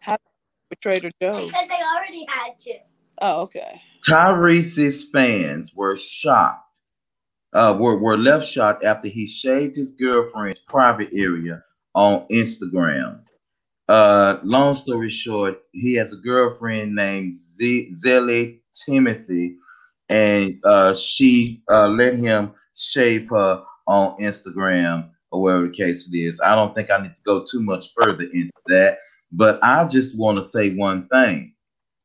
How 0.00 0.16
for 0.68 0.76
Trader 0.80 1.10
Joe's? 1.20 1.46
Because 1.46 1.70
I 1.70 1.96
already 1.96 2.26
had 2.28 2.58
to. 2.60 2.74
Oh, 3.22 3.42
okay. 3.42 3.80
Tyrese's 4.06 5.08
fans 5.10 5.74
were 5.74 5.96
shocked, 5.96 6.62
uh, 7.54 7.76
were, 7.78 7.98
were 7.98 8.18
left 8.18 8.46
shocked 8.46 8.84
after 8.84 9.08
he 9.08 9.26
shaved 9.26 9.76
his 9.76 9.90
girlfriend's 9.92 10.58
private 10.58 11.10
area 11.12 11.62
on 11.94 12.26
Instagram. 12.30 13.22
Uh, 13.88 14.38
long 14.42 14.74
story 14.74 15.08
short, 15.08 15.58
he 15.72 15.94
has 15.94 16.12
a 16.12 16.16
girlfriend 16.16 16.94
named 16.94 17.30
Z- 17.32 17.92
Zelie 17.94 18.62
Timothy, 18.86 19.56
and 20.08 20.58
uh, 20.64 20.94
she 20.94 21.62
uh, 21.70 21.88
let 21.88 22.16
him 22.16 22.52
shave 22.74 23.28
her 23.30 23.62
on 23.86 24.16
Instagram 24.18 25.10
or 25.30 25.42
whatever 25.42 25.66
the 25.66 25.72
case 25.72 26.08
it 26.12 26.16
is. 26.16 26.40
I 26.40 26.54
don't 26.54 26.74
think 26.74 26.90
I 26.90 27.02
need 27.02 27.14
to 27.14 27.22
go 27.24 27.44
too 27.44 27.62
much 27.62 27.92
further 27.94 28.24
into 28.24 28.50
that, 28.66 28.98
but 29.32 29.58
I 29.62 29.86
just 29.86 30.18
want 30.18 30.36
to 30.38 30.42
say 30.42 30.74
one 30.74 31.08
thing. 31.08 31.54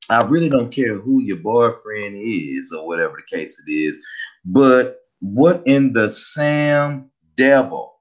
I 0.10 0.24
really 0.24 0.50
don't 0.50 0.72
care 0.72 0.98
who 0.98 1.22
your 1.22 1.38
boyfriend 1.38 2.18
is 2.18 2.72
or 2.72 2.86
whatever 2.86 3.16
the 3.18 3.38
case 3.38 3.64
it 3.66 3.72
is, 3.72 4.04
but 4.46 4.98
what 5.20 5.62
in 5.66 5.94
the 5.94 6.10
Sam 6.10 7.10
devil 7.38 7.94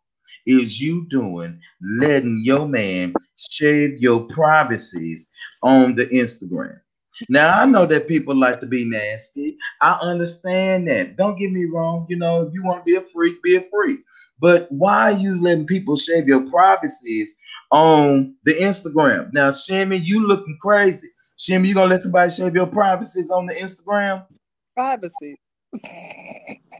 is 0.47 0.81
you 0.81 1.07
doing 1.09 1.61
letting 1.81 2.41
your 2.43 2.67
man 2.67 3.15
shave 3.37 3.99
your 4.01 4.21
privacies 4.25 5.31
on 5.63 5.95
the 5.95 6.07
Instagram? 6.07 6.81
Now 7.29 7.61
I 7.61 7.67
know 7.67 7.87
that 7.87 8.09
people 8.09 8.35
like 8.35 8.61
to 8.61 8.67
be 8.67 8.85
nasty. 8.85 9.57
I 9.81 9.99
understand 10.01 10.89
that. 10.89 11.17
Don't 11.17 11.39
get 11.39 11.53
me 11.53 11.67
wrong. 11.67 12.07
You 12.09 12.17
know, 12.17 12.43
if 12.43 12.55
you 12.55 12.65
want 12.65 12.81
to 12.81 12.85
be 12.85 12.97
a 12.97 13.01
freak, 13.01 13.43
be 13.43 13.57
a 13.57 13.63
freak. 13.63 14.01
But 14.39 14.71
why 14.71 15.13
are 15.13 15.17
you 15.17 15.41
letting 15.41 15.67
people 15.67 15.97
shave 15.97 16.27
your 16.27 16.45
privacies 16.47 17.37
on 17.71 18.35
the 18.45 18.55
Instagram? 18.55 19.33
Now, 19.35 19.53
Shimmy, 19.53 19.97
you 19.97 20.27
looking 20.27 20.59
crazy. 20.61 21.09
Shimmy, 21.37 21.69
you 21.69 21.75
gonna 21.75 21.91
let 21.91 22.03
somebody 22.03 22.31
shave 22.31 22.55
your 22.55 22.67
privacies 22.67 23.31
on 23.31 23.47
the 23.47 23.55
Instagram? 23.55 24.27
Privacy. 24.75 25.37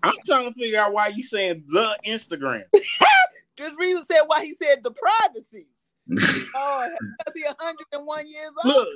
I'm 0.03 0.15
trying 0.27 0.53
to 0.53 0.55
figure 0.59 0.81
out 0.81 0.93
why 0.93 1.09
you 1.09 1.23
saying 1.23 1.65
the 1.69 1.99
Instagram. 2.07 2.63
Just 3.59 3.79
reason 3.79 4.05
said 4.11 4.23
why 4.27 4.45
he 4.45 4.55
said 4.55 4.83
the 4.83 4.91
privacies. 4.91 5.67
Oh, 6.55 6.89
because 7.19 7.35
he 7.35 7.43
101 7.45 8.27
years 8.29 8.51
old. 8.65 8.75
Look, 8.75 8.89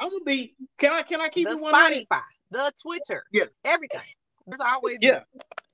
I'm 0.00 0.08
gonna 0.08 0.24
be. 0.24 0.54
Can 0.78 0.92
I? 0.92 1.02
Can 1.02 1.20
I 1.20 1.28
keep 1.28 1.48
the 1.48 1.54
it 1.54 1.60
100? 1.60 2.06
Spotify, 2.08 2.20
the 2.50 2.72
Twitter, 2.80 3.24
Yeah. 3.32 3.44
everything. 3.64 4.00
There's 4.46 4.60
always 4.60 4.98
Yeah. 5.00 5.22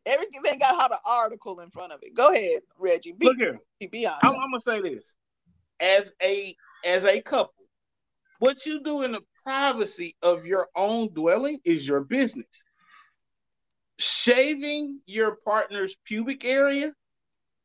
Everything 0.07 0.41
they 0.43 0.57
got 0.57 0.81
had 0.81 0.93
an 0.93 0.99
article 1.07 1.61
in 1.61 1.71
front 1.71 1.93
of 1.93 2.01
it. 2.03 2.15
Go 2.15 2.33
ahead, 2.33 2.61
Reggie. 2.79 3.13
Be, 3.13 3.27
Look 3.27 3.37
here. 3.37 3.61
be 3.91 4.07
honest. 4.07 4.25
I'm, 4.25 4.33
I'm 4.33 4.51
gonna 4.51 4.63
say 4.67 4.81
this: 4.95 5.15
as 5.81 6.13
a 6.23 6.57
as 6.85 7.05
a 7.05 7.21
couple, 7.21 7.65
what 8.39 8.65
you 8.65 8.83
do 8.83 9.03
in 9.03 9.13
the 9.13 9.21
privacy 9.45 10.17
of 10.23 10.47
your 10.47 10.69
own 10.77 11.13
dwelling 11.13 11.61
is 11.65 11.87
your 11.87 12.01
business. 12.01 12.47
Shaving 13.99 15.01
your 15.05 15.37
partner's 15.45 15.97
pubic 16.07 16.45
area 16.45 16.95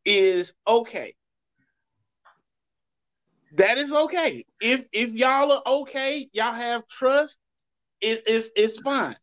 is 0.03 0.53
okay. 0.67 1.15
That 3.53 3.77
is 3.77 3.93
okay. 3.93 4.45
If 4.61 4.85
if 4.91 5.11
y'all 5.13 5.51
are 5.51 5.61
okay, 5.65 6.27
y'all 6.33 6.53
have 6.53 6.85
trust, 6.87 7.39
it's 8.01 8.21
it's 8.27 8.51
it's 8.55 8.79
fine. 8.79 9.15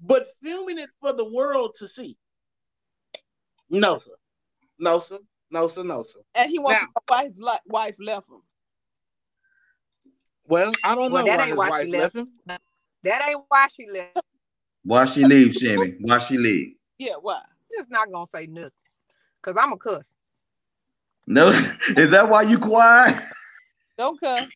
But 0.00 0.26
filming 0.42 0.78
it 0.78 0.90
for 1.00 1.12
the 1.12 1.24
world 1.24 1.74
to 1.78 1.88
see. 1.94 2.16
No, 3.70 3.98
sir. 3.98 4.12
No, 4.78 4.98
sir. 5.00 5.18
No, 5.50 5.68
sir. 5.68 5.82
No, 5.84 6.02
sir. 6.02 6.20
and 6.36 6.50
he 6.50 6.58
wants 6.58 6.80
Now- 6.80 6.86
to 6.86 6.86
know 6.86 7.02
why 7.08 7.26
his 7.26 7.40
li- 7.40 7.58
wife 7.66 7.96
left 8.00 8.28
him. 8.28 8.42
Well, 10.46 10.72
I 10.84 10.94
don't 10.94 11.12
Well, 11.12 11.24
know 11.24 11.30
that 11.30 11.38
why 11.38 11.42
ain't 11.44 11.50
his 11.50 11.58
why 11.58 11.68
wife 11.70 11.84
she 11.86 11.90
left 11.92 12.14
left. 12.14 12.16
him. 12.16 12.58
that 13.04 13.28
ain't 13.28 13.40
why 13.48 13.66
she 13.68 13.86
left. 13.90 14.20
Why 14.84 15.04
she 15.06 15.24
leave, 15.24 15.54
Shimmy? 15.54 15.94
Why 16.00 16.18
she 16.18 16.36
leave? 16.38 16.74
Yeah, 16.98 17.14
why? 17.20 17.40
Just 17.76 17.90
not 17.90 18.10
gonna 18.10 18.26
say 18.26 18.46
nothing. 18.46 18.70
Cause 19.40 19.56
I'm 19.58 19.72
a 19.72 19.76
cuss. 19.78 20.14
No, 21.26 21.48
is 21.96 22.10
that 22.10 22.28
why 22.28 22.42
you 22.42 22.58
quiet? 22.58 23.16
Don't 24.02 24.18
come. 24.18 24.48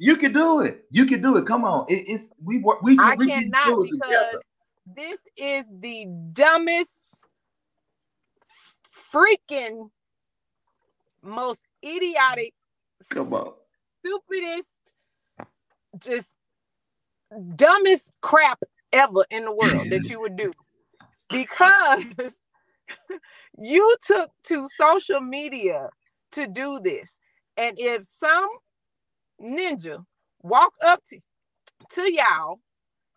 You 0.00 0.16
can 0.16 0.32
do 0.32 0.62
it. 0.62 0.84
You 0.90 1.06
can 1.06 1.22
do 1.22 1.36
it. 1.36 1.46
Come 1.46 1.64
on. 1.64 1.86
It, 1.88 2.02
it's 2.08 2.32
we 2.44 2.60
work. 2.60 2.82
We, 2.82 2.98
I 2.98 3.14
we 3.16 3.28
can 3.28 3.42
cannot 3.52 3.86
it 3.86 3.92
because 3.92 4.02
together. 4.02 4.42
this 4.96 5.20
is 5.36 5.66
the 5.78 6.06
dumbest, 6.32 7.24
freaking, 9.14 9.90
most 11.22 11.60
idiotic, 11.84 12.52
Come 13.10 13.32
on. 13.32 13.52
stupidest, 14.00 14.78
just 16.00 16.34
dumbest 17.54 18.12
crap 18.22 18.58
ever 18.92 19.24
in 19.30 19.44
the 19.44 19.52
world 19.52 19.86
that 19.90 20.08
you 20.10 20.18
would 20.18 20.34
do. 20.36 20.52
Because 21.32 22.34
you 23.56 23.96
took 24.04 24.30
to 24.46 24.66
social 24.66 25.20
media 25.20 25.90
to 26.32 26.48
do 26.48 26.80
this. 26.80 27.16
And 27.60 27.76
if 27.78 28.04
some 28.04 28.48
ninja 29.38 30.02
walk 30.42 30.72
up 30.86 31.02
to, 31.08 31.18
to 31.90 32.12
y'all 32.12 32.60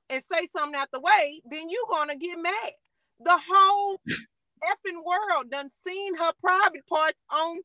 and 0.10 0.22
say 0.22 0.48
something 0.52 0.78
out 0.78 0.90
the 0.92 1.00
way, 1.00 1.42
then 1.50 1.70
you're 1.70 1.88
gonna 1.90 2.18
get 2.18 2.38
mad. 2.38 2.72
The 3.22 3.40
whole 3.50 4.02
effing 4.08 5.02
world 5.06 5.50
done 5.50 5.70
seen 5.70 6.16
her 6.18 6.32
private 6.42 6.86
parts 6.88 7.24
on 7.32 7.60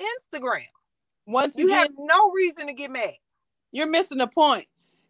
Instagram. 0.00 0.62
Once 1.26 1.58
You 1.58 1.66
again, 1.66 1.78
have 1.78 1.90
no 1.98 2.30
reason 2.30 2.68
to 2.68 2.72
get 2.72 2.92
mad. 2.92 3.14
you're 3.72 3.88
missing 3.88 4.18
the 4.18 4.28
point. 4.28 4.66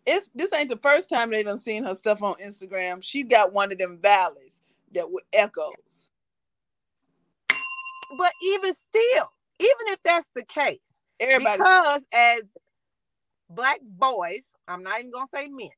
It's 0.06 0.30
this 0.34 0.52
ain't 0.54 0.70
the 0.70 0.78
first 0.78 1.10
time 1.10 1.30
they 1.30 1.42
done 1.42 1.58
seen 1.58 1.84
her 1.84 1.94
stuff 1.94 2.22
on 2.22 2.34
Instagram. 2.34 3.02
She 3.02 3.22
got 3.22 3.52
one 3.52 3.70
of 3.70 3.76
them 3.76 3.98
valleys 4.02 4.62
that 4.94 5.10
with 5.10 5.24
echoes. 5.34 6.10
but 8.18 8.32
even 8.42 8.74
still, 8.74 9.30
even 9.64 9.92
if 9.92 9.98
that's 10.04 10.28
the 10.34 10.44
case, 10.44 10.98
Everybody. 11.20 11.58
because 11.58 12.06
as 12.12 12.42
black 13.48 13.80
boys, 13.82 14.46
I'm 14.68 14.82
not 14.82 14.98
even 14.98 15.10
gonna 15.10 15.26
say 15.32 15.48
men, 15.48 15.70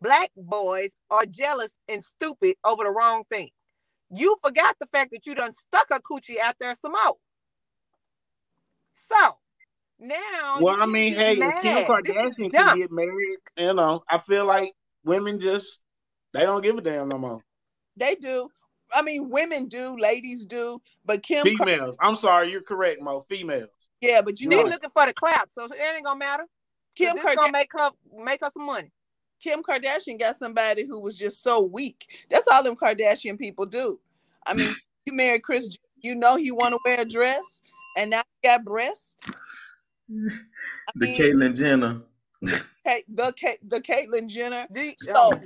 black 0.00 0.30
boys 0.36 0.96
are 1.10 1.26
jealous 1.26 1.76
and 1.88 2.02
stupid 2.02 2.56
over 2.64 2.84
the 2.84 2.90
wrong 2.90 3.24
thing. 3.30 3.50
You 4.10 4.36
forgot 4.42 4.76
the 4.78 4.86
fact 4.86 5.10
that 5.12 5.26
you 5.26 5.34
done 5.34 5.52
stuck 5.52 5.88
a 5.90 6.00
coochie 6.00 6.38
out 6.42 6.54
there 6.60 6.74
some 6.74 6.92
more. 6.92 7.16
So 8.94 9.38
now, 9.98 10.60
Well, 10.60 10.76
I 10.78 10.86
mean, 10.86 11.14
hey, 11.14 11.32
if 11.32 11.36
Kim 11.38 11.48
mad. 11.48 11.88
This 12.04 12.16
is 12.16 12.34
Kardashian 12.36 12.52
can 12.52 12.78
get 12.78 12.92
married, 12.92 13.38
you 13.56 13.74
know, 13.74 14.02
I 14.10 14.18
feel 14.18 14.46
like 14.46 14.72
women 15.04 15.40
just 15.40 15.82
they 16.32 16.42
don't 16.42 16.62
give 16.62 16.76
a 16.76 16.80
damn 16.80 17.08
no 17.08 17.18
more. 17.18 17.40
They 17.96 18.14
do. 18.14 18.50
I 18.94 19.02
mean, 19.02 19.28
women 19.28 19.66
do, 19.66 19.96
ladies 19.98 20.46
do, 20.46 20.80
but 21.04 21.22
Kim, 21.22 21.44
Kar- 21.56 21.66
Females. 21.66 21.96
I'm 22.00 22.16
sorry, 22.16 22.50
you're 22.50 22.62
correct, 22.62 23.02
Mo. 23.02 23.24
Females. 23.28 23.68
yeah, 24.00 24.20
but 24.22 24.40
you 24.40 24.48
They 24.48 24.56
know, 24.56 24.62
Right. 24.62 24.72
looking 24.72 24.90
for 24.90 25.06
the 25.06 25.12
clout, 25.12 25.52
so 25.52 25.64
it 25.64 25.72
ain't 25.94 26.04
gonna 26.04 26.18
matter. 26.18 26.44
Kim 26.94 27.16
Kim 27.16 27.24
gonna 27.24 27.48
Kardashian, 27.48 27.52
make 27.52 27.72
her 27.72 27.90
make 28.18 28.40
her 28.44 28.50
some 28.50 28.64
money. 28.66 28.90
Kim 29.40 29.62
Kardashian 29.62 30.18
got 30.18 30.36
somebody 30.36 30.86
who 30.86 30.98
was 31.00 31.16
just 31.18 31.42
so 31.42 31.60
weak. 31.60 32.26
That's 32.30 32.46
all 32.48 32.62
them 32.62 32.76
Kardashian 32.76 33.38
people 33.38 33.66
do. 33.66 33.98
I 34.46 34.54
mean, 34.54 34.72
you 35.06 35.12
married 35.12 35.42
Chris, 35.42 35.76
you 36.00 36.14
know 36.14 36.36
he 36.36 36.50
want 36.52 36.72
to 36.72 36.78
wear 36.84 37.00
a 37.00 37.04
dress, 37.04 37.60
and 37.98 38.10
now 38.10 38.22
he 38.40 38.48
got 38.48 38.64
breasts. 38.64 39.16
I 40.08 40.92
The 40.94 41.06
mean, 41.06 41.20
Caitlyn 41.20 41.56
Jenner. 41.56 42.02
Ka- 42.86 43.02
the 43.08 43.34
Ka- 43.40 43.58
the 43.66 43.80
Caitlyn 43.80 44.28
Jenner. 44.28 44.66
So- 44.98 45.12
oh. 45.16 45.40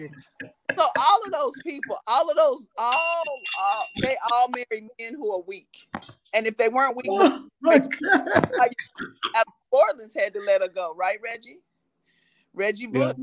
So 0.79 0.87
all 0.97 1.21
of 1.27 1.33
those 1.33 1.59
people, 1.59 1.99
all 2.07 2.31
of 2.31 2.37
those, 2.37 2.69
all, 2.79 3.41
all 3.59 3.87
they 4.01 4.17
all 4.31 4.49
marry 4.49 4.89
men 5.01 5.15
who 5.15 5.33
are 5.35 5.43
weak, 5.43 5.89
and 6.33 6.47
if 6.47 6.57
they 6.57 6.69
weren't 6.69 6.97
weak, 6.97 7.07
Oh 7.11 7.49
my 7.61 7.79
God. 7.79 8.69
Portland's 9.71 10.15
had 10.19 10.35
to 10.35 10.41
let 10.41 10.63
her 10.63 10.69
go, 10.69 10.95
right, 10.95 11.19
Reggie? 11.23 11.59
Reggie 12.55 12.89
Yeah. 12.93 13.13
Bush. 13.13 13.17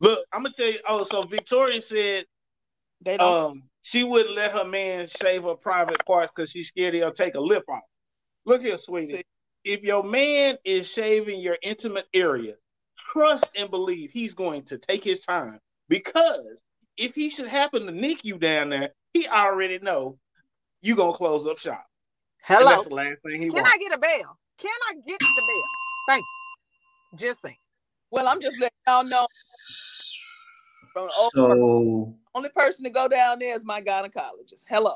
Look, 0.00 0.26
I'm 0.32 0.42
gonna 0.42 0.54
tell 0.56 0.66
you. 0.66 0.78
Oh, 0.88 1.04
so 1.04 1.22
Victoria 1.22 1.80
said 1.80 2.26
They 3.00 3.16
don't. 3.18 3.50
um 3.50 3.62
she 3.82 4.04
wouldn't 4.04 4.34
let 4.34 4.54
her 4.54 4.64
man 4.64 5.06
shave 5.08 5.44
her 5.44 5.54
private 5.54 6.04
parts 6.06 6.32
because 6.34 6.50
she's 6.50 6.68
scared 6.68 6.94
he'll 6.94 7.12
take 7.12 7.34
a 7.34 7.40
lip 7.40 7.64
off. 7.68 7.82
Look 8.44 8.62
here, 8.62 8.78
sweetie. 8.84 9.22
If 9.64 9.82
your 9.82 10.02
man 10.02 10.56
is 10.64 10.90
shaving 10.90 11.40
your 11.40 11.56
intimate 11.62 12.06
area, 12.12 12.54
trust 13.12 13.46
and 13.56 13.70
believe 13.70 14.10
he's 14.10 14.34
going 14.34 14.62
to 14.64 14.78
take 14.78 15.04
his 15.04 15.20
time 15.20 15.60
because 15.88 16.60
if 16.96 17.14
he 17.14 17.30
should 17.30 17.48
happen 17.48 17.86
to 17.86 17.92
nick 17.92 18.24
you 18.24 18.38
down 18.38 18.70
there, 18.70 18.90
he 19.14 19.26
already 19.28 19.78
know 19.78 20.18
you 20.80 20.96
gonna 20.96 21.12
close 21.12 21.46
up 21.46 21.58
shop. 21.58 21.84
And 22.48 22.58
Hello. 22.58 22.70
that's 22.70 22.88
the 22.88 22.94
last 22.94 23.22
thing 23.24 23.40
he 23.40 23.48
Can 23.48 23.62
wants. 23.62 23.70
I 23.72 23.78
get 23.78 23.92
a 23.92 23.98
bell? 23.98 24.38
Can 24.58 24.70
I 24.88 24.94
get 24.94 25.18
the 25.20 25.26
bell? 25.26 25.64
Thank 26.08 26.24
you. 27.12 27.18
Just 27.18 27.42
saying. 27.42 27.56
well, 28.10 28.26
I'm 28.26 28.40
just 28.40 28.58
letting 28.58 28.76
y'all 28.86 29.04
know. 29.04 29.26
From 30.92 31.06
the 31.06 31.12
old 31.18 31.30
So 31.34 32.14
only 32.34 32.50
person 32.50 32.84
to 32.84 32.90
go 32.90 33.08
down 33.08 33.38
there 33.38 33.54
is 33.56 33.64
my 33.64 33.80
gynecologist. 33.80 34.64
Hello. 34.68 34.92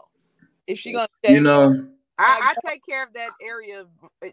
If 0.66 0.78
she 0.78 0.92
gonna 0.92 1.06
you 1.22 1.40
know, 1.40 1.88
I, 2.18 2.54
I 2.54 2.68
take 2.68 2.80
care 2.88 3.02
of 3.02 3.12
that 3.12 3.30
area 3.42 3.84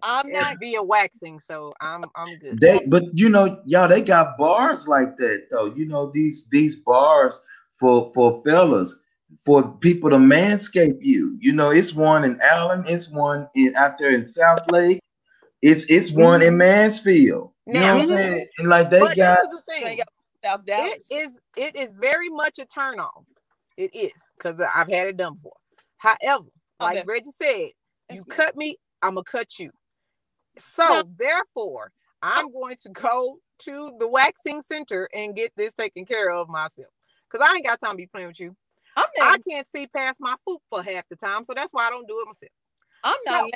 I'm 0.04 0.32
not- 0.32 0.58
via 0.60 0.82
waxing, 0.82 1.40
so 1.40 1.74
I'm 1.82 2.04
I'm 2.16 2.38
good. 2.38 2.60
they 2.62 2.80
but 2.88 3.04
you 3.14 3.30
know, 3.30 3.62
y'all 3.66 3.88
they 3.88 4.02
got 4.02 4.38
bars 4.38 4.88
like 4.88 5.18
that 5.18 5.48
though. 5.52 5.66
You 5.66 5.88
know, 5.88 6.10
these 6.10 6.48
these 6.50 6.78
bars 6.78 7.44
for 7.74 8.12
for 8.14 8.42
fellas, 8.46 9.04
for 9.44 9.78
people 9.80 10.10
to 10.10 10.18
manscape 10.18 11.00
you. 11.02 11.38
You 11.42 11.52
know, 11.52 11.72
it's 11.72 11.94
one 11.94 12.24
in 12.24 12.40
Allen, 12.42 12.86
it's 12.88 13.10
one 13.10 13.50
in 13.56 13.76
out 13.76 13.98
there 14.00 14.12
in 14.12 14.22
Southlake, 14.22 15.00
it's 15.62 15.90
it's 15.90 16.12
one 16.12 16.42
in 16.42 16.50
mm-hmm. 16.50 16.58
Mansfield. 16.58 17.52
You 17.66 17.74
know 17.74 17.82
what 17.82 17.90
I'm 17.90 18.02
saying? 18.02 18.48
And 18.58 18.70
like 18.70 18.90
they 18.90 19.00
got 19.00 19.16
this 19.16 19.26
is 19.26 19.38
the 19.50 19.64
they 19.68 19.82
thing. 19.82 19.98
got 19.98 20.08
South 20.44 20.62
It 20.62 20.66
Dallas. 20.66 21.08
is 21.10 21.40
it 21.56 21.76
is 21.76 21.94
very 21.94 22.30
much 22.30 22.60
a 22.60 22.66
turn 22.66 23.00
on. 23.00 23.26
It 23.78 23.96
is 23.96 24.14
because 24.38 24.60
I've 24.60 24.90
had 24.90 25.08
it 25.08 25.18
done 25.18 25.36
before. 25.36 25.54
However, 25.98 26.46
like 26.84 26.96
that's- 26.96 27.08
Reggie 27.08 27.32
said, 27.32 27.70
you 28.12 28.22
me. 28.22 28.36
cut 28.36 28.56
me, 28.56 28.78
I'm 29.02 29.16
gonna 29.16 29.24
cut 29.24 29.60
you. 29.60 29.72
So 30.58 31.04
therefore, 31.18 31.92
I'm 32.22 32.52
going 32.52 32.76
to 32.84 32.90
go 32.90 33.40
to 33.60 33.96
the 34.00 34.08
waxing 34.08 34.62
center 34.62 35.10
and 35.14 35.36
get 35.36 35.52
this 35.58 35.74
taken 35.74 36.06
care 36.06 36.32
of 36.32 36.48
myself. 36.50 36.88
Cause 37.30 37.42
I 37.44 37.56
ain't 37.56 37.66
got 37.66 37.80
time 37.80 37.92
to 37.92 37.98
be 37.98 38.06
playing 38.08 38.28
with 38.28 38.40
you. 38.40 38.56
I'm 38.96 39.06
I 39.22 39.38
can't 39.50 39.68
see 39.68 39.88
past 39.88 40.20
my 40.20 40.36
foot 40.46 40.62
for 40.70 40.84
half 40.84 41.04
the 41.10 41.16
time, 41.16 41.44
so 41.44 41.54
that's 41.56 41.72
why 41.72 41.88
I 41.88 41.90
don't 41.90 42.08
do 42.08 42.20
it 42.20 42.28
myself. 42.28 42.52
I'm 43.04 43.18
not. 43.26 43.46
So- 43.46 43.50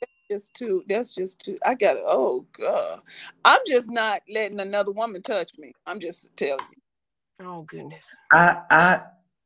That's 0.00 0.12
just 0.30 0.54
too. 0.54 0.82
That's 0.88 1.14
just 1.14 1.44
too. 1.44 1.58
I 1.66 1.74
got 1.74 1.96
it. 1.96 2.02
Oh 2.06 2.46
god. 2.52 3.00
I'm 3.44 3.60
just 3.66 3.90
not 3.90 4.22
letting 4.32 4.60
another 4.60 4.92
woman 4.92 5.20
touch 5.22 5.50
me. 5.58 5.72
I'm 5.86 6.00
just 6.00 6.34
telling 6.36 6.64
you. 6.70 7.46
Oh 7.46 7.62
goodness. 7.62 8.06
I 8.32 8.62
I 8.70 9.02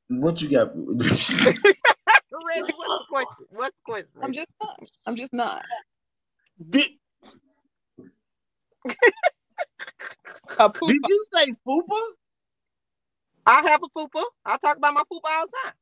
what 0.09 0.41
you 0.43 0.51
got? 0.51 0.73
Reggie, 2.47 2.73
what's 2.77 2.97
the 2.99 3.05
question? 3.09 3.47
What's 3.51 3.77
the 3.81 3.85
question? 3.93 4.11
I'm 4.23 4.33
just 4.33 4.51
not. 4.63 4.81
I'm 5.07 5.17
just 5.17 5.35
not. 5.35 5.65
Did, 6.71 6.91
A 10.59 10.71
did 10.87 11.03
you 11.09 11.27
say 11.35 11.55
fupa? 11.67 12.01
I 13.47 13.63
have 13.63 13.83
a 13.85 13.89
fupa. 13.99 14.23
I 14.47 14.59
talk 14.59 14.79
about 14.79 14.95
my 14.95 15.03
fupa 15.03 15.21
all 15.31 15.47
the 15.47 15.53
time. 15.65 15.75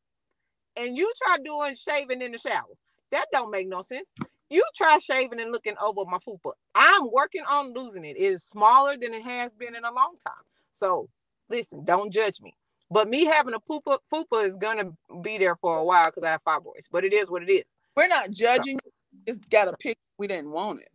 And 0.77 0.99
you 0.99 1.13
try 1.25 1.39
doing 1.45 1.77
shaving 1.77 2.23
in 2.23 2.33
the 2.33 2.39
shower. 2.39 2.75
That 3.13 3.27
don't 3.33 3.51
make 3.51 3.69
no 3.69 3.83
sense. 3.83 4.13
You 4.51 4.65
try 4.77 4.99
shaving 4.99 5.41
and 5.41 5.53
looking 5.53 5.77
over 5.83 6.05
my 6.07 6.19
fupa. 6.19 6.53
I'm 6.75 7.11
working 7.13 7.45
on 7.51 7.75
losing 7.75 8.05
it. 8.05 8.17
It 8.17 8.23
is 8.23 8.45
smaller 8.45 8.97
than 8.97 9.15
it 9.15 9.23
has 9.25 9.53
been 9.55 9.77
in 9.77 9.85
a 9.85 9.93
long 9.93 10.17
time. 10.25 10.45
So 10.73 11.09
listen, 11.51 11.85
don't 11.85 12.13
judge 12.13 12.41
me. 12.43 12.55
But 12.93 13.09
me 13.11 13.27
having 13.27 13.55
a 13.55 13.61
fupa, 13.61 13.99
fupa 14.13 14.45
is 14.47 14.57
gonna 14.59 14.93
be 15.23 15.39
there 15.39 15.57
for 15.57 15.79
a 15.79 15.85
while 15.85 16.09
because 16.09 16.25
I 16.25 16.33
have 16.33 16.45
fibroids. 16.45 16.89
But 16.93 17.05
it 17.05 17.15
is 17.15 17.31
what 17.31 17.43
it 17.45 17.51
is. 17.51 17.65
We're 17.97 18.09
not 18.09 18.31
judging. 18.33 18.81
you. 18.85 18.93
Just 19.29 19.49
got 19.51 19.69
a 19.69 19.75
pic. 19.75 19.99
We 20.19 20.29
didn't 20.29 20.53
want 20.53 20.81
it. 20.83 20.91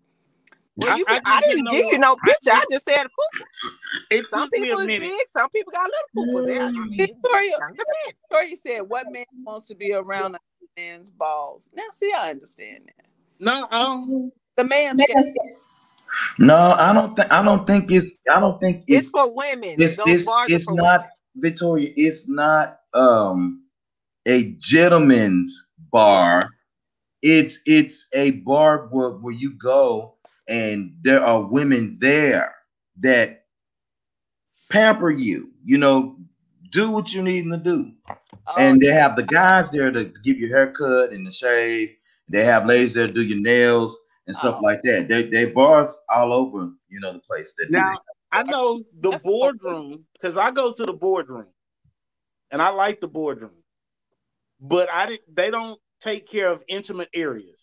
Well, 0.78 0.94
I- 0.94 0.98
you, 0.98 1.06
I 1.08 1.22
I, 1.26 1.42
just 1.42 1.46
didn't 1.48 1.66
didn't 1.66 1.72
give 1.72 1.86
you 1.92 2.00
no 2.00 2.16
picture. 2.18 2.52
I 2.52 2.66
just- 2.70 2.72
just 2.72 2.86
said 2.86 3.06
a 3.06 3.10
fupa. 3.10 3.46
It 4.12 4.26
Some 4.32 4.44
took 4.44 4.54
me 4.58 4.68
people 4.68 4.80
is 4.80 4.88
big, 5.00 5.22
some 5.32 5.50
people 5.52 5.74
got 5.74 5.90
little 5.90 6.44
fupa. 6.44 6.46
There, 6.48 6.64
I 6.64 6.72
mean, 6.72 6.98
Victoria. 6.98 7.56
Victoria 8.08 8.58
said, 8.58 8.82
"What 8.84 9.08
man 9.12 9.26
wants 9.46 9.68
to 9.68 9.76
be 9.76 9.94
around 9.94 10.36
a 10.36 10.40
man's 10.78 11.12
balls?" 11.12 11.70
Now, 11.74 11.84
see, 11.94 12.14
I 12.14 12.32
understand 12.32 12.92
that. 12.98 13.08
No, 13.40 13.68
um, 13.72 14.32
The 14.58 14.64
man's 14.66 15.06
no, 16.40 16.56
I 16.78 16.94
don't 16.94 17.16
think 17.16 17.32
I 17.34 17.44
don't 17.44 17.66
think 17.68 17.92
it's 17.92 18.20
I 18.30 18.40
don't 18.40 18.60
think 18.60 18.86
It's 18.88 18.98
it's 18.98 19.10
for 19.10 19.32
women. 19.34 19.78
it's 19.80 19.98
Those 19.98 20.08
it's, 20.10 20.26
it's 20.48 20.66
for 20.66 20.76
not 20.76 21.02
women. 21.02 21.12
Victoria, 21.38 21.90
it's 21.96 22.28
not 22.30 22.80
um 22.94 23.66
a 24.28 24.54
gentleman's 24.60 25.68
bar. 25.92 26.50
It's 27.22 27.60
it's 27.66 28.08
a 28.14 28.32
bar 28.32 28.88
where, 28.92 29.12
where 29.12 29.34
you 29.34 29.54
go 29.58 30.16
and 30.48 30.96
there 31.02 31.22
are 31.24 31.44
women 31.44 31.98
there 32.00 32.56
that 33.00 33.46
pamper 34.70 35.10
you, 35.10 35.52
you 35.66 35.78
know, 35.78 36.18
do 36.72 36.92
what 36.92 37.14
you 37.14 37.22
need 37.24 37.50
to 37.50 37.58
do. 37.58 37.92
Oh, 38.48 38.56
and 38.60 38.80
they 38.82 38.92
have 38.92 39.16
the 39.16 39.24
guys 39.24 39.72
there 39.72 39.92
to 39.92 40.06
give 40.24 40.38
you 40.38 40.48
a 40.48 40.50
haircut 40.50 41.12
and 41.12 41.26
the 41.26 41.32
shave. 41.32 41.90
They 42.30 42.44
have 42.44 42.66
ladies 42.66 42.94
there 42.94 43.08
to 43.08 43.14
do 43.14 43.24
your 43.24 43.40
nails 43.40 43.98
and 44.26 44.36
stuff 44.36 44.56
Oh. 44.58 44.62
like 44.64 44.82
that. 44.84 45.08
They 45.08 45.24
they 45.24 45.46
bars 45.52 45.98
all 46.14 46.34
over, 46.34 46.70
you 46.90 47.00
know, 47.00 47.14
the 47.14 47.20
place 47.20 47.54
that 47.58 47.72
Now. 47.72 47.94
I 48.32 48.44
know 48.44 48.80
the 49.00 49.12
That's- 49.12 49.24
boardroom 49.24 50.06
because 50.14 50.38
I 50.38 50.52
go 50.52 50.74
to 50.74 50.86
the 50.86 50.94
boardroom, 50.94 51.52
and 52.52 52.62
I 52.62 52.70
like 52.70 53.00
the 53.02 53.08
boardroom, 53.08 53.64
but 54.60 54.90
I 54.90 55.06
didn't. 55.08 55.36
They 55.36 55.50
don't 55.50 55.80
take 56.02 56.28
care 56.30 56.50
of 56.50 56.64
intimate 56.68 57.10
areas, 57.14 57.60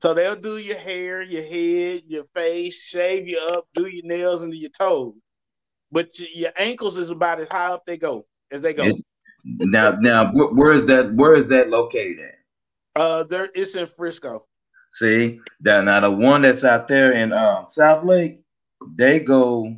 so 0.00 0.14
they'll 0.14 0.36
do 0.36 0.56
your 0.58 0.78
hair, 0.78 1.22
your 1.22 1.42
head, 1.44 2.02
your 2.06 2.24
face, 2.34 2.82
shave 2.82 3.28
you 3.28 3.38
up, 3.38 3.64
do 3.74 3.86
your 3.86 4.04
nails 4.06 4.42
and 4.42 4.54
your 4.54 4.70
toes, 4.70 5.14
but 5.92 6.08
y- 6.18 6.26
your 6.34 6.52
ankles 6.56 6.96
is 6.98 7.10
about 7.10 7.40
as 7.40 7.48
high 7.48 7.66
up 7.66 7.84
they 7.86 7.96
go 7.96 8.26
as 8.50 8.62
they 8.62 8.72
go. 8.74 8.84
It- 8.84 9.04
now 9.44 9.90
now 10.00 10.32
where 10.32 10.72
is 10.72 10.86
that 10.86 11.12
where 11.14 11.34
is 11.34 11.48
that 11.48 11.68
located 11.68 12.18
at? 12.18 12.34
uh, 12.96 13.24
there 13.24 13.50
it's 13.54 13.74
in 13.74 13.86
Frisco. 13.86 14.46
See, 14.90 15.40
that 15.60 15.84
now 15.84 15.98
the 16.00 16.10
one 16.10 16.42
that's 16.42 16.62
out 16.64 16.86
there 16.88 17.10
in 17.12 17.32
uh, 17.32 17.64
Southlake, 17.64 18.43
they 18.94 19.20
go 19.20 19.76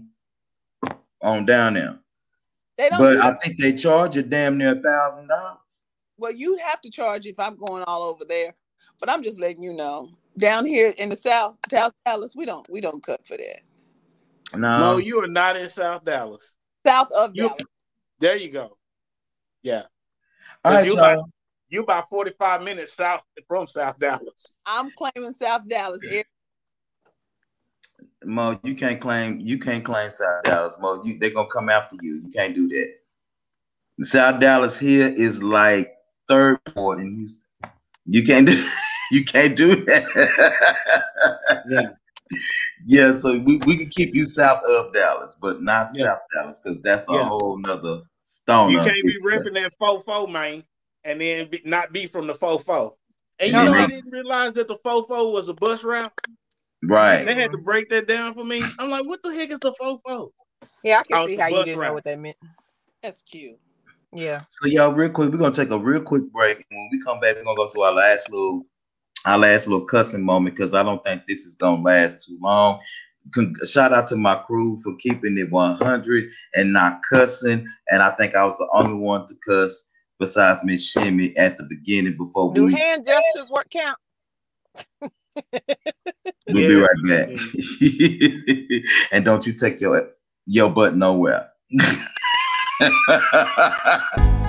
on 1.23 1.47
down 1.47 1.75
there. 1.75 1.99
they 2.79 2.89
don't. 2.89 2.99
But 2.99 3.19
I 3.19 3.33
think 3.39 3.59
they 3.59 3.73
charge 3.73 4.17
you 4.17 4.23
damn 4.23 4.59
near 4.59 4.73
a 4.79 4.81
thousand 4.83 5.29
dollars. 5.29 5.89
well, 6.19 6.33
you'd 6.33 6.61
have 6.61 6.81
to 6.83 6.91
charge 6.91 7.27
if 7.27 7.39
I'm 7.39 7.57
going 7.57 7.85
all 7.85 8.03
over 8.03 8.25
there. 8.25 8.55
But 8.99 9.11
I'm 9.11 9.23
just 9.23 9.41
letting 9.41 9.63
you 9.63 9.75
know. 9.75 10.11
Down 10.39 10.67
here 10.67 10.95
in 10.99 11.09
the 11.09 11.17
South, 11.17 11.57
South 11.71 11.93
Dallas, 12.05 12.35
we 12.37 12.45
don't 12.47 12.69
we 12.71 12.81
don't 12.81 13.03
cut 13.03 13.27
for 13.27 13.37
that. 13.37 13.61
No, 14.55 14.79
no, 14.79 14.99
you 14.99 15.23
are 15.23 15.27
not 15.29 15.57
in 15.57 15.69
South 15.69 16.05
Dallas. 16.05 16.55
South 16.87 17.11
of 17.13 17.33
You- 17.35 17.49
Dallas. 17.49 17.65
There 18.21 18.37
you 18.37 18.51
go. 18.51 18.77
Yeah. 19.63 19.83
all 20.65 20.73
right, 20.73 20.87
you 20.87 20.97
y'all. 20.97 21.29
You 21.69 21.83
about 21.83 22.09
45 22.09 22.63
minutes 22.63 22.95
south 22.95 23.23
from 23.49 23.67
South 23.67 23.99
Dallas. 23.99 24.55
I'm 24.65 24.91
claiming 24.93 25.33
South 25.33 25.63
Dallas. 25.69 26.03
Eric. 26.09 26.29
Mo, 28.27 28.59
you 28.65 28.75
can't 28.75 29.01
claim 29.01 29.41
you 29.41 29.59
can't 29.59 29.85
claim 29.85 30.11
South 30.11 30.43
Dallas, 30.43 30.79
Mo. 30.81 31.03
You 31.05 31.19
they're 31.19 31.31
gonna 31.31 31.49
come 31.49 31.69
after 31.69 31.97
you. 32.03 32.17
You 32.17 32.29
can't 32.29 32.55
do 32.55 32.69
that. 32.69 34.05
South 34.05 34.41
Dallas 34.41 34.79
here 34.79 35.09
is 35.09 35.43
like 35.43 35.95
Third 36.29 36.59
Ward 36.75 37.01
in 37.01 37.17
Houston. 37.17 37.49
You 38.05 38.23
can't 38.25 38.47
do 38.47 38.69
you 39.13 39.25
can't 39.25 39.57
do 39.57 39.85
that. 39.85 40.05
Yeah. 41.69 41.89
yeah, 42.87 43.17
so 43.17 43.39
we, 43.39 43.59
we 43.67 43.77
can 43.79 43.89
keep 43.91 44.15
you 44.15 44.25
south 44.25 44.63
of 44.65 44.93
Dallas, 44.93 45.37
but 45.41 45.63
not 45.63 45.89
Yeah. 45.95 46.07
South 46.07 46.21
Dallas, 46.35 46.61
because 46.63 46.83
that's 46.83 47.09
a 47.09 47.13
Yeah. 47.15 47.29
whole 47.29 47.59
nother 47.59 48.03
stone. 48.23 48.73
You 48.73 48.79
can't 48.79 48.93
be 49.03 49.17
ripping 49.25 49.57
uh, 49.57 49.61
repping 49.61 49.63
that 49.63 49.73
fofo, 49.81 50.31
man, 50.31 50.65
and 51.05 51.21
then 51.21 51.49
be, 51.49 51.63
not 51.65 51.93
be 51.93 52.07
from 52.07 52.27
the 52.27 52.35
fofo. 52.35 52.93
And 53.39 53.53
you 53.53 53.65
know, 53.65 53.73
I 53.73 53.87
didn't 53.87 54.11
realize 54.11 54.55
that 54.55 54.69
the 54.69 54.77
fofo 54.77 55.33
was 55.33 55.49
a 55.49 55.55
bus 55.55 55.85
route. 55.85 56.13
Right. 56.85 57.25
They 57.25 57.35
had 57.35 57.53
to 57.53 57.59
break 57.59 57.89
that 57.91 58.07
down 58.07 58.35
for 58.35 58.45
me. 58.45 58.63
I'm 58.79 58.91
like, 58.91 59.07
what 59.07 59.23
the 59.23 59.35
heck 59.35 59.51
is 59.51 59.61
the 59.61 59.73
fofo? 59.81 60.31
Yeah, 60.83 61.01
I 61.01 61.03
can 61.03 61.17
Out 61.17 61.29
see 61.29 61.37
how 61.37 61.49
you 61.49 61.65
didn't 61.65 61.79
route. 61.79 61.89
know 61.89 61.95
what 61.95 62.05
that 62.05 62.19
meant. 62.19 62.37
That's 63.03 63.23
cute. 63.23 63.59
Yeah. 64.13 64.39
So 64.49 64.69
y'all, 64.69 64.93
real 64.93 65.11
quick, 65.11 65.31
we're 65.31 65.39
gonna 65.39 65.55
take 65.55 65.71
a 65.71 65.79
real 65.79 66.01
quick 66.01 66.31
break. 66.33 66.65
When 66.71 66.89
we 66.93 67.03
come 67.03 67.21
back, 67.21 67.37
we're 67.37 67.45
gonna 67.45 67.57
go 67.57 67.69
through 67.69 67.83
our 67.83 67.93
last 67.93 68.31
little, 68.31 68.65
our 69.27 69.39
last 69.39 69.69
little 69.69 69.85
cussing 69.85 70.25
moment 70.25 70.57
because 70.57 70.75
I 70.75 70.83
don't 70.83 71.03
think 71.05 71.23
this 71.29 71.45
is 71.45 71.57
gonna 71.57 71.83
last 71.83 72.27
too 72.27 72.39
long. 72.41 72.81
Con- 73.35 73.55
Shout 73.65 73.93
out 73.93 74.07
to 74.09 74.17
my 74.17 74.37
crew 74.47 74.79
for 74.83 74.95
keeping 74.97 75.37
it 75.39 75.51
100 75.51 76.31
and 76.55 76.73
not 76.73 77.01
cussing. 77.11 77.67
And 77.91 78.03
I 78.03 78.11
think 78.11 78.35
I 78.35 78.45
was 78.45 78.57
the 78.59 78.69
only 78.73 78.95
one 78.95 79.27
to 79.27 79.35
cuss 79.47 79.91
besides 80.19 80.65
Miss 80.65 80.91
Shimmy 80.91 81.37
at 81.37 81.59
the 81.59 81.65
beginning 81.65 82.17
before 82.17 82.55
Do 82.55 82.67
we. 82.67 82.71
Do 82.71 82.77
hand 82.77 83.05
gestures 83.07 83.51
work 83.51 83.69
count? 83.71 83.99
We'll 86.49 86.69
be 86.69 86.75
right 86.75 86.89
back. 87.09 87.29
and 89.13 89.25
don't 89.25 89.47
you 89.47 89.53
take 89.53 89.81
your 89.81 90.11
your 90.47 90.71
butt 90.71 90.97
nowhere. 90.97 91.51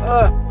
Uh, 0.07 0.46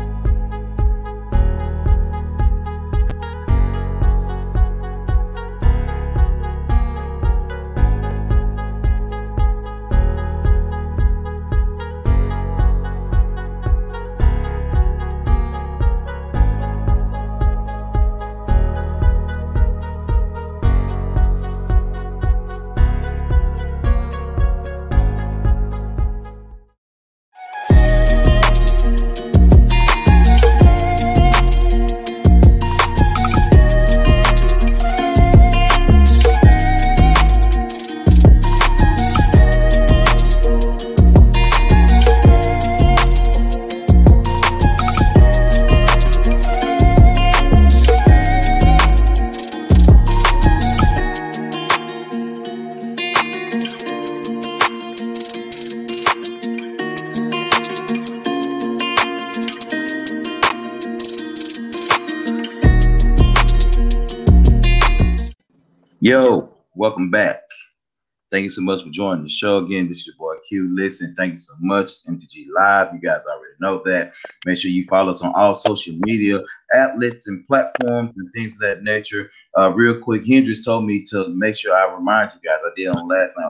so 68.57 68.63
much 68.63 68.81
for 68.81 68.89
joining 68.89 69.21
the 69.21 69.29
show 69.29 69.59
again. 69.59 69.87
This 69.87 69.97
is 69.97 70.07
your 70.07 70.15
boy 70.15 70.33
Q. 70.49 70.75
Listen, 70.75 71.13
thank 71.15 71.33
you 71.33 71.37
so 71.37 71.53
much. 71.59 71.91
It's 71.91 72.07
MTG 72.07 72.47
Live. 72.55 72.91
You 72.91 72.99
guys 72.99 73.21
already 73.27 73.53
know 73.59 73.83
that. 73.85 74.13
Make 74.47 74.57
sure 74.57 74.71
you 74.71 74.83
follow 74.85 75.11
us 75.11 75.21
on 75.21 75.31
all 75.35 75.53
social 75.53 75.93
media 75.99 76.41
outlets 76.73 77.27
and 77.27 77.45
platforms 77.45 78.13
and 78.17 78.33
things 78.33 78.55
of 78.55 78.61
that 78.61 78.81
nature. 78.81 79.29
Uh, 79.55 79.71
real 79.75 79.99
quick, 79.99 80.25
Hendrix 80.27 80.65
told 80.65 80.85
me 80.85 81.03
to 81.03 81.27
make 81.35 81.55
sure 81.55 81.71
I 81.71 81.93
remind 81.93 82.31
you 82.33 82.49
guys. 82.49 82.59
I 82.65 82.71
did 82.75 82.87
on 82.87 83.07
last 83.07 83.35
night. 83.37 83.49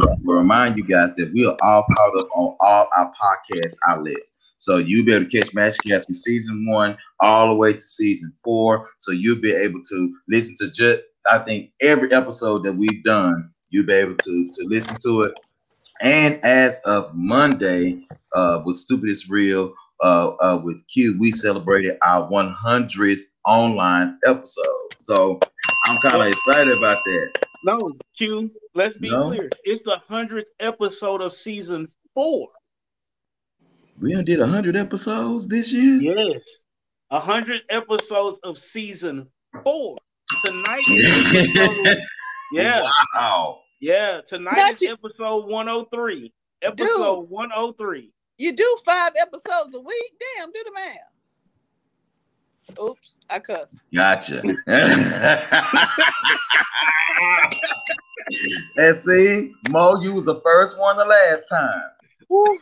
To 0.00 0.16
remind 0.26 0.76
you 0.76 0.84
guys 0.84 1.14
that 1.14 1.32
we 1.32 1.46
are 1.46 1.56
all 1.62 1.86
caught 1.96 2.20
up 2.20 2.28
on 2.36 2.56
all 2.60 2.88
our 2.94 3.10
podcast 3.14 3.74
outlets. 3.88 4.36
So 4.58 4.76
you'll 4.76 5.06
be 5.06 5.14
able 5.14 5.24
to 5.24 5.30
catch 5.30 5.54
Matchcast 5.54 6.04
from 6.04 6.14
season 6.14 6.66
one 6.66 6.98
all 7.20 7.48
the 7.48 7.54
way 7.54 7.72
to 7.72 7.80
season 7.80 8.34
four. 8.44 8.90
So 8.98 9.12
you'll 9.12 9.40
be 9.40 9.52
able 9.52 9.80
to 9.82 10.14
listen 10.28 10.56
to 10.58 10.70
just 10.70 11.00
I 11.30 11.38
think 11.38 11.70
every 11.80 12.12
episode 12.12 12.64
that 12.64 12.74
we've 12.74 13.02
done, 13.02 13.50
you'll 13.70 13.86
be 13.86 13.92
able 13.92 14.16
to 14.16 14.48
to 14.52 14.64
listen 14.64 14.96
to 15.04 15.22
it. 15.22 15.34
And 16.02 16.38
as 16.44 16.80
of 16.84 17.14
Monday, 17.14 18.06
uh, 18.34 18.62
with 18.64 18.76
Stupid 18.76 19.08
is 19.08 19.30
Real, 19.30 19.72
uh, 20.02 20.34
uh, 20.40 20.60
with 20.62 20.86
Q, 20.88 21.16
we 21.18 21.32
celebrated 21.32 21.96
our 22.04 22.28
100th 22.28 23.20
online 23.46 24.18
episode. 24.26 24.88
So 24.98 25.38
I'm 25.86 25.98
kind 26.02 26.20
of 26.22 26.28
excited 26.28 26.76
about 26.76 26.98
that. 27.06 27.32
No, 27.64 27.78
Q. 28.18 28.50
Let's 28.74 28.96
be 28.98 29.08
No? 29.08 29.28
clear. 29.28 29.48
It's 29.64 29.82
the 29.84 30.00
hundredth 30.06 30.48
episode 30.60 31.22
of 31.22 31.32
season 31.32 31.88
four. 32.14 32.48
We 33.98 34.22
did 34.22 34.40
100 34.40 34.76
episodes 34.76 35.48
this 35.48 35.72
year. 35.72 36.14
Yes, 36.14 36.64
hundred 37.10 37.62
episodes 37.70 38.38
of 38.44 38.58
season 38.58 39.28
four. 39.64 39.96
Tonight 40.44 40.82
is 40.88 41.98
yeah, 42.52 42.88
Wow. 43.14 43.60
yeah. 43.80 44.20
Tonight 44.26 44.56
Not 44.56 44.72
is 44.72 44.82
you- 44.82 44.92
episode 44.92 45.46
one 45.48 45.66
hundred 45.68 45.90
three. 45.92 46.32
Episode 46.62 47.28
one 47.28 47.50
hundred 47.50 47.76
three. 47.78 48.12
You 48.38 48.52
do 48.54 48.76
five 48.84 49.12
episodes 49.20 49.74
a 49.74 49.80
week? 49.80 50.12
Damn, 50.38 50.50
do 50.52 50.62
the 50.64 50.72
math. 50.72 51.12
Oops, 52.82 53.16
I 53.30 53.38
cussed. 53.38 53.76
Gotcha. 53.94 54.42
and 58.76 58.96
see, 58.96 59.52
Mo, 59.70 60.00
you 60.00 60.12
was 60.12 60.24
the 60.24 60.40
first 60.42 60.78
one 60.78 60.96
the 60.96 61.04
last 61.04 61.44
time. 61.50 61.82
Woo. 62.28 62.58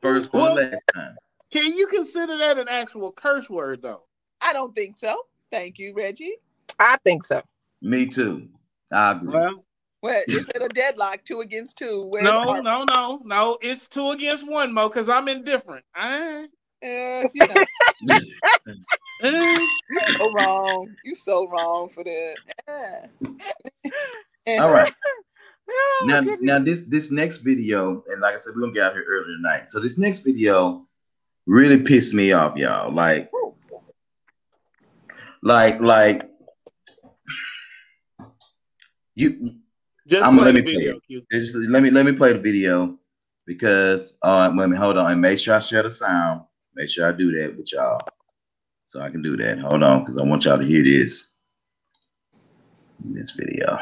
First 0.00 0.32
one 0.32 0.54
Well- 0.54 0.70
last 0.70 0.82
time. 0.94 1.16
Can 1.52 1.72
you 1.72 1.88
consider 1.88 2.38
that 2.38 2.58
an 2.58 2.68
actual 2.68 3.10
curse 3.10 3.50
word 3.50 3.82
though? 3.82 4.02
I 4.40 4.52
don't 4.52 4.72
think 4.74 4.94
so. 4.96 5.22
Thank 5.50 5.80
you, 5.80 5.92
Reggie. 5.96 6.36
I 6.78 6.96
think 7.02 7.24
so. 7.24 7.42
Me 7.82 8.06
too. 8.06 8.48
I 8.92 9.12
agree. 9.12 9.32
Well, 9.32 9.64
Well, 10.02 10.22
is 10.26 10.48
it 10.48 10.62
a 10.62 10.68
deadlock? 10.68 11.24
Two 11.24 11.40
against 11.40 11.78
two. 11.78 12.06
Where's 12.08 12.24
no, 12.24 12.40
our- 12.40 12.62
no, 12.62 12.84
no, 12.84 13.20
no. 13.24 13.58
It's 13.60 13.86
two 13.88 14.10
against 14.10 14.48
one, 14.48 14.72
Mo, 14.72 14.88
because 14.88 15.08
I'm 15.08 15.28
indifferent. 15.28 15.84
I, 15.94 16.48
Uh, 16.82 17.28
you 17.34 17.46
know, 17.46 17.64
you 18.00 18.14
so 20.16 20.32
wrong. 20.32 20.88
You 21.04 21.14
so 21.14 21.46
wrong 21.48 21.88
for 21.90 22.02
that. 22.04 23.10
All 24.48 24.70
right. 24.72 24.92
Oh, 25.72 26.04
Now, 26.08 26.20
goodness. 26.20 26.38
now 26.42 26.58
this 26.58 26.82
this 26.84 27.12
next 27.12 27.38
video, 27.38 28.02
and 28.10 28.20
like 28.20 28.34
I 28.34 28.38
said, 28.38 28.54
we're 28.56 28.62
gonna 28.62 28.72
get 28.72 28.82
out 28.82 28.92
here 28.94 29.04
early 29.08 29.36
tonight. 29.36 29.70
So 29.70 29.78
this 29.78 29.98
next 29.98 30.20
video 30.20 30.84
really 31.46 31.80
pissed 31.80 32.12
me 32.12 32.32
off, 32.32 32.56
y'all. 32.56 32.92
Like, 32.92 33.30
like, 35.42 35.80
like 35.80 36.29
you 39.20 39.54
just 40.08 40.22
I'm- 40.24 40.36
play 40.36 40.44
let 40.46 40.54
the 40.54 40.62
me 40.62 40.72
play 40.74 40.82
it. 40.84 41.24
Just 41.30 41.56
let 41.68 41.82
me 41.82 41.90
let 41.90 42.06
me 42.06 42.12
play 42.12 42.32
the 42.32 42.38
video 42.38 42.98
because 43.46 44.16
uh 44.22 44.52
let 44.56 44.68
me 44.68 44.76
hold 44.76 44.96
on 44.96 45.10
and 45.12 45.20
make 45.20 45.38
sure 45.38 45.54
I 45.54 45.58
share 45.58 45.82
the 45.82 45.90
sound. 45.90 46.42
Make 46.74 46.88
sure 46.88 47.06
I 47.06 47.12
do 47.12 47.30
that 47.32 47.56
with 47.56 47.72
y'all. 47.72 48.00
So 48.84 49.00
I 49.00 49.10
can 49.10 49.22
do 49.22 49.36
that. 49.36 49.58
Hold 49.58 49.82
on, 49.82 50.00
because 50.00 50.18
I 50.18 50.22
want 50.24 50.44
y'all 50.44 50.58
to 50.58 50.64
hear 50.64 50.82
this. 50.82 51.32
This 53.04 53.30
video. 53.30 53.78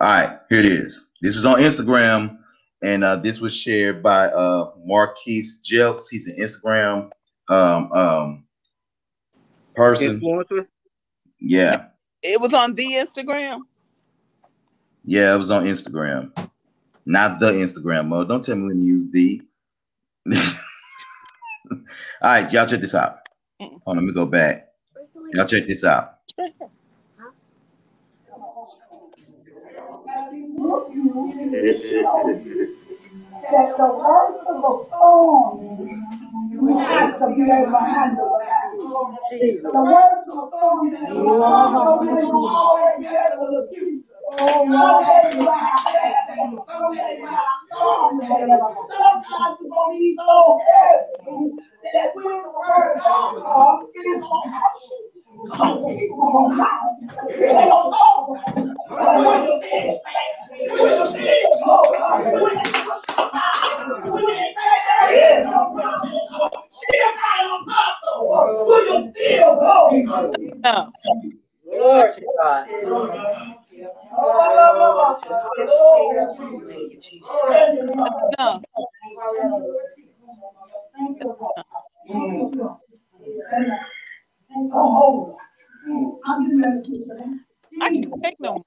All 0.00 0.10
right, 0.10 0.38
here 0.48 0.58
it 0.58 0.66
is. 0.66 1.10
This 1.22 1.36
is 1.36 1.44
on 1.44 1.58
Instagram, 1.58 2.38
and 2.82 3.02
uh, 3.04 3.16
this 3.16 3.40
was 3.40 3.56
shared 3.56 4.02
by 4.02 4.26
uh 4.28 4.70
Marquise 4.84 5.60
Jelks. 5.62 6.04
He's 6.10 6.26
an 6.26 6.36
Instagram 6.36 7.10
um 7.48 7.92
um 7.92 8.44
person. 9.74 10.20
Influencer. 10.20 10.66
Yeah. 11.40 11.86
It 12.22 12.40
was 12.40 12.52
on 12.52 12.72
the 12.72 12.84
Instagram. 12.94 13.60
Yeah, 15.04 15.34
it 15.34 15.38
was 15.38 15.50
on 15.50 15.64
Instagram. 15.64 16.32
Not 17.04 17.38
the 17.38 17.52
Instagram 17.52 18.08
mode. 18.08 18.28
Don't 18.28 18.42
tell 18.42 18.56
me 18.56 18.68
when 18.68 18.78
to 18.78 18.82
use 18.82 19.10
the. 19.10 19.42
All 21.70 21.78
right, 22.22 22.50
y'all 22.50 22.66
check 22.66 22.80
this 22.80 22.94
out. 22.94 23.18
Mm. 23.60 23.80
on, 23.86 23.96
let 23.96 24.04
me 24.04 24.12
go 24.12 24.24
back. 24.24 24.68
Y'all 25.34 25.46
check 25.46 25.66
this 25.66 25.84
out. 25.84 26.18
that 26.36 26.50
the 33.76 33.86
worst 33.86 34.46
of 34.48 34.62
the 34.62 34.84
storm, 34.88 35.60
you 36.50 36.78
have 36.78 37.18
to 37.18 37.26
be 37.28 37.42
able 37.42 37.72
to 37.72 37.78
handle 37.78 38.38
that. 38.40 38.72
The 38.72 39.72
worst 39.74 40.28
of 40.28 40.34
the 40.34 40.48
storm, 40.48 40.86
you 40.86 40.92
don't 40.92 42.34
always 42.34 42.98
be 43.00 43.06
able 43.06 43.48
to 43.48 43.68
do. 43.78 43.93
You 44.40 44.46
you. 44.66 44.80
Sometimes 48.90 49.58
you're 49.60 49.70
gonna 49.70 49.96
so 50.18 50.60
heavy 50.66 51.52
that 51.94 52.08
when 52.14 52.24
the 52.24 52.52
word 52.58 52.96
comes. 53.00 53.42
Some 55.56 55.86
people 55.86 56.32
gonna 56.32 56.56
lie. 56.58 56.80
They 57.28 57.46
gonna 57.46 57.68
talk. 57.68 58.28
But 58.88 59.26
when 59.26 59.44
you 59.44 59.62
finish, 59.62 60.00
when 60.58 60.92
you 60.92 61.06
finish, 61.06 61.62
oh, 61.66 61.84
No. 70.64 70.92
Glory 71.70 72.12
to 72.14 72.22
God. 72.42 72.66
No. 78.38 78.62
I 87.80 87.90
can't 87.90 88.06
take 88.22 88.36
no 88.40 88.52
more. 88.54 88.62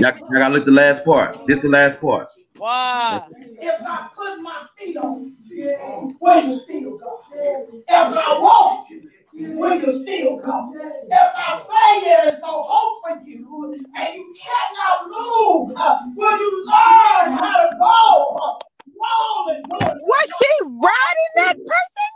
y'all, 0.00 0.12
y'all 0.12 0.40
gotta 0.40 0.54
look 0.54 0.57
the 0.68 0.74
last 0.74 1.04
part. 1.04 1.46
This 1.46 1.58
is 1.58 1.64
the 1.64 1.70
last 1.70 2.00
part. 2.00 2.28
Why? 2.56 3.22
If 3.60 3.82
I 3.82 4.08
put 4.16 4.40
my 4.42 4.66
feet 4.76 4.96
on 4.98 5.34
you, 5.48 6.16
will 6.20 6.44
you 6.44 6.60
still 6.60 6.98
go? 6.98 7.20
If 7.34 7.84
I 7.88 8.38
walk 8.40 8.86
you, 8.90 9.10
will 9.58 9.74
you 9.74 10.02
still 10.02 10.36
go? 10.38 10.72
If 10.74 11.12
I 11.12 11.62
say 11.66 12.04
there 12.04 12.28
is 12.28 12.38
no 12.42 12.64
hope 12.68 13.02
for 13.02 13.26
you 13.26 13.74
and 13.96 14.14
you 14.14 14.34
cannot 14.42 15.08
move, 15.08 15.76
uh, 15.76 15.98
will 16.16 16.38
you 16.38 16.64
learn 16.66 17.32
how 17.32 17.54
to 17.70 17.76
go? 17.78 18.58
Roll 19.00 19.54
and 19.54 19.64
go. 19.70 19.78
Was 19.80 20.32
she 20.38 20.48
riding 20.64 21.32
that 21.36 21.56
person? 21.56 22.10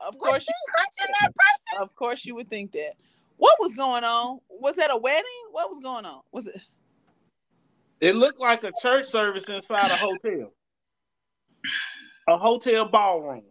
Of 0.00 0.14
Was 0.14 0.22
course, 0.22 0.44
she 0.44 0.52
hunching 0.76 1.14
that 1.20 1.32
person? 1.34 1.78
you, 1.78 1.82
of 1.82 1.94
course, 1.94 2.24
you 2.26 2.34
would 2.34 2.50
think 2.50 2.72
that. 2.72 2.94
What 3.36 3.56
was 3.60 3.74
going 3.74 4.04
on? 4.04 4.40
Was 4.48 4.76
that 4.76 4.90
a 4.92 4.96
wedding? 4.96 5.24
What 5.52 5.68
was 5.70 5.80
going 5.80 6.06
on? 6.06 6.20
Was 6.32 6.46
it? 6.48 6.60
It 8.04 8.16
looked 8.16 8.38
like 8.38 8.62
a 8.64 8.72
church 8.82 9.06
service 9.06 9.44
inside 9.48 9.90
a 9.90 9.96
hotel, 9.96 10.52
a 12.28 12.36
hotel 12.36 12.84
ballroom. 12.84 13.44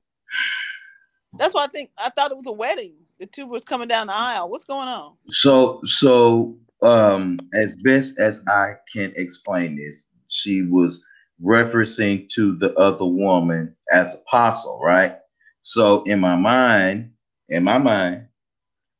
That's 1.39 1.55
why 1.55 1.63
I 1.63 1.67
think 1.69 1.89
I 1.97 2.09
thought 2.11 2.29
it 2.29 2.37
was 2.37 2.45
a 2.45 2.51
wedding. 2.51 2.95
The 3.19 3.25
two 3.25 3.47
was 3.47 3.63
coming 3.63 3.87
down 3.87 4.07
the 4.07 4.13
aisle. 4.13 4.51
What's 4.51 4.65
going 4.65 4.87
on? 4.87 5.15
So, 5.29 5.81
so 5.85 6.55
um, 6.83 7.39
as 7.55 7.75
best 7.77 8.19
as 8.19 8.43
I 8.47 8.73
can 8.93 9.11
explain 9.15 9.75
this, 9.75 10.11
she 10.27 10.61
was 10.61 11.03
referencing 11.43 12.29
to 12.35 12.55
the 12.55 12.75
other 12.75 13.05
woman 13.05 13.75
as 13.91 14.13
apostle, 14.13 14.79
right? 14.83 15.15
So, 15.63 16.03
in 16.03 16.19
my 16.19 16.35
mind, 16.35 17.09
in 17.49 17.63
my 17.63 17.79
mind, 17.79 18.27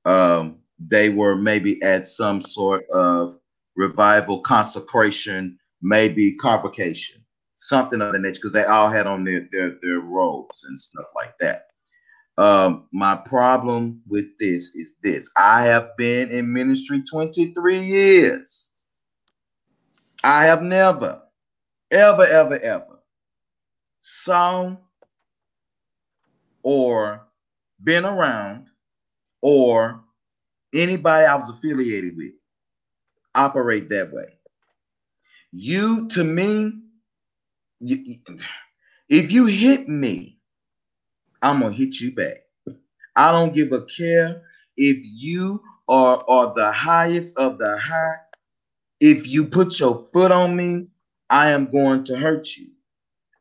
um, 0.06 0.58
they 0.80 1.10
were 1.10 1.36
maybe 1.36 1.80
at 1.84 2.08
some 2.08 2.42
sort 2.42 2.86
of 2.92 3.38
revival, 3.76 4.42
consecration, 4.42 5.58
maybe 5.82 6.36
convocation, 6.36 7.24
something 7.56 8.02
of 8.02 8.14
the 8.14 8.20
nature, 8.20 8.40
because 8.40 8.54
they 8.54 8.66
all 8.66 8.90
had 8.90 9.08
on 9.08 9.24
their, 9.24 9.48
their 9.52 9.78
their 9.82 10.00
robes 10.00 10.64
and 10.66 10.80
stuff 10.80 11.08
like 11.16 11.38
that. 11.40 11.68
Um, 12.38 12.88
my 12.92 13.16
problem 13.16 14.02
with 14.08 14.26
this 14.40 14.76
is 14.76 14.96
this: 15.04 15.30
I 15.38 15.64
have 15.64 15.96
been 15.98 16.32
in 16.32 16.52
ministry 16.52 17.04
23 17.04 17.80
years. 17.80 18.70
I 20.24 20.46
have 20.46 20.62
never, 20.62 21.22
ever, 21.92 22.24
ever, 22.26 22.60
ever 22.60 23.00
saw 24.02 24.76
or 26.64 27.26
been 27.84 28.06
around 28.06 28.70
or 29.42 30.02
anybody 30.74 31.26
I 31.26 31.36
was 31.36 31.50
affiliated 31.50 32.16
with 32.18 32.34
operate 33.36 33.90
that 33.90 34.12
way. 34.14 34.40
You, 35.54 36.08
to 36.10 36.24
me, 36.26 36.74
you- 37.80 38.20
if 39.10 39.32
you 39.32 39.46
hit 39.46 39.88
me, 39.90 40.40
I'm 41.42 41.60
gonna 41.60 41.74
hit 41.74 42.00
you 42.00 42.14
back. 42.14 42.38
I 43.16 43.32
don't 43.32 43.56
give 43.56 43.72
a 43.74 43.86
care 43.86 44.44
if 44.78 44.98
you 45.04 45.62
are, 45.90 46.24
are 46.30 46.54
the 46.56 46.72
highest 46.72 47.38
of 47.38 47.60
the 47.60 47.78
high. 47.78 48.16
If 49.00 49.28
you 49.28 49.46
put 49.46 49.80
your 49.80 50.00
foot 50.14 50.32
on 50.32 50.56
me, 50.56 50.88
I 51.30 51.52
am 51.52 51.72
going 51.72 52.04
to 52.06 52.18
hurt 52.18 52.58
you. 52.58 52.70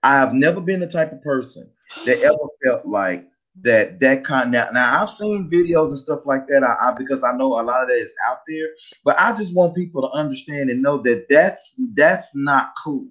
I 0.03 0.17
have 0.17 0.35
never 0.35 0.61
been 0.61 0.81
the 0.81 0.89
type 0.89 1.13
of 1.13 1.23
person 1.23 1.71
that 2.07 2.21
ever 2.21 2.39
felt 2.65 2.87
like 2.87 3.29
that 3.61 4.01
that 4.01 4.25
kind 4.25 4.51
now, 4.51 4.67
now 4.73 5.03
I've 5.03 5.11
seen 5.11 5.49
videos 5.51 5.89
and 5.89 5.99
stuff 5.99 6.21
like 6.25 6.47
that 6.49 6.65
I, 6.65 6.89
I 6.89 6.95
because 6.97 7.23
I 7.23 7.37
know 7.37 7.49
a 7.49 7.63
lot 7.63 7.83
of 7.83 7.89
that 7.89 7.99
is 8.01 8.15
out 8.27 8.39
there 8.49 8.69
but 9.05 9.15
I 9.19 9.35
just 9.35 9.55
want 9.55 9.75
people 9.75 10.03
to 10.03 10.17
understand 10.17 10.71
and 10.71 10.81
know 10.81 10.99
that 11.03 11.27
that's 11.29 11.79
that's 11.95 12.35
not 12.35 12.73
cool. 12.83 13.09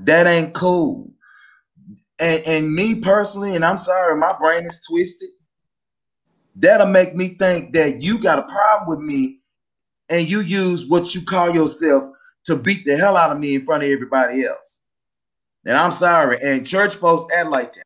That 0.00 0.26
ain't 0.26 0.52
cool. 0.52 1.10
And 2.18 2.42
and 2.46 2.74
me 2.74 3.00
personally 3.00 3.56
and 3.56 3.64
I'm 3.64 3.78
sorry 3.78 4.16
my 4.16 4.36
brain 4.38 4.66
is 4.66 4.80
twisted. 4.86 5.30
That'll 6.54 6.86
make 6.86 7.16
me 7.16 7.28
think 7.28 7.72
that 7.72 8.02
you 8.02 8.18
got 8.18 8.38
a 8.38 8.42
problem 8.42 8.88
with 8.88 9.00
me 9.00 9.40
and 10.10 10.28
you 10.28 10.40
use 10.40 10.86
what 10.86 11.14
you 11.14 11.22
call 11.22 11.54
yourself 11.54 12.12
to 12.44 12.56
beat 12.56 12.84
the 12.84 12.98
hell 12.98 13.16
out 13.16 13.32
of 13.32 13.38
me 13.38 13.54
in 13.54 13.64
front 13.64 13.82
of 13.82 13.88
everybody 13.88 14.44
else. 14.44 14.84
And 15.64 15.78
I'm 15.78 15.90
sorry 15.90 16.36
and 16.42 16.66
church 16.66 16.96
folks 16.96 17.24
act 17.34 17.48
like 17.48 17.72
that 17.74 17.84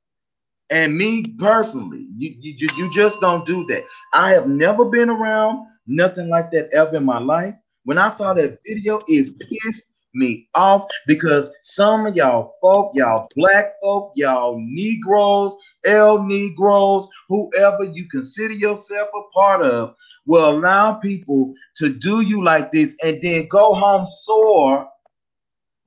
and 0.70 0.96
me 0.96 1.24
personally, 1.38 2.06
you, 2.16 2.34
you 2.40 2.68
you 2.76 2.92
just 2.92 3.20
don't 3.20 3.46
do 3.46 3.64
that. 3.66 3.84
I 4.12 4.30
have 4.30 4.48
never 4.48 4.84
been 4.84 5.08
around 5.08 5.66
nothing 5.86 6.28
like 6.28 6.50
that 6.50 6.72
ever 6.72 6.96
in 6.96 7.04
my 7.04 7.18
life. 7.18 7.54
When 7.84 7.98
I 7.98 8.08
saw 8.08 8.34
that 8.34 8.58
video, 8.66 9.00
it 9.06 9.38
pissed 9.38 9.92
me 10.14 10.48
off 10.54 10.86
because 11.06 11.54
some 11.62 12.06
of 12.06 12.16
y'all 12.16 12.54
folk, 12.60 12.92
y'all 12.94 13.28
black 13.36 13.66
folk, 13.82 14.12
y'all 14.16 14.58
Negroes, 14.60 15.54
L 15.84 16.22
Negroes, 16.22 17.06
whoever 17.28 17.84
you 17.84 18.08
consider 18.08 18.54
yourself 18.54 19.08
a 19.14 19.22
part 19.34 19.62
of, 19.62 19.94
will 20.26 20.50
allow 20.50 20.94
people 20.94 21.54
to 21.76 21.90
do 21.90 22.22
you 22.22 22.42
like 22.42 22.72
this 22.72 22.96
and 23.04 23.22
then 23.22 23.46
go 23.48 23.72
home 23.74 24.06
sore 24.06 24.88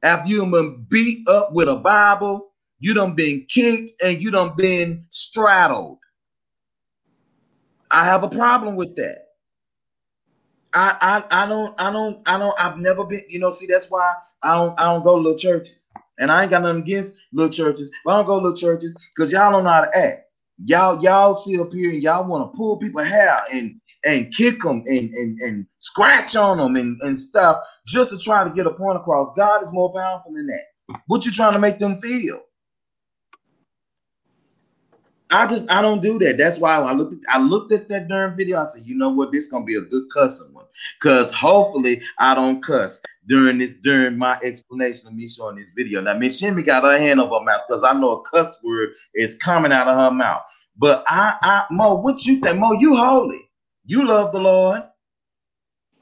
after 0.04 0.30
you've 0.30 0.52
been 0.52 0.86
beat 0.90 1.28
up 1.28 1.52
with 1.52 1.68
a 1.68 1.76
Bible 1.76 2.49
you 2.80 2.94
done 2.94 3.14
been 3.16 3.46
kicked 3.50 3.92
and 4.04 4.22
you 4.22 4.32
done 4.32 4.54
been 4.56 5.06
straddled. 5.10 6.00
I 7.92 8.06
have 8.06 8.24
a 8.24 8.30
problem 8.30 8.76
with 8.76 8.96
that. 8.96 9.26
I, 10.74 11.24
I 11.32 11.44
I 11.44 11.48
don't 11.48 11.82
I 11.82 11.92
don't 11.92 12.22
I 12.28 12.38
don't 12.38 12.56
I've 12.60 12.78
never 12.78 13.04
been 13.04 13.24
you 13.28 13.40
know 13.40 13.50
see 13.50 13.66
that's 13.66 13.88
why 13.90 14.14
I 14.44 14.56
don't 14.56 14.80
I 14.80 14.86
don't 14.86 15.04
go 15.04 15.16
to 15.16 15.22
little 15.22 15.38
churches. 15.38 15.92
And 16.20 16.32
I 16.32 16.44
ain't 16.44 16.52
got 16.52 16.62
nothing 16.62 16.82
against 16.84 17.16
little 17.34 17.52
churches 17.52 17.90
but 18.06 18.14
I 18.14 18.18
don't 18.18 18.28
go 18.28 18.40
to 18.40 18.44
little 18.44 18.58
churches 18.58 18.96
because 19.16 19.32
y'all 19.32 19.52
don't 19.52 19.64
know 19.64 19.72
how 19.72 19.82
to 19.82 19.98
act. 19.98 20.22
Y'all 20.64 21.02
y'all 21.04 21.34
sit 21.34 21.60
up 21.60 21.72
here 21.74 21.92
and 21.92 22.04
y'all 22.04 22.28
want 22.28 22.52
to 22.52 22.58
pull 22.58 22.78
people 22.78 23.04
hair 23.04 23.40
and 23.54 23.80
and 24.06 24.32
kick 24.34 24.62
them 24.62 24.84
and 24.86 25.10
and, 25.14 25.40
and 25.40 25.66
scratch 25.80 26.36
on 26.36 26.60
them 26.60 26.76
and, 26.76 27.00
and 27.02 27.18
stuff 27.18 27.58
just 27.88 28.12
to 28.12 28.20
try 28.20 28.44
to 28.44 28.52
get 28.52 28.68
a 28.68 28.72
point 28.74 28.98
across. 28.98 29.34
God 29.36 29.64
is 29.64 29.74
more 29.74 29.92
powerful 29.94 30.34
than 30.34 30.48
that. 30.48 31.00
What 31.08 31.26
you 31.26 31.32
trying 31.32 31.54
to 31.54 31.60
make 31.60 31.80
them 31.80 31.98
feel 31.98 32.42
I 35.32 35.48
just 35.48 35.72
I 35.72 35.82
don't 35.82 36.02
do 36.02 36.18
that. 36.20 36.38
That's 36.38 36.60
why 36.60 36.76
I 36.76 36.94
looked 36.94 37.14
at, 37.14 37.20
I 37.30 37.40
looked 37.42 37.72
at 37.72 37.90
that 37.90 38.08
darn 38.08 38.36
video. 38.36 38.60
I 38.62 38.66
said, 38.66 38.84
you 38.86 38.96
know 38.98 39.10
what, 39.10 39.32
this 39.32 39.48
gonna 39.48 39.66
be 39.66 39.76
a 39.76 39.82
good 39.82 40.06
cussing 40.14 40.54
one. 40.54 40.66
Cause 41.02 41.32
hopefully 41.32 42.02
I 42.20 42.36
don't 42.36 42.64
cuss 42.64 43.02
during 43.28 43.60
this 43.60 43.76
during 43.76 44.18
my 44.18 44.40
explanation 44.44 45.08
of 45.10 45.16
me 45.16 45.28
showing 45.28 45.58
this 45.58 45.72
video. 45.76 46.02
Now 46.02 46.16
Miss 46.18 46.40
Shimmy 46.40 46.64
got 46.64 46.84
her 46.84 46.98
hand 46.98 47.20
over 47.20 47.40
her 47.40 47.46
mouth 47.46 47.62
because 47.68 47.84
I 47.84 47.94
know 47.94 48.12
a 48.18 48.22
cuss 48.24 48.58
word 48.64 48.90
is 49.16 49.36
coming 49.36 49.72
out 49.72 49.88
of 49.88 49.98
her 49.98 50.12
mouth. 50.12 50.42
But 50.78 51.04
I, 51.08 51.36
I, 51.42 51.66
Mo, 51.72 51.96
what 51.96 52.26
you 52.26 52.40
think? 52.40 52.58
Mo, 52.58 52.72
you 52.74 52.96
holy. 52.96 53.50
You 53.86 54.08
love 54.08 54.32
the 54.32 54.40
Lord. 54.40 54.84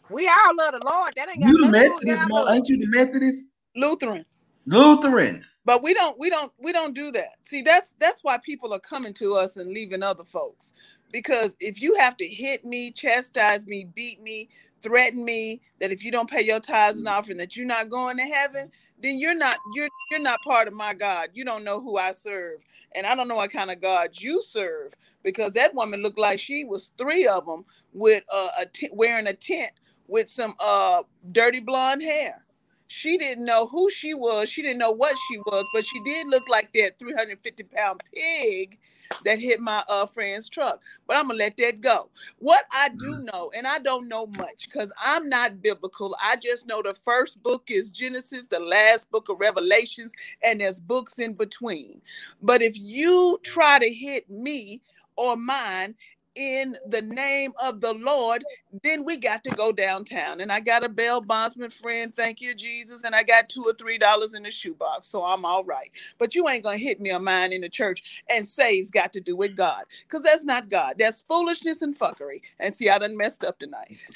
We 0.10 0.28
all 0.28 0.56
love 0.56 0.74
the 0.80 0.86
Lord. 0.86 1.14
That 1.16 1.30
ain't 1.30 1.42
got 1.42 1.50
You 1.50 1.58
the 1.58 1.62
nothing 1.62 1.74
to 1.74 1.82
do 1.82 1.94
with 1.94 2.02
Methodist, 2.02 2.30
Mo? 2.30 2.36
love. 2.44 2.56
Ain't 2.56 2.70
you 2.70 2.78
the 2.78 2.88
Methodist? 2.88 3.44
Lutheran. 3.76 4.26
Lutherans. 4.68 5.62
But 5.66 5.84
we 5.84 5.94
don't 5.94 6.20
we 6.20 6.30
don't 6.30 6.52
we 6.60 6.72
don't 6.74 6.96
do 6.96 7.12
that. 7.12 7.38
See, 7.44 7.62
that's 7.62 7.94
that's 8.00 8.24
why 8.24 8.40
people 8.40 8.74
are 8.74 8.80
coming 8.80 9.14
to 9.16 9.36
us 9.36 9.58
and 9.58 9.72
leaving 9.72 10.04
other 10.04 10.24
folks. 10.24 10.74
Because 11.12 11.56
if 11.60 11.82
you 11.82 11.96
have 11.96 12.18
to 12.18 12.26
hit 12.26 12.66
me, 12.66 12.92
chastise 12.92 13.68
me, 13.68 13.86
beat 13.96 14.22
me, 14.22 14.50
threaten 14.82 15.24
me 15.26 15.62
that 15.80 15.92
if 15.92 16.04
you 16.04 16.12
don't 16.12 16.30
pay 16.30 16.42
your 16.42 16.60
tithes 16.60 17.00
and 17.00 17.08
offering 17.08 17.38
that 17.38 17.56
you're 17.56 17.66
not 17.68 17.90
going 17.90 18.18
to 18.18 18.24
heaven, 18.24 18.72
then 19.04 19.20
you're 19.20 19.36
not 19.36 19.58
you're 19.76 19.90
you're 20.12 20.20
not 20.20 20.42
part 20.44 20.68
of 20.68 20.74
my 20.74 20.96
God. 20.96 21.30
You 21.34 21.46
don't 21.46 21.64
know 21.64 21.80
who 21.82 21.98
I 21.98 22.14
serve. 22.14 22.66
And 22.96 23.06
I 23.08 23.16
don't 23.16 23.28
know 23.30 23.36
what 23.36 23.52
kind 23.52 23.72
of 23.72 23.82
God 23.82 24.12
you 24.20 24.42
serve 24.42 24.94
because 25.24 25.54
that 25.54 25.76
woman 25.76 26.04
looked 26.04 26.20
like 26.20 26.40
she 26.40 26.66
was 26.66 26.92
three 26.98 27.28
of 27.28 27.46
them 27.46 27.66
with 27.94 28.24
uh, 28.34 28.50
a 28.62 28.66
t- 28.68 28.90
wearing 28.94 29.28
a 29.28 29.34
tent 29.34 29.72
with 30.08 30.30
some 30.30 30.56
uh 30.60 31.04
dirty 31.32 31.62
blonde 31.62 32.02
hair. 32.02 32.46
She 32.88 33.18
didn't 33.18 33.46
know 33.46 33.68
who 33.68 33.90
she 33.90 34.14
was. 34.14 34.50
She 34.50 34.62
didn't 34.62 34.80
know 34.80 34.92
what 34.92 35.16
she 35.28 35.38
was, 35.40 35.66
but 35.74 35.86
she 35.86 36.00
did 36.02 36.28
look 36.28 36.48
like 36.50 36.72
that 36.74 37.00
350 37.00 37.64
pound 37.64 38.04
pig 38.14 38.78
that 39.26 39.40
hit 39.40 39.60
my 39.60 39.84
uh 39.90 40.06
friend's 40.06 40.50
truck. 40.50 40.82
But 41.08 41.18
I'm 41.18 41.28
gonna 41.28 41.40
let 41.40 41.58
that 41.58 41.82
go. 41.82 42.10
What 42.40 42.66
I 42.72 42.90
do 42.90 43.26
know, 43.34 43.52
and 43.56 43.68
I 43.68 43.80
don't 43.80 44.08
know 44.08 44.28
much 44.28 44.66
because 44.66 44.92
I'm 45.00 45.30
not 45.30 45.62
biblical. 45.62 46.16
I 46.22 46.36
just 46.38 46.68
know 46.68 46.82
the 46.82 46.96
first 47.06 47.42
book 47.44 47.64
is 47.70 47.90
Genesis, 47.90 48.48
the 48.48 48.60
last 48.60 49.12
book 49.12 49.30
of 49.30 49.40
Revelations, 49.40 50.14
and 50.44 50.62
there's 50.62 50.80
books 50.80 51.20
in 51.20 51.34
between. 51.34 52.02
But 52.42 52.62
if 52.62 52.78
you 52.80 53.40
try 53.44 53.80
to 53.80 53.90
hit 53.94 54.30
me 54.30 54.82
or 55.16 55.36
mine 55.36 55.96
in 56.38 56.78
the 56.86 57.02
name 57.02 57.52
of 57.62 57.82
the 57.82 57.94
Lord, 57.94 58.46
then 58.84 59.04
we 59.04 59.18
got 59.18 59.44
to 59.46 59.50
go 59.52 59.72
downtown. 59.72 60.42
And 60.42 60.52
I 60.52 60.60
got 60.60 60.84
a 60.84 60.90
bail 60.90 61.20
bondsman 61.20 61.72
friend, 61.72 62.14
thank 62.14 62.40
you, 62.42 62.54
Jesus, 62.54 63.04
and 63.04 63.16
I 63.16 63.24
got 63.24 63.50
two 63.50 63.64
or 63.64 63.74
three 63.74 63.98
dollars 63.98 64.36
in 64.36 64.44
the 64.44 64.52
shoebox, 64.52 65.08
so 65.08 65.24
I'm 65.24 65.44
all 65.46 65.64
right. 65.64 65.92
But 66.20 66.36
you 66.36 66.48
ain't 66.48 66.64
gonna 66.64 66.78
hit 66.78 67.02
me 67.02 67.12
or 67.12 67.20
mine 67.20 67.54
in 67.54 67.62
the 67.62 67.70
church 67.70 68.24
and 68.30 68.48
say 68.48 68.76
it's 68.76 68.92
got 68.92 69.14
to 69.14 69.22
do 69.22 69.36
with 69.36 69.56
God, 69.56 69.84
because 70.04 70.24
that's 70.24 70.46
not 70.46 70.70
God. 70.70 70.96
That's 71.00 71.22
foolishness 71.22 71.82
and 71.82 71.98
fuckery. 71.98 72.42
And 72.60 72.74
see, 72.74 72.90
I 72.90 73.00
done 73.00 73.18
messed 73.18 73.44
up 73.44 73.60
tonight. 73.60 74.06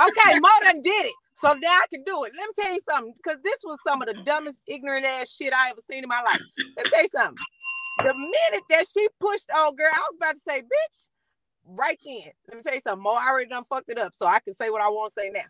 Okay, 0.00 0.34
Mo 0.40 0.48
done 0.64 0.82
did 0.82 1.06
it. 1.06 1.12
So 1.34 1.52
now 1.52 1.68
I 1.68 1.86
can 1.92 2.02
do 2.04 2.24
it. 2.24 2.32
Let 2.36 2.48
me 2.48 2.54
tell 2.62 2.72
you 2.72 2.80
something, 2.88 3.14
because 3.16 3.38
this 3.42 3.58
was 3.64 3.78
some 3.86 4.00
of 4.00 4.08
the 4.08 4.22
dumbest, 4.24 4.58
ignorant 4.66 5.04
ass 5.06 5.30
shit 5.30 5.52
I 5.52 5.70
ever 5.70 5.80
seen 5.82 6.04
in 6.04 6.08
my 6.08 6.22
life. 6.22 6.40
Let 6.76 6.86
me 6.86 6.90
tell 6.90 7.02
you 7.02 7.08
something. 7.14 7.44
The 7.98 8.14
minute 8.14 8.64
that 8.70 8.86
she 8.92 9.06
pushed 9.20 9.46
old 9.58 9.76
girl, 9.76 9.90
I 9.92 10.00
was 10.10 10.16
about 10.16 10.34
to 10.34 10.40
say, 10.40 10.62
bitch, 10.62 11.08
right 11.76 11.98
then. 12.04 12.32
Let 12.48 12.56
me 12.56 12.62
tell 12.62 12.74
you 12.74 12.80
something. 12.82 13.02
Mo 13.02 13.10
I 13.10 13.28
already 13.30 13.48
done 13.50 13.64
fucked 13.68 13.90
it 13.90 13.98
up, 13.98 14.14
so 14.14 14.26
I 14.26 14.40
can 14.40 14.54
say 14.54 14.70
what 14.70 14.82
I 14.82 14.88
want 14.88 15.14
to 15.14 15.20
say 15.20 15.30
now. 15.30 15.42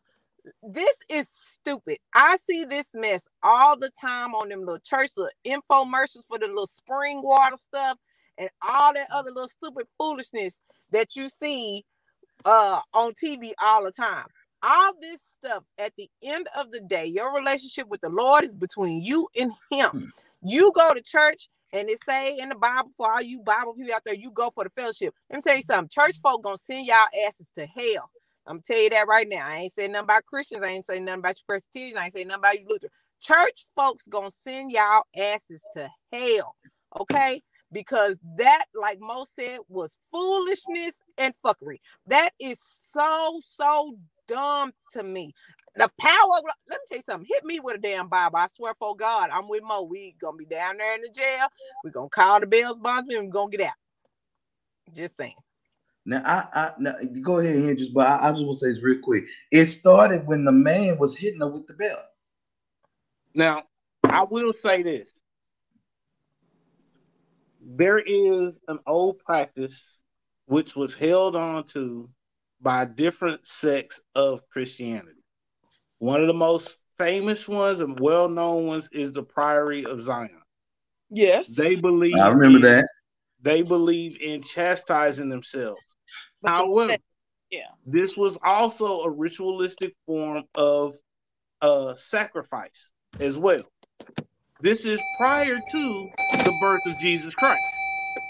This 0.63 0.97
is 1.09 1.29
stupid. 1.29 1.99
I 2.15 2.37
see 2.45 2.65
this 2.65 2.95
mess 2.95 3.29
all 3.43 3.79
the 3.79 3.91
time 4.01 4.35
on 4.35 4.49
them 4.49 4.61
little 4.61 4.79
church 4.79 5.11
little 5.17 5.31
infomercials 5.47 6.27
for 6.29 6.39
the 6.39 6.49
little 6.49 6.67
spring 6.67 7.23
water 7.23 7.57
stuff 7.57 7.99
and 8.39 8.49
all 8.67 8.95
that 8.95 9.09
other 9.13 9.31
little 9.31 9.49
stupid 9.49 9.87
foolishness 9.99 10.61
that 10.93 11.17
you 11.17 11.29
see 11.29 11.85
uh 12.45 12.81
on 12.95 13.13
TV 13.13 13.53
all 13.63 13.85
the 13.85 13.93
time. 13.93 14.27
All 14.63 14.93
this 15.01 15.21
stuff 15.23 15.65
at 15.79 15.93
the 15.97 16.11
end 16.23 16.49
of 16.59 16.71
the 16.71 16.81
day, 16.81 17.07
your 17.07 17.35
relationship 17.35 17.89
with 17.89 18.01
the 18.01 18.11
Lord 18.11 18.45
is 18.45 18.55
between 18.55 19.03
you 19.03 19.29
and 19.39 19.53
Him. 19.71 20.13
You 20.43 20.73
go 20.75 20.95
to 20.95 21.03
church 21.03 21.49
and 21.73 21.89
it 21.89 21.99
say 22.05 22.37
in 22.39 22.49
the 22.49 22.55
Bible 22.55 22.91
for 22.97 23.11
all 23.11 23.23
you 23.23 23.41
Bible 23.43 23.75
people 23.75 23.95
out 23.95 24.03
there, 24.05 24.15
you 24.15 24.31
go 24.33 24.51
for 24.51 24.65
the 24.65 24.71
fellowship. 24.71 25.15
Let 25.31 25.37
me 25.39 25.43
tell 25.43 25.57
you 25.57 25.63
something. 25.63 25.89
Church 25.91 26.19
folk 26.23 26.43
gonna 26.43 26.57
send 26.57 26.87
y'all 26.87 27.07
asses 27.27 27.51
to 27.57 27.67
hell. 27.67 28.11
I'm 28.47 28.61
tell 28.63 28.79
you 28.81 28.91
that 28.91 29.07
right 29.07 29.29
now. 29.29 29.47
I 29.47 29.59
ain't 29.59 29.73
saying 29.73 29.93
nothing 29.93 30.05
about 30.05 30.25
Christians. 30.25 30.63
I 30.65 30.69
ain't 30.69 30.87
saying 30.87 31.05
nothing 31.05 31.21
about 31.21 31.37
you 31.37 31.43
Presbyterians. 31.47 31.97
I 31.97 32.05
ain't 32.05 32.13
saying 32.13 32.29
nothing 32.29 32.41
about 32.41 32.61
you 32.61 32.67
Luther. 32.69 32.89
Church 33.21 33.67
folks 33.77 34.07
gonna 34.09 34.31
send 34.31 34.73
y'all 34.73 35.05
asses 35.17 35.63
to 35.75 35.89
hell. 36.13 36.57
Okay? 37.01 37.43
Because 37.73 38.19
that, 38.37 38.65
like 38.75 38.99
Mo 39.01 39.25
said, 39.39 39.59
was 39.69 39.97
foolishness 40.11 40.95
and 41.19 41.35
fuckery. 41.45 41.79
That 42.07 42.31
is 42.41 42.59
so, 42.61 43.41
so 43.45 43.97
dumb 44.27 44.73
to 44.95 45.03
me. 45.03 45.33
The 45.77 45.91
power 45.99 46.39
of 46.39 46.45
let 46.69 46.81
me 46.81 46.85
tell 46.89 46.99
you 46.99 47.03
something. 47.07 47.29
Hit 47.31 47.45
me 47.45 47.61
with 47.61 47.77
a 47.77 47.79
damn 47.79 48.09
Bible. 48.09 48.39
I 48.39 48.49
swear 48.49 48.75
for 48.79 48.97
God, 48.97 49.31
I'm 49.31 49.49
with 49.49 49.63
Mo. 49.63 49.83
We 49.83 50.17
gonna 50.21 50.37
be 50.37 50.45
down 50.45 50.79
there 50.79 50.95
in 50.95 51.03
the 51.03 51.09
jail. 51.09 51.47
we 51.85 51.91
gonna 51.91 52.09
call 52.09 52.41
the 52.41 52.47
Bills 52.47 52.77
bondsman 52.77 53.27
we 53.27 53.31
gonna 53.31 53.51
get 53.51 53.63
out. 53.63 53.75
Just 54.93 55.17
saying. 55.17 55.35
Now, 56.05 56.23
I, 56.25 56.47
I 56.53 56.73
now, 56.79 56.95
you 57.01 57.23
go 57.23 57.39
ahead 57.39 57.55
and 57.55 57.79
just, 57.79 57.95
but 57.95 58.09
I, 58.09 58.29
I 58.29 58.33
just 58.33 58.45
want 58.45 58.59
to 58.59 58.67
say 58.67 58.73
this 58.73 58.83
real 58.83 59.01
quick. 59.03 59.25
It 59.53 59.67
started 59.67 60.27
when 60.27 60.45
the 60.45 60.53
man 60.53 60.99
was 60.99 61.17
hitting 61.17 61.41
her 61.41 61.49
with 61.49 61.67
the 61.67 61.75
belt. 61.75 62.01
Now, 63.35 63.65
I 64.05 64.25
will 64.25 64.53
say 64.63 64.83
this. 64.83 65.11
There 67.63 67.99
is 67.99 68.55
an 68.67 68.79
old 68.87 69.21
practice 69.21 70.01
which 70.47 70.75
was 70.75 70.95
held 70.95 71.37
on 71.37 71.65
to 71.69 72.11
by 72.61 72.87
different 72.87 73.47
sects 73.47 74.01
of 74.15 74.41
Christianity. 74.49 75.20
One 76.01 76.23
of 76.23 76.27
the 76.27 76.35
most 76.35 76.79
famous 76.97 77.47
ones 77.47 77.81
and 77.81 77.99
well-known 78.01 78.67
ones 78.67 78.89
is 78.91 79.13
the 79.13 79.23
Priory 79.23 79.85
of 79.85 80.03
Zion. 80.03 80.41
Yes. 81.11 81.55
They 81.55 81.77
believe 81.77 82.15
I 82.19 82.31
remember 82.31 82.57
in- 82.57 82.75
that. 82.75 82.89
They 83.43 83.63
believe 83.63 84.21
in 84.21 84.43
chastising 84.43 85.29
themselves. 85.29 85.81
But 86.43 86.57
they- 86.57 86.63
However, 86.63 86.97
yeah. 87.51 87.69
this 87.87 88.17
was 88.17 88.39
also 88.43 89.03
a 89.03 89.11
ritualistic 89.11 89.95
form 90.07 90.45
of 90.55 90.97
uh, 91.61 91.95
sacrifice 91.97 92.91
as 93.19 93.39
well. 93.39 93.63
This 94.63 94.87
is 94.87 95.01
prior 95.19 95.59
to 95.59 96.11
the 96.33 96.59
birth 96.63 96.81
of 96.87 96.99
Jesus 96.99 97.35
Christ. 97.35 97.63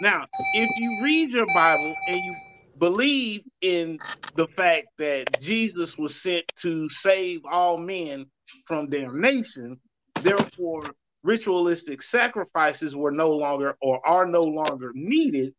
Now, 0.01 0.27
if 0.55 0.71
you 0.77 1.03
read 1.03 1.31
your 1.31 1.47
Bible 1.55 1.95
and 2.09 2.17
you 2.17 2.37
believe 2.81 3.43
in 3.61 3.99
the 4.35 4.49
fact 4.49 4.89
that 4.99 5.39
Jesus 5.41 5.97
was 5.97 6.21
sent 6.21 6.45
to 6.57 6.89
save 6.91 7.43
all 7.45 7.77
men 7.77 8.27
from 8.67 8.89
damnation, 8.89 9.79
therefore 10.23 10.91
ritualistic 11.23 12.01
sacrifices 12.03 12.97
were 12.97 13.13
no 13.13 13.31
longer 13.31 13.77
or 13.83 14.05
are 14.09 14.27
no 14.27 14.41
longer 14.41 14.91
needed, 14.95 15.55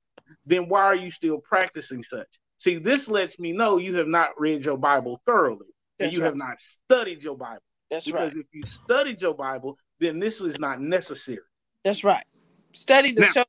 then 0.46 0.68
why 0.68 0.82
are 0.82 0.96
you 0.96 1.12
still 1.12 1.38
practicing 1.38 2.04
such? 2.04 2.28
See, 2.58 2.78
this 2.78 3.08
lets 3.08 3.40
me 3.40 3.54
know 3.54 3.78
you 3.78 3.96
have 3.96 4.08
not 4.08 4.30
read 4.38 4.66
your 4.66 4.78
Bible 4.78 5.22
thoroughly 5.26 5.68
and 6.00 6.12
you 6.12 6.20
right. 6.20 6.26
have 6.26 6.36
not 6.36 6.58
studied 6.70 7.24
your 7.24 7.38
Bible. 7.38 7.62
That's 7.92 8.06
because 8.06 8.34
right. 8.34 8.42
if 8.42 8.48
you 8.52 8.64
studied 8.70 9.22
your 9.22 9.36
Bible, 9.36 9.78
then 10.00 10.20
this 10.20 10.42
is 10.42 10.60
not 10.60 10.82
necessary. 10.82 11.40
That's 11.84 12.04
right. 12.04 12.26
Study 12.74 13.12
the 13.12 13.22
Now- 13.22 13.32
show 13.32 13.46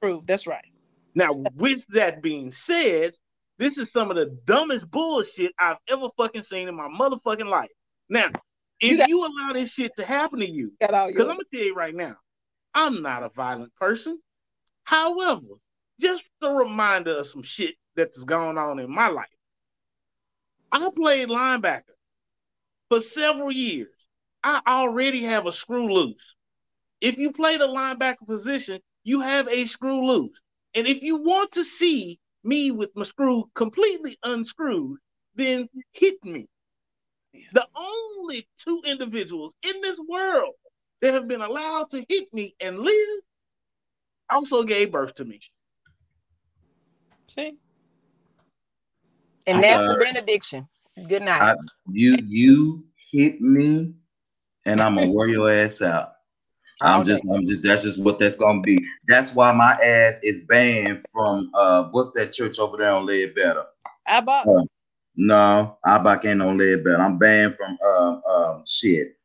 prove. 0.00 0.26
That's 0.26 0.46
right. 0.46 0.64
Now, 1.16 1.28
with 1.54 1.84
that 1.88 2.22
being 2.22 2.52
said, 2.52 3.14
this 3.58 3.78
is 3.78 3.90
some 3.90 4.10
of 4.10 4.16
the 4.16 4.38
dumbest 4.44 4.90
bullshit 4.90 5.50
I've 5.58 5.78
ever 5.88 6.08
fucking 6.18 6.42
seen 6.42 6.68
in 6.68 6.76
my 6.76 6.88
motherfucking 6.88 7.48
life. 7.48 7.70
Now, 8.10 8.28
if 8.80 8.98
You 8.98 9.06
you, 9.08 9.20
allow 9.20 9.54
this 9.54 9.72
shit 9.72 9.96
to 9.96 10.04
happen 10.04 10.40
to 10.40 10.48
you, 10.48 10.72
because. 10.78 11.08
I'm 11.18 11.26
gonna 11.26 11.38
tell 11.50 11.62
you 11.62 11.74
right 11.74 11.94
now, 11.94 12.16
I'm 12.74 13.00
not 13.00 13.22
a 13.22 13.30
violent 13.30 13.74
person. 13.76 14.20
However, 14.84 15.46
just 15.98 16.22
a 16.42 16.50
reminder 16.50 17.12
of 17.12 17.26
some 17.26 17.42
shit 17.42 17.74
that's 17.96 18.22
going 18.22 18.58
on 18.58 18.78
in 18.78 18.94
my 18.94 19.08
life. 19.08 19.26
I 20.70 20.90
played 20.94 21.30
linebacker 21.30 21.96
for 22.90 23.00
several 23.00 23.50
years. 23.50 23.88
I 24.44 24.60
already 24.66 25.22
have 25.22 25.46
a 25.46 25.52
screw 25.52 25.90
loose. 25.90 26.36
If 27.00 27.16
you 27.16 27.32
play 27.32 27.56
the 27.56 27.66
linebacker 27.66 28.26
position, 28.26 28.80
you 29.02 29.22
have 29.22 29.48
a 29.48 29.64
screw 29.64 30.06
loose. 30.06 30.42
And 30.76 30.86
if 30.86 31.02
you 31.02 31.16
want 31.16 31.50
to 31.52 31.64
see 31.64 32.20
me 32.44 32.70
with 32.70 32.90
my 32.94 33.04
screw 33.04 33.50
completely 33.54 34.18
unscrewed, 34.22 34.98
then 35.34 35.68
hit 35.92 36.22
me. 36.22 36.46
The 37.52 37.66
only 37.74 38.46
two 38.66 38.82
individuals 38.84 39.54
in 39.62 39.80
this 39.80 39.98
world 40.08 40.54
that 41.00 41.14
have 41.14 41.26
been 41.26 41.40
allowed 41.40 41.90
to 41.90 42.04
hit 42.08 42.32
me 42.32 42.54
and 42.60 42.78
live 42.78 43.20
also 44.30 44.62
gave 44.62 44.92
birth 44.92 45.14
to 45.16 45.24
me. 45.24 45.40
See? 47.26 47.56
And 49.46 49.62
that's 49.62 49.80
uh, 49.80 49.94
the 49.94 50.04
benediction. 50.04 50.68
Good 51.08 51.22
night. 51.22 51.42
I, 51.42 51.54
you 51.90 52.18
you 52.24 52.84
hit 53.12 53.40
me, 53.40 53.94
and 54.64 54.80
I'm 54.80 54.96
gonna 54.96 55.10
wear 55.10 55.28
your 55.28 55.50
ass 55.50 55.82
out. 55.82 56.15
I'm 56.82 56.98
All 56.98 57.04
just. 57.04 57.24
I'm 57.32 57.46
just. 57.46 57.62
That's 57.62 57.84
just 57.84 58.02
what 58.02 58.18
that's 58.18 58.36
gonna 58.36 58.60
be. 58.60 58.78
That's 59.08 59.34
why 59.34 59.52
my 59.52 59.72
ass 59.82 60.20
is 60.22 60.44
banned 60.44 61.04
from 61.12 61.50
uh, 61.54 61.84
what's 61.90 62.12
that 62.12 62.32
church 62.32 62.58
over 62.58 62.76
there 62.76 62.92
on 62.92 63.06
Ledbetter? 63.06 63.64
Bought 64.24 64.48
Uh, 64.48 64.64
No, 65.16 65.78
Abak 65.86 66.24
ain't 66.26 66.42
on 66.42 66.58
Ledbetter. 66.58 67.00
I'm 67.00 67.18
banned 67.18 67.54
from 67.56 67.78
um 67.86 68.22
um 68.28 68.64
shit. 68.66 69.16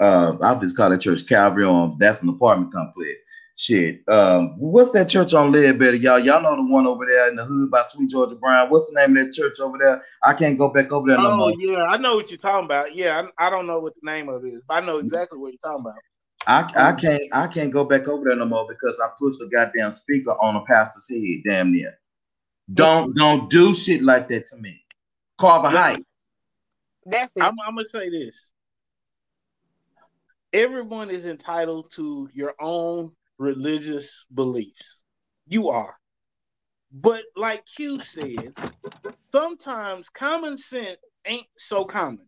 Uh, 0.00 0.36
I 0.42 0.54
just 0.56 0.76
call 0.76 0.92
it 0.92 1.00
Church 1.00 1.26
Calvary 1.26 1.64
on. 1.64 1.96
That's 1.98 2.22
an 2.22 2.28
apartment 2.28 2.72
complex. 2.72 3.12
Shit. 3.58 4.06
Um, 4.08 4.54
what's 4.58 4.90
that 4.90 5.08
church 5.08 5.32
on 5.32 5.50
Ledbetter, 5.50 5.96
y'all? 5.96 6.18
Y'all 6.18 6.42
know 6.42 6.56
the 6.56 6.70
one 6.70 6.86
over 6.86 7.06
there 7.06 7.30
in 7.30 7.36
the 7.36 7.44
hood 7.44 7.70
by 7.70 7.80
Sweet 7.86 8.10
Georgia 8.10 8.34
Brown. 8.34 8.68
What's 8.68 8.90
the 8.90 9.00
name 9.00 9.16
of 9.16 9.24
that 9.24 9.32
church 9.32 9.58
over 9.60 9.78
there? 9.78 10.04
I 10.22 10.34
can't 10.34 10.58
go 10.58 10.68
back 10.68 10.92
over 10.92 11.08
there 11.08 11.16
no 11.16 11.30
Oh 11.30 11.36
more. 11.36 11.54
yeah, 11.58 11.84
I 11.84 11.96
know 11.96 12.16
what 12.16 12.28
you're 12.28 12.36
talking 12.36 12.66
about. 12.66 12.94
Yeah, 12.94 13.28
I, 13.38 13.46
I 13.46 13.48
don't 13.48 13.66
know 13.66 13.80
what 13.80 13.94
the 13.94 14.04
name 14.04 14.28
of 14.28 14.44
it 14.44 14.48
is, 14.48 14.62
but 14.68 14.74
I 14.74 14.80
know 14.84 14.98
exactly 14.98 15.38
what 15.38 15.52
you're 15.52 15.72
talking 15.72 15.86
about. 15.86 15.94
I, 16.46 16.70
I 16.76 16.92
oh. 16.92 16.94
can't 16.94 17.22
I 17.32 17.46
can't 17.48 17.72
go 17.72 17.84
back 17.84 18.06
over 18.06 18.24
there 18.24 18.36
no 18.36 18.44
more 18.44 18.66
because 18.68 19.00
I 19.00 19.08
pushed 19.18 19.40
the 19.40 19.48
goddamn 19.48 19.92
speaker 19.92 20.30
on 20.30 20.56
a 20.56 20.64
pastor's 20.64 21.08
head, 21.08 21.42
damn 21.44 21.72
near. 21.72 21.98
Don't 22.72 23.14
don't 23.14 23.50
do 23.50 23.74
shit 23.74 24.02
like 24.02 24.28
that 24.28 24.46
to 24.48 24.56
me. 24.56 24.82
Carver 25.38 25.72
Yeah. 25.72 25.82
Heights. 25.82 26.04
That's 27.04 27.36
it. 27.36 27.42
I'm, 27.42 27.56
I'm 27.66 27.76
gonna 27.76 27.88
say 27.92 28.10
this. 28.10 28.50
Everyone 30.52 31.10
is 31.10 31.24
entitled 31.24 31.90
to 31.92 32.28
your 32.32 32.54
own 32.60 33.12
religious 33.38 34.26
beliefs. 34.34 35.04
You 35.48 35.68
are. 35.68 35.96
But 36.92 37.24
like 37.36 37.64
Q 37.76 38.00
said, 38.00 38.54
sometimes 39.32 40.08
common 40.08 40.56
sense 40.56 40.98
ain't 41.26 41.46
so 41.58 41.84
common. 41.84 42.26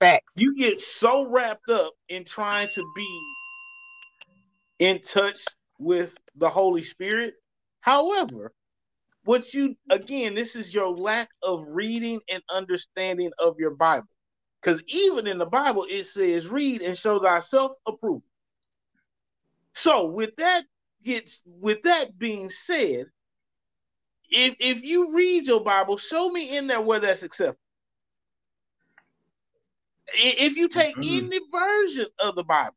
Facts. 0.00 0.34
You 0.36 0.56
get 0.56 0.78
so 0.78 1.26
wrapped 1.26 1.68
up 1.70 1.92
in 2.08 2.24
trying 2.24 2.68
to 2.68 2.84
be 2.94 3.35
in 4.78 5.00
touch 5.00 5.56
with 5.78 6.16
the 6.36 6.48
Holy 6.48 6.82
Spirit. 6.82 7.34
However, 7.80 8.52
what 9.24 9.52
you 9.54 9.76
again, 9.90 10.34
this 10.34 10.56
is 10.56 10.74
your 10.74 10.90
lack 10.96 11.30
of 11.42 11.66
reading 11.68 12.20
and 12.30 12.42
understanding 12.50 13.32
of 13.38 13.56
your 13.58 13.72
Bible. 13.72 14.08
Because 14.62 14.82
even 14.88 15.26
in 15.26 15.38
the 15.38 15.46
Bible, 15.46 15.86
it 15.88 16.06
says, 16.06 16.48
read 16.48 16.82
and 16.82 16.96
show 16.98 17.20
thyself 17.20 17.72
approved. 17.86 18.24
So 19.74 20.06
with 20.06 20.36
that 20.36 20.64
gets 21.04 21.42
with 21.46 21.82
that 21.82 22.18
being 22.18 22.50
said, 22.50 23.06
if 24.30 24.56
if 24.60 24.82
you 24.84 25.14
read 25.14 25.46
your 25.46 25.62
Bible, 25.62 25.98
show 25.98 26.30
me 26.30 26.56
in 26.56 26.66
there 26.68 26.80
where 26.80 27.00
that's 27.00 27.22
acceptable. 27.22 27.58
If 30.14 30.56
you 30.56 30.68
take 30.68 30.96
Mhm. 30.96 31.02
any 31.02 31.40
version 31.52 32.06
of 32.20 32.36
the 32.36 32.44
Bible, 32.44 32.76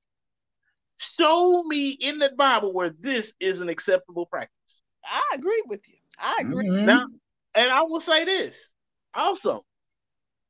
show 0.99 1.63
me 1.63 1.91
in 1.91 2.19
the 2.19 2.31
Bible 2.37 2.73
where 2.73 2.91
this 2.99 3.33
is 3.39 3.61
an 3.61 3.69
acceptable 3.69 4.25
practice. 4.25 4.81
I 5.05 5.21
agree 5.33 5.63
with 5.67 5.87
you. 5.89 5.95
I 6.19 6.37
agree. 6.41 6.67
Mhm. 6.67 6.85
Now, 6.85 7.07
and 7.55 7.71
I 7.71 7.81
will 7.83 8.01
say 8.01 8.25
this 8.25 8.73
also 9.13 9.65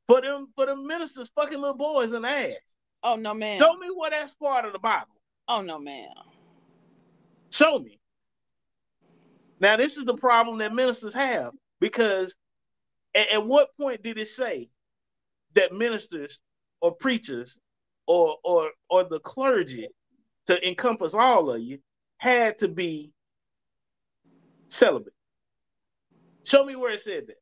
for 0.08 0.22
them 0.22 0.52
for 0.56 0.66
the 0.66 0.76
ministers 0.76 1.30
fucking 1.36 1.60
little 1.60 1.78
boys 1.78 2.14
in 2.14 2.24
the 2.24 2.30
ass. 2.30 2.58
Oh 3.04 3.16
no, 3.16 3.34
man. 3.34 3.60
Show 3.60 3.78
me 3.78 3.88
where 3.95 4.10
that's 4.10 4.34
part 4.34 4.66
of 4.66 4.74
the 4.74 4.80
Bible. 4.80 5.22
Oh 5.47 5.62
no, 5.62 5.80
man. 5.80 6.10
Show 7.52 7.80
me. 7.80 8.00
Now, 9.60 9.76
this 9.78 9.97
is 9.97 10.06
the 10.06 10.16
problem 10.16 10.58
that 10.60 10.74
ministers 10.74 11.14
have 11.14 11.54
because 11.80 12.36
at, 13.14 13.32
at 13.32 13.45
what 13.45 13.76
point 13.78 14.02
did 14.02 14.18
it 14.18 14.28
say 14.28 14.70
that 15.54 15.74
ministers 15.74 16.39
or 16.82 16.95
preachers 16.95 17.60
or 18.08 18.38
or 18.43 18.72
or 18.89 19.04
the 19.04 19.20
clergy 19.20 19.88
to 20.50 20.68
encompass 20.68 21.14
all 21.14 21.52
of 21.52 21.62
you 21.62 21.78
had 22.18 22.58
to 22.58 22.68
be 22.68 23.14
celibate? 24.68 25.14
Show 26.43 26.66
me 26.66 26.76
where 26.76 26.93
it 26.93 27.02
said 27.02 27.28
that. 27.28 27.38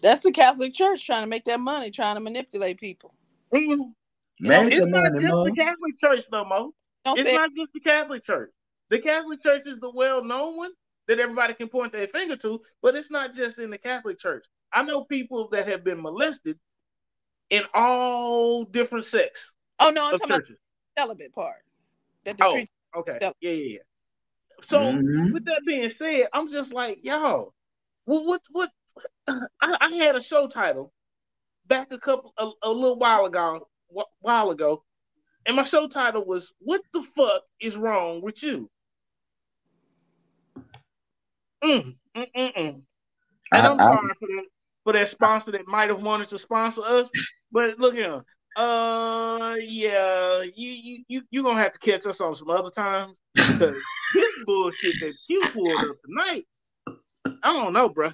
That's 0.00 0.22
the 0.22 0.32
Catholic 0.32 0.72
Church 0.72 1.04
trying 1.04 1.22
to 1.22 1.26
make 1.26 1.44
that 1.44 1.60
money, 1.60 1.90
trying 1.90 2.14
to 2.14 2.20
manipulate 2.22 2.80
people. 2.80 3.14
Mhm. 3.52 3.94
Make 4.40 4.72
It's 4.72 4.82
the 4.82 4.86
not 4.88 5.02
money, 5.02 5.20
just 5.20 5.30
Mo. 5.30 5.44
the 5.44 5.52
Catholic 5.52 6.00
Church 6.00 6.24
no 6.32 6.44
more. 6.46 6.70
Don't 7.04 7.18
It's 7.18 7.28
say 7.28 7.36
not 7.36 7.50
just 7.54 7.70
the 7.74 7.80
Catholic 7.80 8.24
Church. 8.24 8.50
The 8.88 8.98
Catholic 8.98 9.42
Church 9.42 9.62
is 9.66 9.78
the 9.80 9.90
well-known 9.90 10.56
one 10.56 10.72
that 11.06 11.18
everybody 11.20 11.52
can 11.52 11.68
point 11.68 11.92
their 11.92 12.08
finger 12.08 12.36
to, 12.36 12.62
but 12.80 12.96
it's 12.96 13.10
not 13.10 13.34
just 13.34 13.58
in 13.58 13.68
the 13.68 13.76
Catholic 13.76 14.18
Church. 14.18 14.46
I 14.72 14.82
know 14.84 15.04
people 15.04 15.48
that 15.48 15.68
have 15.68 15.84
been 15.84 16.00
molested 16.00 16.58
in 17.50 17.64
all 17.74 18.64
different 18.64 19.04
sects 19.04 19.56
Oh 19.80 19.90
no, 19.90 20.06
I'm 20.08 20.14
of 20.14 20.20
talking 20.20 20.32
about 20.34 20.40
churches. 20.44 20.58
the 20.96 21.00
celibate 21.02 21.32
part. 21.34 21.62
That 22.24 22.38
the 22.38 22.44
Oh, 22.44 22.52
preacher 22.52 22.70
okay. 22.96 23.18
Yeah. 23.20 23.32
Yeah, 23.40 23.50
yeah, 23.50 23.64
yeah. 23.74 23.78
So 24.62 24.78
Mhm. 24.92 25.32
with 25.32 25.44
that 25.46 25.62
being 25.66 25.90
said, 25.98 26.28
I'm 26.32 26.48
just 26.48 26.72
like, 26.74 27.02
y'all, 27.04 27.54
well, 28.06 28.26
what, 28.26 28.42
what? 28.50 28.70
I, 29.28 29.42
I 29.80 29.90
had 29.94 30.16
a 30.16 30.20
show 30.20 30.46
title 30.48 30.92
back 31.66 31.92
a 31.92 31.98
couple, 31.98 32.32
a, 32.36 32.50
a 32.64 32.70
little 32.70 32.98
while 32.98 33.24
ago, 33.26 33.68
wh- 33.94 34.10
while 34.22 34.50
ago, 34.50 34.84
and 35.46 35.56
my 35.56 35.62
show 35.62 35.86
title 35.88 36.24
was 36.24 36.52
"What 36.58 36.82
the 36.92 37.02
fuck 37.02 37.42
is 37.60 37.76
wrong 37.76 38.20
with 38.20 38.42
you?" 38.42 38.70
Mm, 41.62 41.96
mm, 42.16 42.26
mm, 42.36 42.56
mm. 42.56 42.82
And 43.52 43.66
I- 43.66 43.70
I'm 43.70 43.80
I- 43.80 43.84
sorry 43.88 44.14
for 44.18 44.28
that 44.28 44.44
for 44.84 44.92
that 44.94 45.10
sponsor 45.10 45.52
that 45.52 45.66
might 45.66 45.90
have 45.90 46.02
wanted 46.02 46.28
to 46.28 46.38
sponsor 46.38 46.82
us, 46.82 47.10
but 47.52 47.78
look 47.78 47.94
here. 47.94 48.22
Uh, 48.56 49.54
yeah, 49.60 50.42
you 50.42 50.70
you 50.70 51.04
you 51.08 51.22
you 51.30 51.42
gonna 51.42 51.58
have 51.58 51.72
to 51.72 51.78
catch 51.78 52.06
us 52.06 52.20
on 52.20 52.34
some 52.34 52.50
other 52.50 52.70
times 52.70 53.18
because 53.36 53.76
this 54.14 54.34
bullshit 54.44 54.98
that 55.00 55.14
you 55.28 55.48
pulled 55.52 55.84
up 55.84 55.96
tonight, 56.04 56.44
I 57.42 57.52
don't 57.52 57.72
know, 57.72 57.88
bro. 57.88 58.10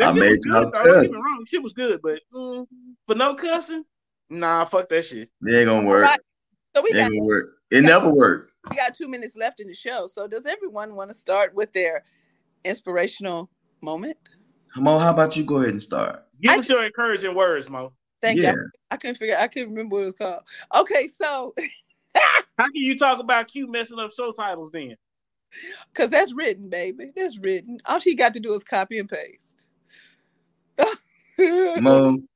I 0.00 0.12
made 0.12 0.28
was 0.28 0.46
y'all. 0.46 0.62
Don't 0.62 0.74
cuss. 0.74 1.02
get 1.02 1.10
me 1.10 1.16
wrong, 1.16 1.44
shit 1.48 1.62
was 1.62 1.72
good, 1.72 2.00
but 2.02 2.20
mm, 2.34 2.66
for 3.06 3.14
no 3.14 3.34
cussing, 3.34 3.84
nah, 4.30 4.64
fuck 4.64 4.88
that 4.88 5.04
shit. 5.04 5.28
It 5.46 5.54
ain't 5.54 5.66
gonna 5.66 5.86
work. 5.86 6.02
right. 6.04 6.20
So 6.74 6.82
we 6.82 6.90
It 6.90 6.94
got 6.94 7.02
ain't 7.04 7.12
gonna 7.14 7.24
work. 7.24 7.54
It 7.70 7.82
never 7.82 8.08
works. 8.10 8.58
we 8.70 8.76
got 8.76 8.94
two 8.94 9.08
minutes 9.08 9.36
left 9.36 9.60
in 9.60 9.66
the 9.66 9.74
show. 9.74 10.06
So 10.06 10.26
does 10.26 10.46
everyone 10.46 10.94
want 10.94 11.10
to 11.10 11.14
start 11.14 11.54
with 11.54 11.72
their 11.72 12.04
inspirational 12.64 13.50
moment? 13.82 14.16
Mo, 14.76 14.98
how 14.98 15.10
about 15.10 15.36
you 15.36 15.44
go 15.44 15.56
ahead 15.56 15.70
and 15.70 15.82
start? 15.82 16.24
Give 16.40 16.52
I- 16.52 16.58
us 16.58 16.68
your 16.68 16.84
encouraging 16.84 17.34
words, 17.34 17.68
Mo. 17.68 17.92
Thank 18.22 18.40
yeah. 18.40 18.52
you. 18.52 18.70
I 18.90 18.96
couldn't 18.96 19.16
figure. 19.16 19.36
I 19.38 19.48
couldn't 19.48 19.70
remember 19.70 19.96
what 19.96 20.02
it 20.02 20.06
was 20.06 20.14
called. 20.14 20.42
Okay, 20.74 21.08
so 21.08 21.54
How 22.58 22.64
can 22.64 22.70
you 22.74 22.96
talk 22.96 23.18
about 23.18 23.48
Q 23.48 23.70
messing 23.70 23.98
up 23.98 24.12
show 24.14 24.32
titles 24.32 24.70
then? 24.70 24.96
because 25.92 26.10
that's 26.10 26.32
written, 26.32 26.68
baby, 26.68 27.10
that's 27.14 27.38
written. 27.38 27.78
All 27.86 28.00
she 28.00 28.14
got 28.14 28.34
to 28.34 28.40
do 28.40 28.52
is 28.54 28.64
copy 28.64 28.98
and 28.98 29.08
paste. 29.08 29.68
Mom, 31.80 32.26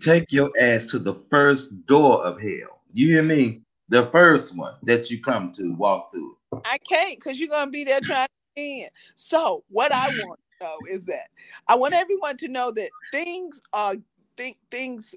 take 0.00 0.32
your 0.32 0.50
ass 0.60 0.86
to 0.88 0.98
the 0.98 1.14
first 1.30 1.86
door 1.86 2.24
of 2.24 2.40
hell. 2.40 2.82
You 2.92 3.14
hear 3.14 3.22
me? 3.22 3.62
The 3.88 4.04
first 4.06 4.56
one 4.56 4.74
that 4.82 5.10
you 5.10 5.20
come 5.20 5.52
to, 5.52 5.74
walk 5.74 6.12
through. 6.12 6.36
I 6.64 6.78
can't 6.78 7.18
because 7.18 7.40
you're 7.40 7.48
gonna 7.48 7.70
be 7.70 7.84
there 7.84 8.00
trying 8.00 8.26
to 8.26 8.32
get 8.56 8.62
in. 8.62 8.88
So 9.14 9.64
what 9.68 9.92
I 9.92 10.08
want 10.08 10.40
to 10.60 10.66
know 10.66 10.76
is 10.90 11.06
that 11.06 11.28
I 11.68 11.74
want 11.74 11.94
everyone 11.94 12.36
to 12.38 12.48
know 12.48 12.70
that 12.70 12.90
things 13.12 13.60
are 13.72 13.94
think 14.36 14.58
things 14.70 15.14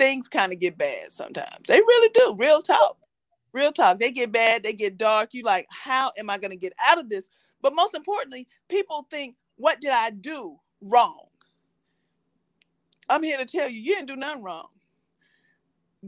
things 0.00 0.28
kind 0.28 0.50
of 0.50 0.58
get 0.58 0.78
bad 0.78 1.12
sometimes. 1.12 1.68
They 1.68 1.78
really 1.78 2.10
do. 2.14 2.34
Real 2.38 2.62
talk. 2.62 2.96
Real 3.52 3.70
talk. 3.70 3.98
They 3.98 4.10
get 4.10 4.32
bad, 4.32 4.62
they 4.62 4.72
get 4.72 4.96
dark. 4.96 5.34
You 5.34 5.42
like, 5.42 5.66
how 5.70 6.10
am 6.18 6.30
I 6.30 6.38
gonna 6.38 6.56
get 6.56 6.72
out 6.88 6.98
of 6.98 7.10
this? 7.10 7.28
But 7.60 7.74
most 7.74 7.94
importantly, 7.94 8.48
people 8.68 9.06
think, 9.10 9.36
what 9.56 9.80
did 9.80 9.90
I 9.90 10.10
do 10.10 10.56
wrong? 10.80 11.26
I'm 13.10 13.22
here 13.22 13.36
to 13.36 13.44
tell 13.44 13.68
you, 13.68 13.78
you 13.78 13.94
didn't 13.96 14.08
do 14.08 14.16
nothing 14.16 14.42
wrong. 14.42 14.68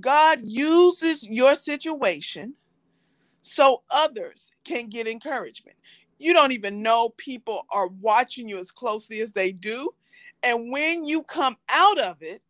God 0.00 0.38
uses 0.42 1.28
your 1.28 1.54
situation 1.54 2.54
so 3.42 3.82
others 3.92 4.52
can 4.64 4.88
get 4.88 5.06
encouragement. 5.06 5.76
You 6.18 6.32
don't 6.32 6.52
even 6.52 6.82
know 6.82 7.10
people 7.18 7.66
are 7.70 7.88
watching 8.00 8.48
you 8.48 8.58
as 8.58 8.70
closely 8.70 9.20
as 9.20 9.32
they 9.32 9.52
do. 9.52 9.90
And 10.42 10.72
when 10.72 11.04
you 11.04 11.24
come 11.24 11.56
out 11.68 12.00
of 12.00 12.16
it, 12.22 12.40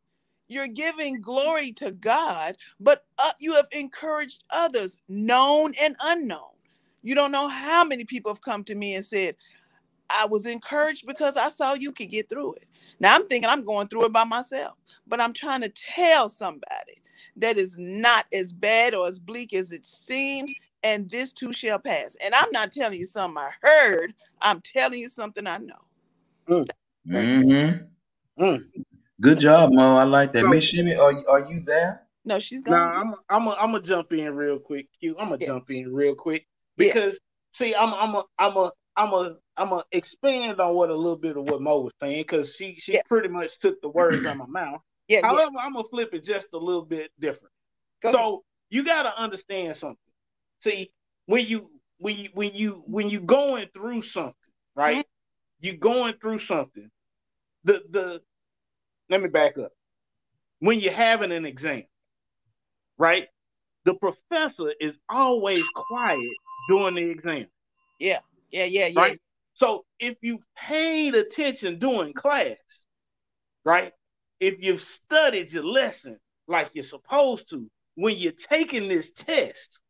you're 0.53 0.69
giving 0.69 1.21
glory 1.21 1.73
to 1.73 1.93
God, 1.93 2.57
but 2.81 3.05
uh, 3.19 3.33
you 3.41 3.55
have 3.55 3.69
encouraged 3.73 4.45
others, 4.51 5.01
known 5.09 5.73
and 5.81 5.97
unknown. 6.05 6.51
You 7.03 7.15
don't 7.15 7.33
know 7.33 7.49
how 7.49 7.85
many 7.85 8.05
people 8.05 8.31
have 8.31 8.41
come 8.43 8.65
to 8.65 8.75
me 8.75 8.95
and 8.95 9.05
said, 9.05 9.37
I 10.11 10.27
was 10.27 10.47
encouraged 10.47 11.07
because 11.07 11.37
I 11.37 11.49
saw 11.49 11.75
you 11.75 11.93
could 11.93 12.11
get 12.11 12.29
through 12.29 12.55
it. 12.55 12.65
Now 13.01 13.15
I'm 13.15 13.27
thinking 13.27 13.49
I'm 13.49 13.65
going 13.65 13.89
through 13.89 14.07
it 14.07 14.13
by 14.13 14.25
myself, 14.25 14.77
but 15.07 15.21
I'm 15.21 15.33
trying 15.33 15.63
to 15.63 15.71
tell 15.71 16.29
somebody 16.29 17.03
that 17.37 17.57
is 17.57 17.77
not 17.79 18.27
as 18.33 18.53
bad 18.53 18.95
or 18.95 19.07
as 19.07 19.19
bleak 19.19 19.55
as 19.55 19.73
it 19.73 19.87
seems, 19.87 20.53
and 20.85 21.09
this 21.11 21.33
too 21.33 21.53
shall 21.53 21.79
pass. 21.79 22.17
And 22.23 22.35
I'm 22.35 22.51
not 22.53 22.73
telling 22.73 22.99
you 22.99 23.07
something 23.07 23.39
I 23.39 23.51
heard, 23.63 24.15
I'm 24.41 24.61
telling 24.61 24.99
you 25.01 25.09
something 25.09 25.47
I 25.47 25.59
know. 25.59 25.75
Mm-hmm. 27.09 28.43
Mm. 28.43 28.65
Good 29.23 29.39
job, 29.39 29.73
Mo. 29.73 29.95
I 29.97 30.03
like 30.03 30.33
that. 30.33 30.49
Miss 30.49 30.64
Shimmy, 30.64 30.95
are, 30.97 31.12
are 31.31 31.47
you 31.49 31.61
there? 31.61 32.03
No, 32.25 32.41
she's 32.41 32.62
Nah, 32.66 32.77
gone. 32.77 33.14
I'm 33.31 33.47
I'm 33.47 33.49
I'm 33.51 33.73
gonna 33.73 33.81
jump 33.83 34.12
in 34.12 34.35
real 34.35 34.59
quick, 34.59 34.89
Q. 35.01 35.14
I'm 35.18 35.29
gonna 35.29 35.39
Yeah. 35.41 35.47
jump 35.49 35.70
in 35.70 35.93
real 35.95 36.16
quick 36.16 36.45
Yeah. 36.77 36.93
because 36.93 37.20
see, 37.53 37.73
I'm 37.75 37.95
I'm 37.95 38.16
a 38.16 38.25
I'm 38.39 38.57
a 38.57 38.70
I'm 38.97 39.12
a 39.12 39.37
I'm 39.57 39.73
a 39.73 39.85
expand 39.93 40.61
on 40.61 40.75
what 40.75 40.91
a 40.91 40.95
little 40.95 41.18
bit 41.18 41.37
of 41.37 41.45
what 41.45 41.62
Mo 41.62 41.83
was 41.83 41.93
saying 42.01 42.23
because 42.23 42.57
she 42.57 42.75
she 42.79 42.95
Yeah. 42.95 43.03
pretty 43.09 43.29
much 43.29 43.59
took 43.61 43.81
the 43.81 43.89
words 43.89 44.27
out 44.27 44.33
of 44.33 44.39
my 44.39 44.47
mouth. 44.49 44.81
yeah, 45.07 45.20
yeah. 45.20 45.29
However, 45.29 45.57
I'm 45.61 45.73
gonna 45.75 45.85
flip 45.89 46.11
it 46.14 46.25
just 46.25 46.53
a 46.55 46.59
little 46.59 46.85
bit 46.85 47.12
different. 47.20 47.53
Go 48.03 48.09
ahead. 48.09 48.20
so 48.20 48.45
you 48.70 48.83
gotta 48.85 49.16
understand 49.16 49.77
something. 49.77 49.97
See, 50.61 50.91
when 51.27 51.47
you 51.47 51.70
when 51.99 52.16
you 52.16 52.29
when 52.35 52.51
you 52.55 52.83
when 52.89 53.09
you 53.09 53.20
going 53.20 53.68
through 53.73 54.03
something, 54.03 54.35
right? 54.75 54.99
Mm-hmm. 54.99 55.66
You 55.66 55.77
going 55.77 56.14
through 56.20 56.41
something. 56.41 56.91
The 57.64 57.83
the 57.91 58.23
let 59.13 59.21
me 59.21 59.29
back 59.29 59.59
up. 59.59 59.73
When 60.61 60.81
you're 60.81 60.93
having 60.93 61.33
an 61.33 61.45
exam, 61.45 61.83
right? 62.97 63.29
The 63.85 63.93
professor 63.95 64.73
is 64.81 64.95
always 65.09 65.63
quiet 65.91 66.33
during 66.69 66.95
the 66.95 67.11
exam. 67.11 67.47
Yeah, 68.01 68.21
yeah, 68.51 68.65
yeah, 68.65 68.87
yeah. 68.87 69.01
Right? 69.01 69.21
So 69.57 69.85
if 69.99 70.17
you 70.23 70.41
paid 70.57 71.15
attention 71.15 71.79
during 71.79 72.15
class, 72.15 72.57
right? 73.65 73.93
If 74.41 74.63
you've 74.63 74.81
studied 74.81 75.53
your 75.53 75.65
lesson 75.65 76.19
like 76.49 76.71
you're 76.73 76.83
supposed 76.83 77.51
to, 77.51 77.71
when 77.97 78.17
you're 78.17 78.33
taking 78.33 78.89
this 78.89 79.13
test, 79.13 79.83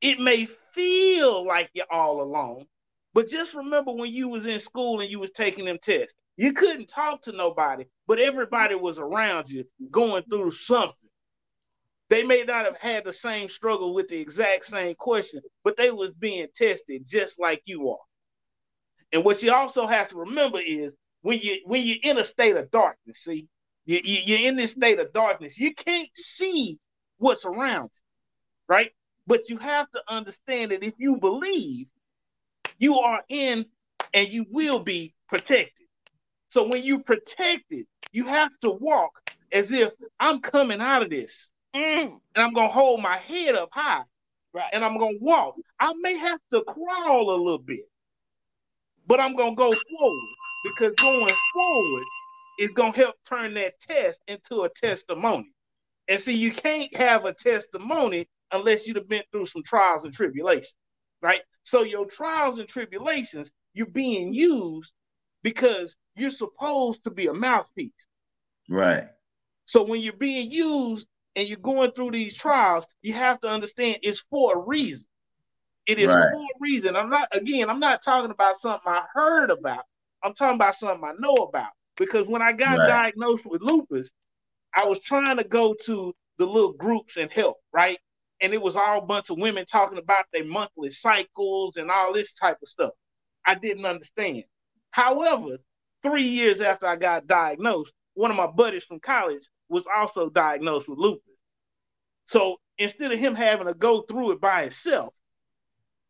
it 0.00 0.20
may 0.20 0.46
feel 0.46 1.44
like 1.44 1.70
you're 1.74 1.90
all 1.90 2.22
alone. 2.22 2.66
But 3.14 3.28
just 3.28 3.54
remember 3.54 3.92
when 3.92 4.12
you 4.12 4.28
was 4.28 4.46
in 4.46 4.58
school 4.58 5.00
and 5.00 5.10
you 5.10 5.20
was 5.20 5.30
taking 5.30 5.64
them 5.64 5.78
tests, 5.80 6.14
you 6.36 6.52
couldn't 6.52 6.88
talk 6.88 7.22
to 7.22 7.32
nobody, 7.32 7.84
but 8.08 8.18
everybody 8.18 8.74
was 8.74 8.98
around 8.98 9.48
you 9.48 9.64
going 9.90 10.24
through 10.24 10.50
something. 10.50 11.10
They 12.10 12.24
may 12.24 12.42
not 12.42 12.64
have 12.64 12.76
had 12.76 13.04
the 13.04 13.12
same 13.12 13.48
struggle 13.48 13.94
with 13.94 14.08
the 14.08 14.20
exact 14.20 14.66
same 14.66 14.94
question, 14.96 15.40
but 15.62 15.76
they 15.76 15.90
was 15.90 16.12
being 16.12 16.48
tested 16.54 17.06
just 17.06 17.40
like 17.40 17.62
you 17.66 17.90
are. 17.90 18.04
And 19.12 19.24
what 19.24 19.42
you 19.42 19.54
also 19.54 19.86
have 19.86 20.08
to 20.08 20.16
remember 20.18 20.58
is 20.60 20.90
when 21.22 21.38
you 21.38 21.60
when 21.64 21.86
you're 21.86 21.96
in 22.02 22.18
a 22.18 22.24
state 22.24 22.56
of 22.56 22.70
darkness, 22.70 23.20
see, 23.20 23.46
you, 23.86 24.00
you, 24.04 24.18
you're 24.24 24.48
in 24.48 24.56
this 24.56 24.72
state 24.72 24.98
of 24.98 25.12
darkness, 25.12 25.58
you 25.58 25.72
can't 25.72 26.10
see 26.14 26.78
what's 27.18 27.46
around 27.46 27.90
you, 27.94 28.00
right? 28.68 28.90
But 29.26 29.48
you 29.48 29.56
have 29.58 29.90
to 29.92 30.02
understand 30.08 30.72
that 30.72 30.82
if 30.82 30.94
you 30.98 31.16
believe, 31.16 31.86
you 32.78 32.98
are 32.98 33.22
in 33.28 33.66
and 34.12 34.28
you 34.28 34.46
will 34.50 34.80
be 34.80 35.14
protected. 35.28 35.86
So 36.48 36.68
when 36.68 36.82
you 36.82 37.00
protected, 37.00 37.86
you 38.12 38.26
have 38.26 38.52
to 38.60 38.70
walk 38.70 39.12
as 39.52 39.72
if 39.72 39.92
I'm 40.20 40.40
coming 40.40 40.80
out 40.80 41.02
of 41.02 41.10
this 41.10 41.50
Mm, 41.74 42.20
and 42.36 42.44
I'm 42.44 42.54
gonna 42.54 42.68
hold 42.68 43.02
my 43.02 43.16
head 43.18 43.56
up 43.56 43.68
high 43.72 44.04
right. 44.52 44.70
and 44.72 44.84
I'm 44.84 44.96
gonna 44.96 45.18
walk. 45.20 45.56
I 45.80 45.92
may 46.00 46.16
have 46.16 46.38
to 46.52 46.62
crawl 46.62 47.30
a 47.30 47.36
little 47.36 47.58
bit, 47.58 47.88
but 49.06 49.18
I'm 49.18 49.34
gonna 49.34 49.56
go 49.56 49.70
forward 49.70 50.34
because 50.62 50.92
going 51.00 51.28
forward 51.52 52.04
is 52.60 52.70
gonna 52.74 52.96
help 52.96 53.16
turn 53.28 53.54
that 53.54 53.80
test 53.80 54.18
into 54.28 54.62
a 54.62 54.68
testimony. 54.68 55.52
And 56.08 56.20
see, 56.20 56.34
you 56.34 56.52
can't 56.52 56.94
have 56.96 57.24
a 57.24 57.34
testimony 57.34 58.28
unless 58.52 58.86
you've 58.86 59.08
been 59.08 59.24
through 59.32 59.46
some 59.46 59.64
trials 59.64 60.04
and 60.04 60.14
tribulations, 60.14 60.76
right? 61.24 61.42
So 61.64 61.82
your 61.84 62.06
trials 62.06 62.60
and 62.60 62.68
tribulations, 62.68 63.50
you're 63.74 63.86
being 63.88 64.34
used 64.34 64.92
because 65.42 65.96
you're 66.16 66.30
supposed 66.30 67.04
to 67.04 67.10
be 67.10 67.28
a 67.28 67.34
mouthpiece. 67.34 67.92
Right. 68.68 69.08
So 69.66 69.84
when 69.84 70.02
you're 70.02 70.12
being 70.14 70.50
used 70.50 71.08
and 71.36 71.48
you're 71.48 71.58
going 71.58 71.92
through 71.92 72.12
these 72.12 72.36
trials, 72.36 72.86
you 73.02 73.14
have 73.14 73.40
to 73.40 73.48
understand 73.48 73.98
it's 74.02 74.20
for 74.30 74.56
a 74.56 74.60
reason. 74.60 75.08
It 75.86 75.98
is 75.98 76.14
Right. 76.14 76.30
for 76.30 76.42
a 76.42 76.58
reason. 76.60 76.96
I'm 76.96 77.10
not 77.10 77.28
again, 77.34 77.70
I'm 77.70 77.80
not 77.80 78.02
talking 78.02 78.30
about 78.30 78.56
something 78.56 78.92
I 78.92 79.02
heard 79.14 79.50
about. 79.50 79.84
I'm 80.22 80.34
talking 80.34 80.56
about 80.56 80.74
something 80.76 81.04
I 81.04 81.14
know 81.18 81.34
about. 81.44 81.72
Because 81.96 82.28
when 82.28 82.42
I 82.42 82.52
got 82.52 82.78
Right. 82.78 82.86
diagnosed 82.86 83.46
with 83.46 83.62
lupus, 83.62 84.10
I 84.76 84.86
was 84.86 85.00
trying 85.06 85.38
to 85.38 85.44
go 85.44 85.74
to 85.86 86.14
the 86.38 86.46
little 86.46 86.72
groups 86.74 87.16
and 87.16 87.32
help, 87.32 87.58
right? 87.72 87.98
And 88.40 88.52
it 88.52 88.60
was 88.60 88.76
all 88.76 88.98
a 88.98 89.06
bunch 89.06 89.30
of 89.30 89.38
women 89.38 89.64
talking 89.64 89.98
about 89.98 90.24
their 90.32 90.44
monthly 90.44 90.90
cycles 90.90 91.76
and 91.76 91.90
all 91.90 92.12
this 92.12 92.34
type 92.34 92.58
of 92.62 92.68
stuff. 92.68 92.92
I 93.46 93.54
didn't 93.54 93.86
understand. 93.86 94.44
However, 94.90 95.58
three 96.02 96.24
years 96.28 96.60
after 96.60 96.86
I 96.86 96.96
got 96.96 97.26
diagnosed, 97.26 97.92
one 98.14 98.30
of 98.30 98.36
my 98.36 98.46
buddies 98.46 98.84
from 98.84 99.00
college 99.00 99.42
was 99.68 99.84
also 99.94 100.30
diagnosed 100.30 100.88
with 100.88 100.98
lupus. 100.98 101.22
So 102.26 102.56
instead 102.78 103.12
of 103.12 103.18
him 103.18 103.34
having 103.34 103.66
to 103.66 103.74
go 103.74 104.02
through 104.02 104.32
it 104.32 104.40
by 104.40 104.62
himself, 104.62 105.14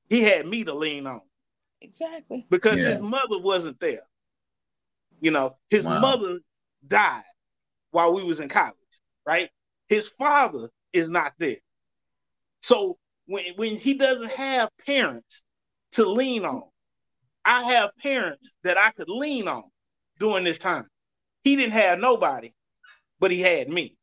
he 0.09 0.23
had 0.23 0.47
me 0.47 0.65
to 0.65 0.75
lean 0.75 1.07
on 1.07 1.23
Exactly. 1.81 2.47
because 2.51 2.81
Yeah. 2.81 2.91
his 2.91 3.01
mother 3.01 3.39
wasn't 3.39 3.81
there. 3.81 4.07
You 5.21 5.31
know, 5.31 5.59
his 5.71 5.87
Wow. 5.87 6.01
mother 6.01 6.41
died 6.87 7.25
while 7.91 8.15
we 8.15 8.23
was 8.25 8.41
in 8.41 8.49
college, 8.49 8.77
right? 9.25 9.51
His 9.89 10.09
father 10.09 10.71
is 10.93 11.09
not 11.09 11.35
there. 11.39 11.59
So 12.65 12.97
when 13.27 13.45
when 13.57 13.77
he 13.77 13.93
doesn't 13.93 14.31
have 14.31 14.71
parents 14.87 15.43
to 15.93 16.07
lean 16.07 16.47
on, 16.47 16.63
I 17.45 17.63
have 17.63 17.91
parents 18.03 18.55
that 18.65 18.79
I 18.79 18.91
could 18.93 19.11
lean 19.11 19.49
on 19.49 19.65
during 20.19 20.45
this 20.45 20.57
time. 20.57 20.87
He 21.43 21.57
didn't 21.57 21.75
have 21.75 21.99
nobody, 21.99 22.55
but 23.21 23.31
he 23.31 23.43
had 23.43 23.69
me. 23.71 23.99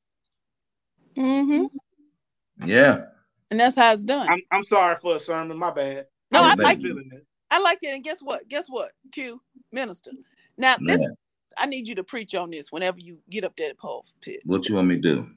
Mm-hmm. 1.15 2.67
Yeah. 2.67 3.05
And 3.49 3.59
that's 3.59 3.75
how 3.75 3.91
it's 3.93 4.03
done. 4.03 4.29
I'm 4.29 4.41
I'm 4.51 4.65
sorry 4.71 4.95
for 4.97 5.15
a 5.15 5.19
sermon, 5.19 5.57
my 5.57 5.71
bad. 5.71 6.05
no, 6.31 6.43
I 6.43 6.49
Yeah, 6.55 6.63
like 6.63 6.83
it. 6.83 7.25
I 7.49 7.59
like 7.61 7.79
it. 7.81 7.95
And 7.95 8.03
guess 8.03 8.21
what? 8.21 8.47
Guess 8.47 8.67
what? 8.69 8.91
Q 9.11 9.41
minister. 9.71 10.11
Now 10.59 10.75
Yeah. 10.79 10.93
listen, 10.93 11.15
I 11.57 11.65
need 11.65 11.87
you 11.87 11.95
to 11.95 12.03
preach 12.03 12.35
on 12.35 12.51
this 12.51 12.71
whenever 12.71 12.99
you 12.99 13.17
get 13.27 13.43
up 13.43 13.55
there 13.55 13.71
at 13.71 13.79
pulpit. 13.79 14.41
What 14.45 14.69
you 14.69 14.75
want 14.75 14.87
me 14.87 14.97
to 14.97 15.01
do? 15.01 15.27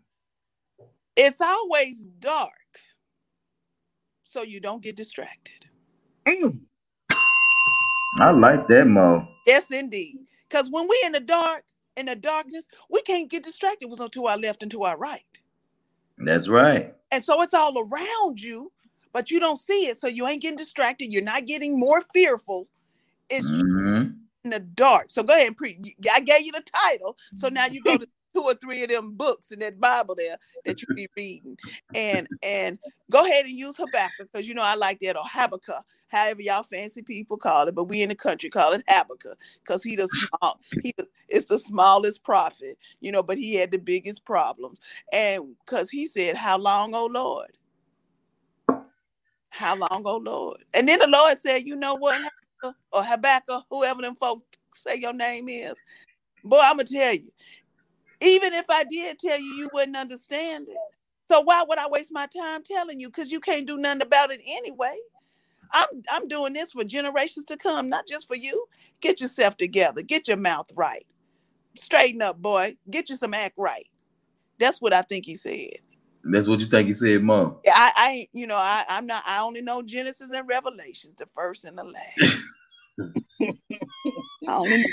It's 1.16 1.40
always 1.40 2.04
dark, 2.18 2.50
so 4.24 4.42
you 4.42 4.60
don't 4.60 4.82
get 4.82 4.96
distracted. 4.96 5.66
Mm. 6.26 6.60
I 8.18 8.30
like 8.30 8.66
that, 8.68 8.86
Mo. 8.86 9.28
Yes, 9.46 9.70
indeed. 9.70 10.16
Because 10.48 10.70
when 10.70 10.88
we 10.88 11.00
in 11.04 11.12
the 11.12 11.20
dark, 11.20 11.64
in 11.96 12.06
the 12.06 12.16
darkness, 12.16 12.68
we 12.90 13.02
can't 13.02 13.30
get 13.30 13.44
distracted. 13.44 13.88
What's 13.88 14.00
on 14.00 14.10
to 14.10 14.26
our 14.26 14.38
left 14.38 14.62
and 14.62 14.70
to 14.72 14.82
our 14.82 14.98
right. 14.98 15.22
That's 16.18 16.48
right. 16.48 16.94
And 17.12 17.24
so 17.24 17.40
it's 17.42 17.54
all 17.54 17.78
around 17.78 18.40
you, 18.40 18.72
but 19.12 19.30
you 19.30 19.38
don't 19.38 19.58
see 19.58 19.86
it. 19.86 19.98
So 19.98 20.08
you 20.08 20.26
ain't 20.26 20.42
getting 20.42 20.56
distracted. 20.56 21.12
You're 21.12 21.22
not 21.22 21.46
getting 21.46 21.78
more 21.78 22.02
fearful. 22.12 22.68
It's 23.28 23.48
hmm 23.48 24.02
in 24.44 24.50
the 24.50 24.60
dark. 24.60 25.10
So 25.10 25.22
go 25.22 25.34
ahead 25.34 25.48
and 25.48 25.56
preach. 25.56 25.78
I 26.12 26.20
gave 26.20 26.42
you 26.42 26.52
the 26.52 26.62
title. 26.62 27.16
So 27.34 27.48
now 27.48 27.66
you 27.66 27.82
go 27.82 27.96
to 27.96 28.06
two 28.34 28.42
or 28.42 28.54
three 28.54 28.84
of 28.84 28.90
them 28.90 29.12
books 29.16 29.52
in 29.52 29.60
that 29.60 29.80
Bible 29.80 30.16
there 30.16 30.36
that 30.66 30.82
you 30.82 30.88
be 30.94 31.08
reading. 31.16 31.58
And 31.94 32.28
and 32.42 32.78
go 33.10 33.24
ahead 33.24 33.46
and 33.46 33.54
use 33.54 33.76
Habakkuk 33.78 34.28
because 34.32 34.48
you 34.48 34.54
know 34.54 34.62
I 34.64 34.76
like 34.76 35.00
that 35.00 35.16
or 35.16 35.24
Habakkuk, 35.26 35.84
however 36.08 36.42
y'all 36.42 36.64
fancy 36.64 37.02
people 37.02 37.38
call 37.38 37.68
it, 37.68 37.74
but 37.74 37.84
we 37.84 38.02
in 38.02 38.10
the 38.10 38.16
country 38.16 38.50
call 38.50 38.72
it 38.74 38.84
Habakkuk 38.88 39.38
because 39.64 39.82
he 39.84 39.96
the 39.96 40.08
small, 40.08 40.60
he 40.82 40.94
the- 40.98 41.08
is 41.28 41.46
the 41.46 41.58
smallest 41.58 42.24
prophet, 42.24 42.78
you 43.00 43.12
know, 43.12 43.22
but 43.22 43.38
he 43.38 43.54
had 43.56 43.70
the 43.72 43.78
biggest 43.78 44.24
problems. 44.26 44.80
And 45.12 45.56
because 45.64 45.90
he 45.90 46.06
said, 46.06 46.36
How 46.36 46.58
long, 46.58 46.94
oh 46.94 47.06
Lord? 47.06 47.52
How 49.50 49.76
long, 49.76 50.02
oh 50.06 50.18
Lord? 50.18 50.58
And 50.74 50.88
then 50.88 51.00
the 51.00 51.08
Lord 51.08 51.38
said, 51.38 51.64
You 51.66 51.76
know 51.76 51.96
what? 51.96 52.16
Habakkuk 52.16 52.76
or 52.92 53.04
Habakkuk, 53.04 53.64
whoever 53.70 54.02
them 54.02 54.16
folks 54.16 54.44
say 54.74 54.98
your 55.00 55.14
name 55.14 55.48
is. 55.48 55.74
Boy, 56.44 56.60
I'm 56.62 56.76
gonna 56.78 56.84
tell 56.84 57.14
you, 57.14 57.30
even 58.20 58.52
if 58.52 58.66
I 58.68 58.84
did 58.84 59.18
tell 59.18 59.38
you, 59.38 59.54
you 59.54 59.70
wouldn't 59.72 59.96
understand 59.96 60.68
it. 60.68 60.76
So 61.28 61.40
why 61.40 61.64
would 61.66 61.78
I 61.78 61.88
waste 61.88 62.12
my 62.12 62.26
time 62.26 62.62
telling 62.62 63.00
you? 63.00 63.08
Because 63.08 63.30
you 63.30 63.40
can't 63.40 63.66
do 63.66 63.76
nothing 63.76 64.02
about 64.02 64.30
it 64.32 64.40
anyway. 64.46 64.96
I'm 65.72 65.86
I'm 66.12 66.28
doing 66.28 66.52
this 66.52 66.72
for 66.72 66.84
generations 66.84 67.46
to 67.46 67.56
come, 67.56 67.88
not 67.88 68.06
just 68.06 68.28
for 68.28 68.36
you. 68.36 68.66
Get 69.00 69.20
yourself 69.20 69.56
together. 69.56 70.02
Get 70.02 70.28
your 70.28 70.36
mouth 70.36 70.70
right. 70.74 71.06
Straighten 71.74 72.22
up, 72.22 72.40
boy. 72.40 72.76
Get 72.90 73.08
you 73.08 73.16
some 73.16 73.34
act 73.34 73.54
right. 73.56 73.86
That's 74.58 74.80
what 74.80 74.92
I 74.92 75.02
think 75.02 75.26
he 75.26 75.34
said. 75.34 75.78
That's 76.22 76.48
what 76.48 76.60
you 76.60 76.66
think 76.66 76.88
he 76.88 76.94
said, 76.94 77.22
Mom. 77.22 77.56
I, 77.66 77.90
I 77.96 78.28
you 78.32 78.46
know, 78.46 78.56
I, 78.56 78.84
I'm 78.88 79.06
not. 79.06 79.22
I 79.26 79.40
only 79.40 79.62
know 79.62 79.82
Genesis 79.82 80.30
and 80.30 80.48
Revelations, 80.48 81.16
the 81.16 81.26
first 81.34 81.64
and 81.64 81.76
the 81.76 81.84
last. 81.84 82.44
I 84.48 84.54
only 84.54 84.78
know. 84.78 84.84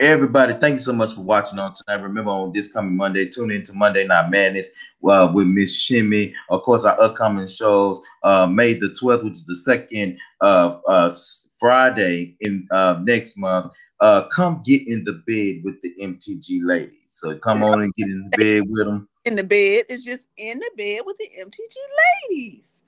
Everybody, 0.00 0.54
thank 0.54 0.74
you 0.74 0.78
so 0.78 0.92
much 0.92 1.14
for 1.14 1.22
watching 1.22 1.58
on 1.58 1.74
tonight. 1.74 2.00
Remember, 2.00 2.30
on 2.30 2.52
this 2.52 2.72
coming 2.72 2.96
Monday, 2.96 3.28
tune 3.28 3.50
into 3.50 3.72
Monday 3.72 4.06
Night 4.06 4.30
Madness 4.30 4.70
uh, 5.04 5.28
with 5.34 5.48
Miss 5.48 5.76
Shimmy. 5.76 6.34
Of 6.50 6.62
course, 6.62 6.84
our 6.84 7.00
upcoming 7.00 7.48
shows, 7.48 8.00
uh, 8.22 8.46
May 8.46 8.74
the 8.74 8.90
12th, 8.90 9.24
which 9.24 9.32
is 9.32 9.46
the 9.46 9.56
second 9.56 10.16
uh, 10.40 10.78
uh, 10.86 11.12
Friday 11.58 12.36
in 12.38 12.68
uh, 12.70 13.00
next 13.02 13.36
month. 13.38 13.72
Uh, 13.98 14.22
come 14.28 14.62
get 14.64 14.86
in 14.86 15.02
the 15.02 15.14
bed 15.26 15.64
with 15.64 15.82
the 15.82 15.92
MTG 16.00 16.60
ladies. 16.62 17.02
So 17.08 17.36
come 17.36 17.64
on 17.64 17.82
and 17.82 17.92
get 17.96 18.06
in 18.06 18.30
the 18.30 18.38
bed 18.38 18.70
with 18.70 18.86
them. 18.86 19.08
in 19.24 19.34
the 19.34 19.42
bed. 19.42 19.86
It's 19.88 20.04
just 20.04 20.28
in 20.36 20.60
the 20.60 20.70
bed 20.76 21.00
with 21.06 21.18
the 21.18 21.28
MTG 21.40 21.74
ladies. 22.30 22.82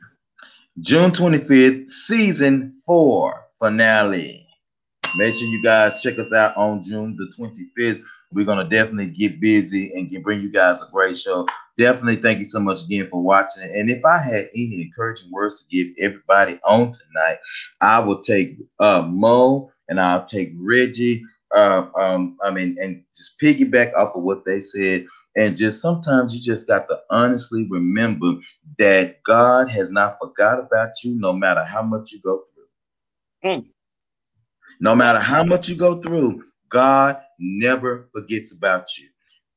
June 0.78 1.11
25th, 1.11 1.90
season 1.90 2.80
four 2.86 3.46
finale. 3.58 4.46
Make 5.16 5.34
sure 5.34 5.48
you 5.48 5.62
guys 5.62 6.02
check 6.02 6.18
us 6.18 6.32
out 6.32 6.56
on 6.56 6.82
June 6.82 7.16
the 7.16 7.32
25th. 7.36 8.02
We're 8.32 8.44
gonna 8.44 8.68
definitely 8.68 9.11
get 9.11 9.40
busy 9.40 9.92
and 9.94 10.08
get, 10.08 10.22
bring 10.22 10.40
you 10.40 10.52
guys 10.52 10.82
a 10.82 10.90
great 10.92 11.16
show. 11.16 11.46
Definitely 11.76 12.16
thank 12.16 12.38
you 12.38 12.44
so 12.44 12.61
much 12.61 12.84
again 12.84 13.08
for 13.11 13.20
watching. 13.20 13.64
And 13.64 13.90
if 13.90 14.04
I 14.04 14.18
had 14.18 14.48
any 14.54 14.82
encouraging 14.82 15.30
words 15.32 15.64
to 15.64 15.68
give 15.68 15.92
everybody 15.98 16.61
on 16.64 16.92
tonight, 16.92 17.38
I 17.80 17.98
will 17.98 18.20
take 18.20 18.58
uh, 18.78 19.02
Mo 19.02 19.72
and 19.88 20.00
I'll 20.00 20.24
take 20.24 20.52
Reggie. 20.56 21.24
Uh, 21.52 21.86
um, 21.96 22.38
I 22.44 22.52
mean, 22.52 22.76
and 22.80 23.02
just 23.14 23.40
piggyback 23.40 23.92
off 23.94 24.14
of 24.14 24.22
what 24.22 24.44
they 24.44 24.61
said. 24.61 25.06
And 25.36 25.56
just 25.56 25.80
sometimes 25.80 26.34
you 26.34 26.40
just 26.40 26.68
got 26.68 26.86
to 26.88 27.00
honestly 27.11 27.66
remember 27.68 28.34
that 28.78 29.22
God 29.24 29.68
has 29.68 29.90
not 29.90 30.18
forgot 30.20 30.61
about 30.61 30.90
you, 31.02 31.18
no 31.18 31.32
matter 31.32 31.64
how 31.64 31.82
much 31.82 32.12
you 32.12 32.20
go 32.20 32.42
through. 32.54 33.50
Mm. 33.50 33.66
No 34.80 34.94
matter 34.94 35.18
how 35.18 35.44
much 35.44 35.68
you 35.68 35.76
go 35.76 36.00
through, 36.00 36.42
God 36.70 37.20
never 37.38 38.08
forgets 38.14 38.52
about 38.52 38.96
you. 38.98 39.08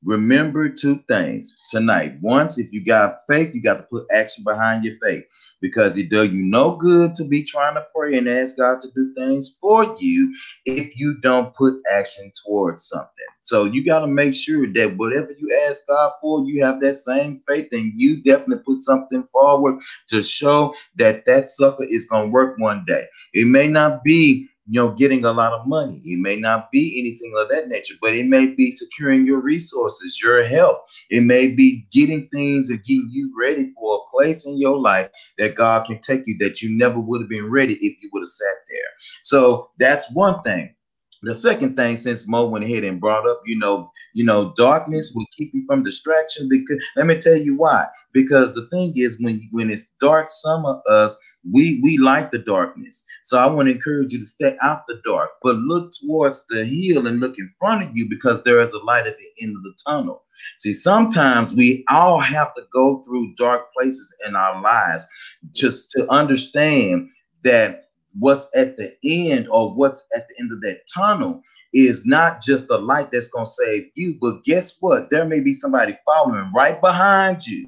Remember 0.03 0.67
two 0.67 0.99
things 1.07 1.55
tonight. 1.71 2.15
Once, 2.21 2.59
if 2.59 2.73
you 2.73 2.83
got 2.83 3.19
faith, 3.29 3.55
you 3.55 3.61
got 3.61 3.77
to 3.77 3.83
put 3.89 4.03
action 4.11 4.43
behind 4.43 4.83
your 4.83 4.95
faith 5.01 5.23
because 5.61 5.95
it 5.97 6.09
does 6.09 6.29
you 6.29 6.43
no 6.43 6.75
good 6.75 7.15
to 7.15 7.23
be 7.23 7.41
trying 7.41 7.75
to 7.75 7.85
pray 7.95 8.17
and 8.17 8.27
ask 8.27 8.57
God 8.57 8.81
to 8.81 8.89
do 8.93 9.13
things 9.15 9.57
for 9.61 9.95
you 9.97 10.35
if 10.65 10.97
you 10.99 11.17
don't 11.21 11.55
put 11.55 11.75
action 11.95 12.29
towards 12.45 12.85
something. 12.85 13.25
So 13.43 13.63
you 13.63 13.85
got 13.85 14.01
to 14.01 14.07
make 14.07 14.33
sure 14.33 14.67
that 14.73 14.97
whatever 14.97 15.29
you 15.39 15.57
ask 15.69 15.87
God 15.87 16.11
for, 16.19 16.43
you 16.43 16.65
have 16.65 16.81
that 16.81 16.95
same 16.95 17.39
faith 17.47 17.69
and 17.71 17.93
you 17.95 18.21
definitely 18.21 18.61
put 18.65 18.83
something 18.83 19.23
forward 19.31 19.79
to 20.09 20.21
show 20.21 20.73
that 20.97 21.25
that 21.27 21.47
sucker 21.47 21.85
is 21.89 22.07
going 22.07 22.25
to 22.25 22.31
work 22.31 22.57
one 22.59 22.83
day. 22.85 23.03
It 23.33 23.47
may 23.47 23.69
not 23.69 24.03
be 24.03 24.49
you 24.67 24.79
know, 24.81 24.91
getting 24.91 25.25
a 25.25 25.33
lot 25.33 25.53
of 25.53 25.67
money. 25.67 26.01
It 26.05 26.19
may 26.19 26.37
not 26.37 26.71
be 26.71 26.99
anything 26.99 27.33
of 27.37 27.49
that 27.49 27.67
nature, 27.67 27.95
but 28.01 28.13
it 28.13 28.25
may 28.27 28.47
be 28.47 28.71
securing 28.71 29.25
your 29.25 29.41
resources, 29.41 30.19
your 30.21 30.43
health. 30.43 30.77
It 31.09 31.21
may 31.21 31.47
be 31.47 31.85
getting 31.91 32.27
things 32.29 32.69
and 32.69 32.83
getting 32.83 33.09
you 33.11 33.33
ready 33.37 33.71
for 33.71 33.95
a 33.95 34.15
place 34.15 34.45
in 34.45 34.57
your 34.57 34.79
life 34.79 35.09
that 35.37 35.55
God 35.55 35.85
can 35.85 35.99
take 35.99 36.23
you 36.25 36.37
that 36.39 36.61
you 36.61 36.75
never 36.75 36.99
would 36.99 37.21
have 37.21 37.29
been 37.29 37.49
ready 37.49 37.73
if 37.75 38.01
you 38.01 38.09
would 38.13 38.21
have 38.21 38.27
sat 38.27 38.55
there. 38.69 38.89
So 39.21 39.69
that's 39.79 40.09
one 40.13 40.41
thing. 40.43 40.73
The 41.23 41.35
second 41.35 41.77
thing, 41.77 41.97
since 41.97 42.27
Mo 42.27 42.47
went 42.47 42.65
ahead 42.65 42.83
and 42.83 42.99
brought 42.99 43.27
up, 43.27 43.41
you 43.45 43.57
know, 43.57 43.91
you 44.13 44.23
know, 44.23 44.53
darkness 44.55 45.13
will 45.15 45.25
keep 45.35 45.53
you 45.53 45.63
from 45.65 45.83
distraction. 45.83 46.49
Because 46.49 46.77
let 46.95 47.07
me 47.07 47.17
tell 47.17 47.37
you 47.37 47.55
why. 47.55 47.85
Because 48.11 48.53
the 48.53 48.67
thing 48.67 48.93
is, 48.95 49.21
when 49.21 49.47
when 49.51 49.71
it's 49.71 49.89
dark, 49.99 50.27
some 50.29 50.65
of 50.65 50.81
us 50.87 51.17
we 51.51 51.79
we 51.83 51.97
like 51.97 52.31
the 52.31 52.39
darkness. 52.39 53.05
So 53.21 53.37
I 53.37 53.45
want 53.47 53.67
to 53.67 53.75
encourage 53.75 54.13
you 54.13 54.19
to 54.19 54.25
stay 54.25 54.57
out 54.61 54.85
the 54.87 55.01
dark, 55.05 55.31
but 55.41 55.57
look 55.57 55.91
towards 55.93 56.45
the 56.47 56.65
hill 56.65 57.07
and 57.07 57.19
look 57.19 57.37
in 57.37 57.51
front 57.59 57.83
of 57.83 57.95
you 57.95 58.09
because 58.09 58.43
there 58.43 58.61
is 58.61 58.73
a 58.73 58.83
light 58.83 59.07
at 59.07 59.17
the 59.17 59.43
end 59.43 59.55
of 59.55 59.63
the 59.63 59.73
tunnel. 59.85 60.23
See, 60.57 60.73
sometimes 60.73 61.53
we 61.53 61.83
all 61.89 62.19
have 62.19 62.53
to 62.55 62.63
go 62.73 63.01
through 63.03 63.35
dark 63.35 63.73
places 63.73 64.13
in 64.27 64.35
our 64.35 64.61
lives 64.61 65.05
just 65.53 65.91
to 65.91 66.09
understand 66.09 67.09
that 67.43 67.85
what's 68.19 68.49
at 68.55 68.77
the 68.77 68.95
end 69.03 69.47
or 69.49 69.73
what's 69.75 70.07
at 70.15 70.27
the 70.27 70.35
end 70.39 70.51
of 70.51 70.61
that 70.61 70.81
tunnel 70.93 71.41
is 71.73 72.05
not 72.05 72.41
just 72.41 72.67
the 72.67 72.77
light 72.77 73.11
that's 73.11 73.27
going 73.29 73.45
to 73.45 73.51
save 73.51 73.85
you, 73.95 74.17
but 74.21 74.43
guess 74.43 74.77
what? 74.79 75.09
There 75.09 75.25
may 75.25 75.39
be 75.41 75.53
somebody 75.53 75.97
following 76.05 76.51
right 76.55 76.79
behind 76.81 77.45
you 77.47 77.67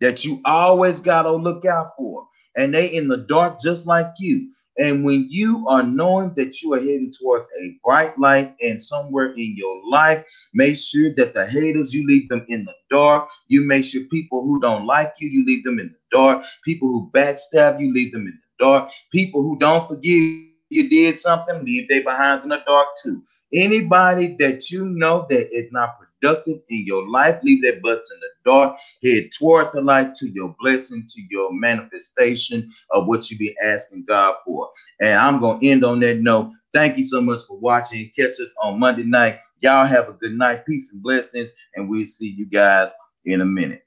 that 0.00 0.24
you 0.24 0.40
always 0.44 1.00
got 1.00 1.22
to 1.22 1.32
look 1.32 1.64
out 1.64 1.92
for. 1.96 2.26
And 2.56 2.74
they 2.74 2.86
in 2.86 3.08
the 3.08 3.18
dark 3.18 3.60
just 3.60 3.86
like 3.86 4.08
you. 4.18 4.50
And 4.78 5.04
when 5.04 5.26
you 5.30 5.66
are 5.68 5.82
knowing 5.82 6.34
that 6.36 6.60
you 6.62 6.74
are 6.74 6.80
heading 6.80 7.12
towards 7.18 7.48
a 7.62 7.78
bright 7.84 8.18
light 8.18 8.54
and 8.60 8.80
somewhere 8.80 9.32
in 9.32 9.54
your 9.56 9.80
life, 9.90 10.24
make 10.52 10.76
sure 10.76 11.14
that 11.16 11.34
the 11.34 11.46
haters, 11.46 11.94
you 11.94 12.06
leave 12.06 12.28
them 12.28 12.44
in 12.48 12.64
the 12.64 12.74
dark. 12.90 13.28
You 13.48 13.66
make 13.66 13.84
sure 13.84 14.02
people 14.12 14.42
who 14.42 14.60
don't 14.60 14.86
like 14.86 15.14
you, 15.20 15.28
you 15.28 15.46
leave 15.46 15.64
them 15.64 15.78
in 15.78 15.88
the 15.88 16.16
dark. 16.16 16.44
People 16.64 16.88
who 16.88 17.10
backstab 17.12 17.80
you, 17.80 17.92
leave 17.92 18.12
them 18.12 18.22
in 18.26 18.34
the 18.34 18.43
dark. 18.58 18.90
People 19.12 19.42
who 19.42 19.58
don't 19.58 19.86
forgive 19.86 20.44
you 20.70 20.88
did 20.88 21.18
something, 21.18 21.64
leave 21.64 21.88
their 21.88 22.02
behinds 22.02 22.44
in 22.44 22.50
the 22.50 22.60
dark 22.66 22.88
too. 23.02 23.22
Anybody 23.52 24.36
that 24.40 24.70
you 24.70 24.86
know 24.86 25.26
that 25.30 25.48
is 25.52 25.70
not 25.70 25.96
productive 25.98 26.58
in 26.70 26.84
your 26.84 27.08
life, 27.08 27.38
leave 27.44 27.62
their 27.62 27.80
butts 27.80 28.10
in 28.12 28.18
the 28.18 28.28
dark. 28.44 28.76
Head 29.02 29.30
toward 29.38 29.72
the 29.72 29.80
light 29.80 30.14
to 30.16 30.28
your 30.30 30.54
blessing, 30.58 31.06
to 31.08 31.22
your 31.30 31.52
manifestation 31.52 32.68
of 32.90 33.06
what 33.06 33.30
you 33.30 33.38
be 33.38 33.54
asking 33.62 34.06
God 34.06 34.36
for. 34.44 34.68
And 35.00 35.18
I'm 35.18 35.38
gonna 35.38 35.60
end 35.62 35.84
on 35.84 36.00
that 36.00 36.18
note. 36.18 36.50
Thank 36.72 36.96
you 36.96 37.04
so 37.04 37.20
much 37.20 37.40
for 37.46 37.56
watching. 37.58 38.10
Catch 38.16 38.40
us 38.40 38.54
on 38.62 38.80
Monday 38.80 39.04
night. 39.04 39.38
Y'all 39.60 39.86
have 39.86 40.08
a 40.08 40.14
good 40.14 40.32
night. 40.32 40.66
Peace 40.66 40.92
and 40.92 41.02
blessings. 41.02 41.52
And 41.76 41.88
we'll 41.88 42.06
see 42.06 42.28
you 42.28 42.46
guys 42.46 42.92
in 43.24 43.40
a 43.40 43.44
minute. 43.44 43.86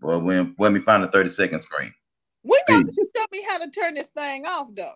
Well, 0.00 0.20
when 0.20 0.54
let 0.58 0.72
me 0.72 0.80
find 0.80 1.02
the 1.02 1.08
30 1.08 1.28
second 1.28 1.58
screen. 1.58 1.92
We 2.44 2.62
got 2.68 2.84
to 2.86 3.06
show 3.16 3.24
me 3.32 3.44
how 3.48 3.58
to 3.58 3.70
turn 3.70 3.94
this 3.94 4.10
thing 4.10 4.46
off, 4.46 4.68
though. 4.74 4.94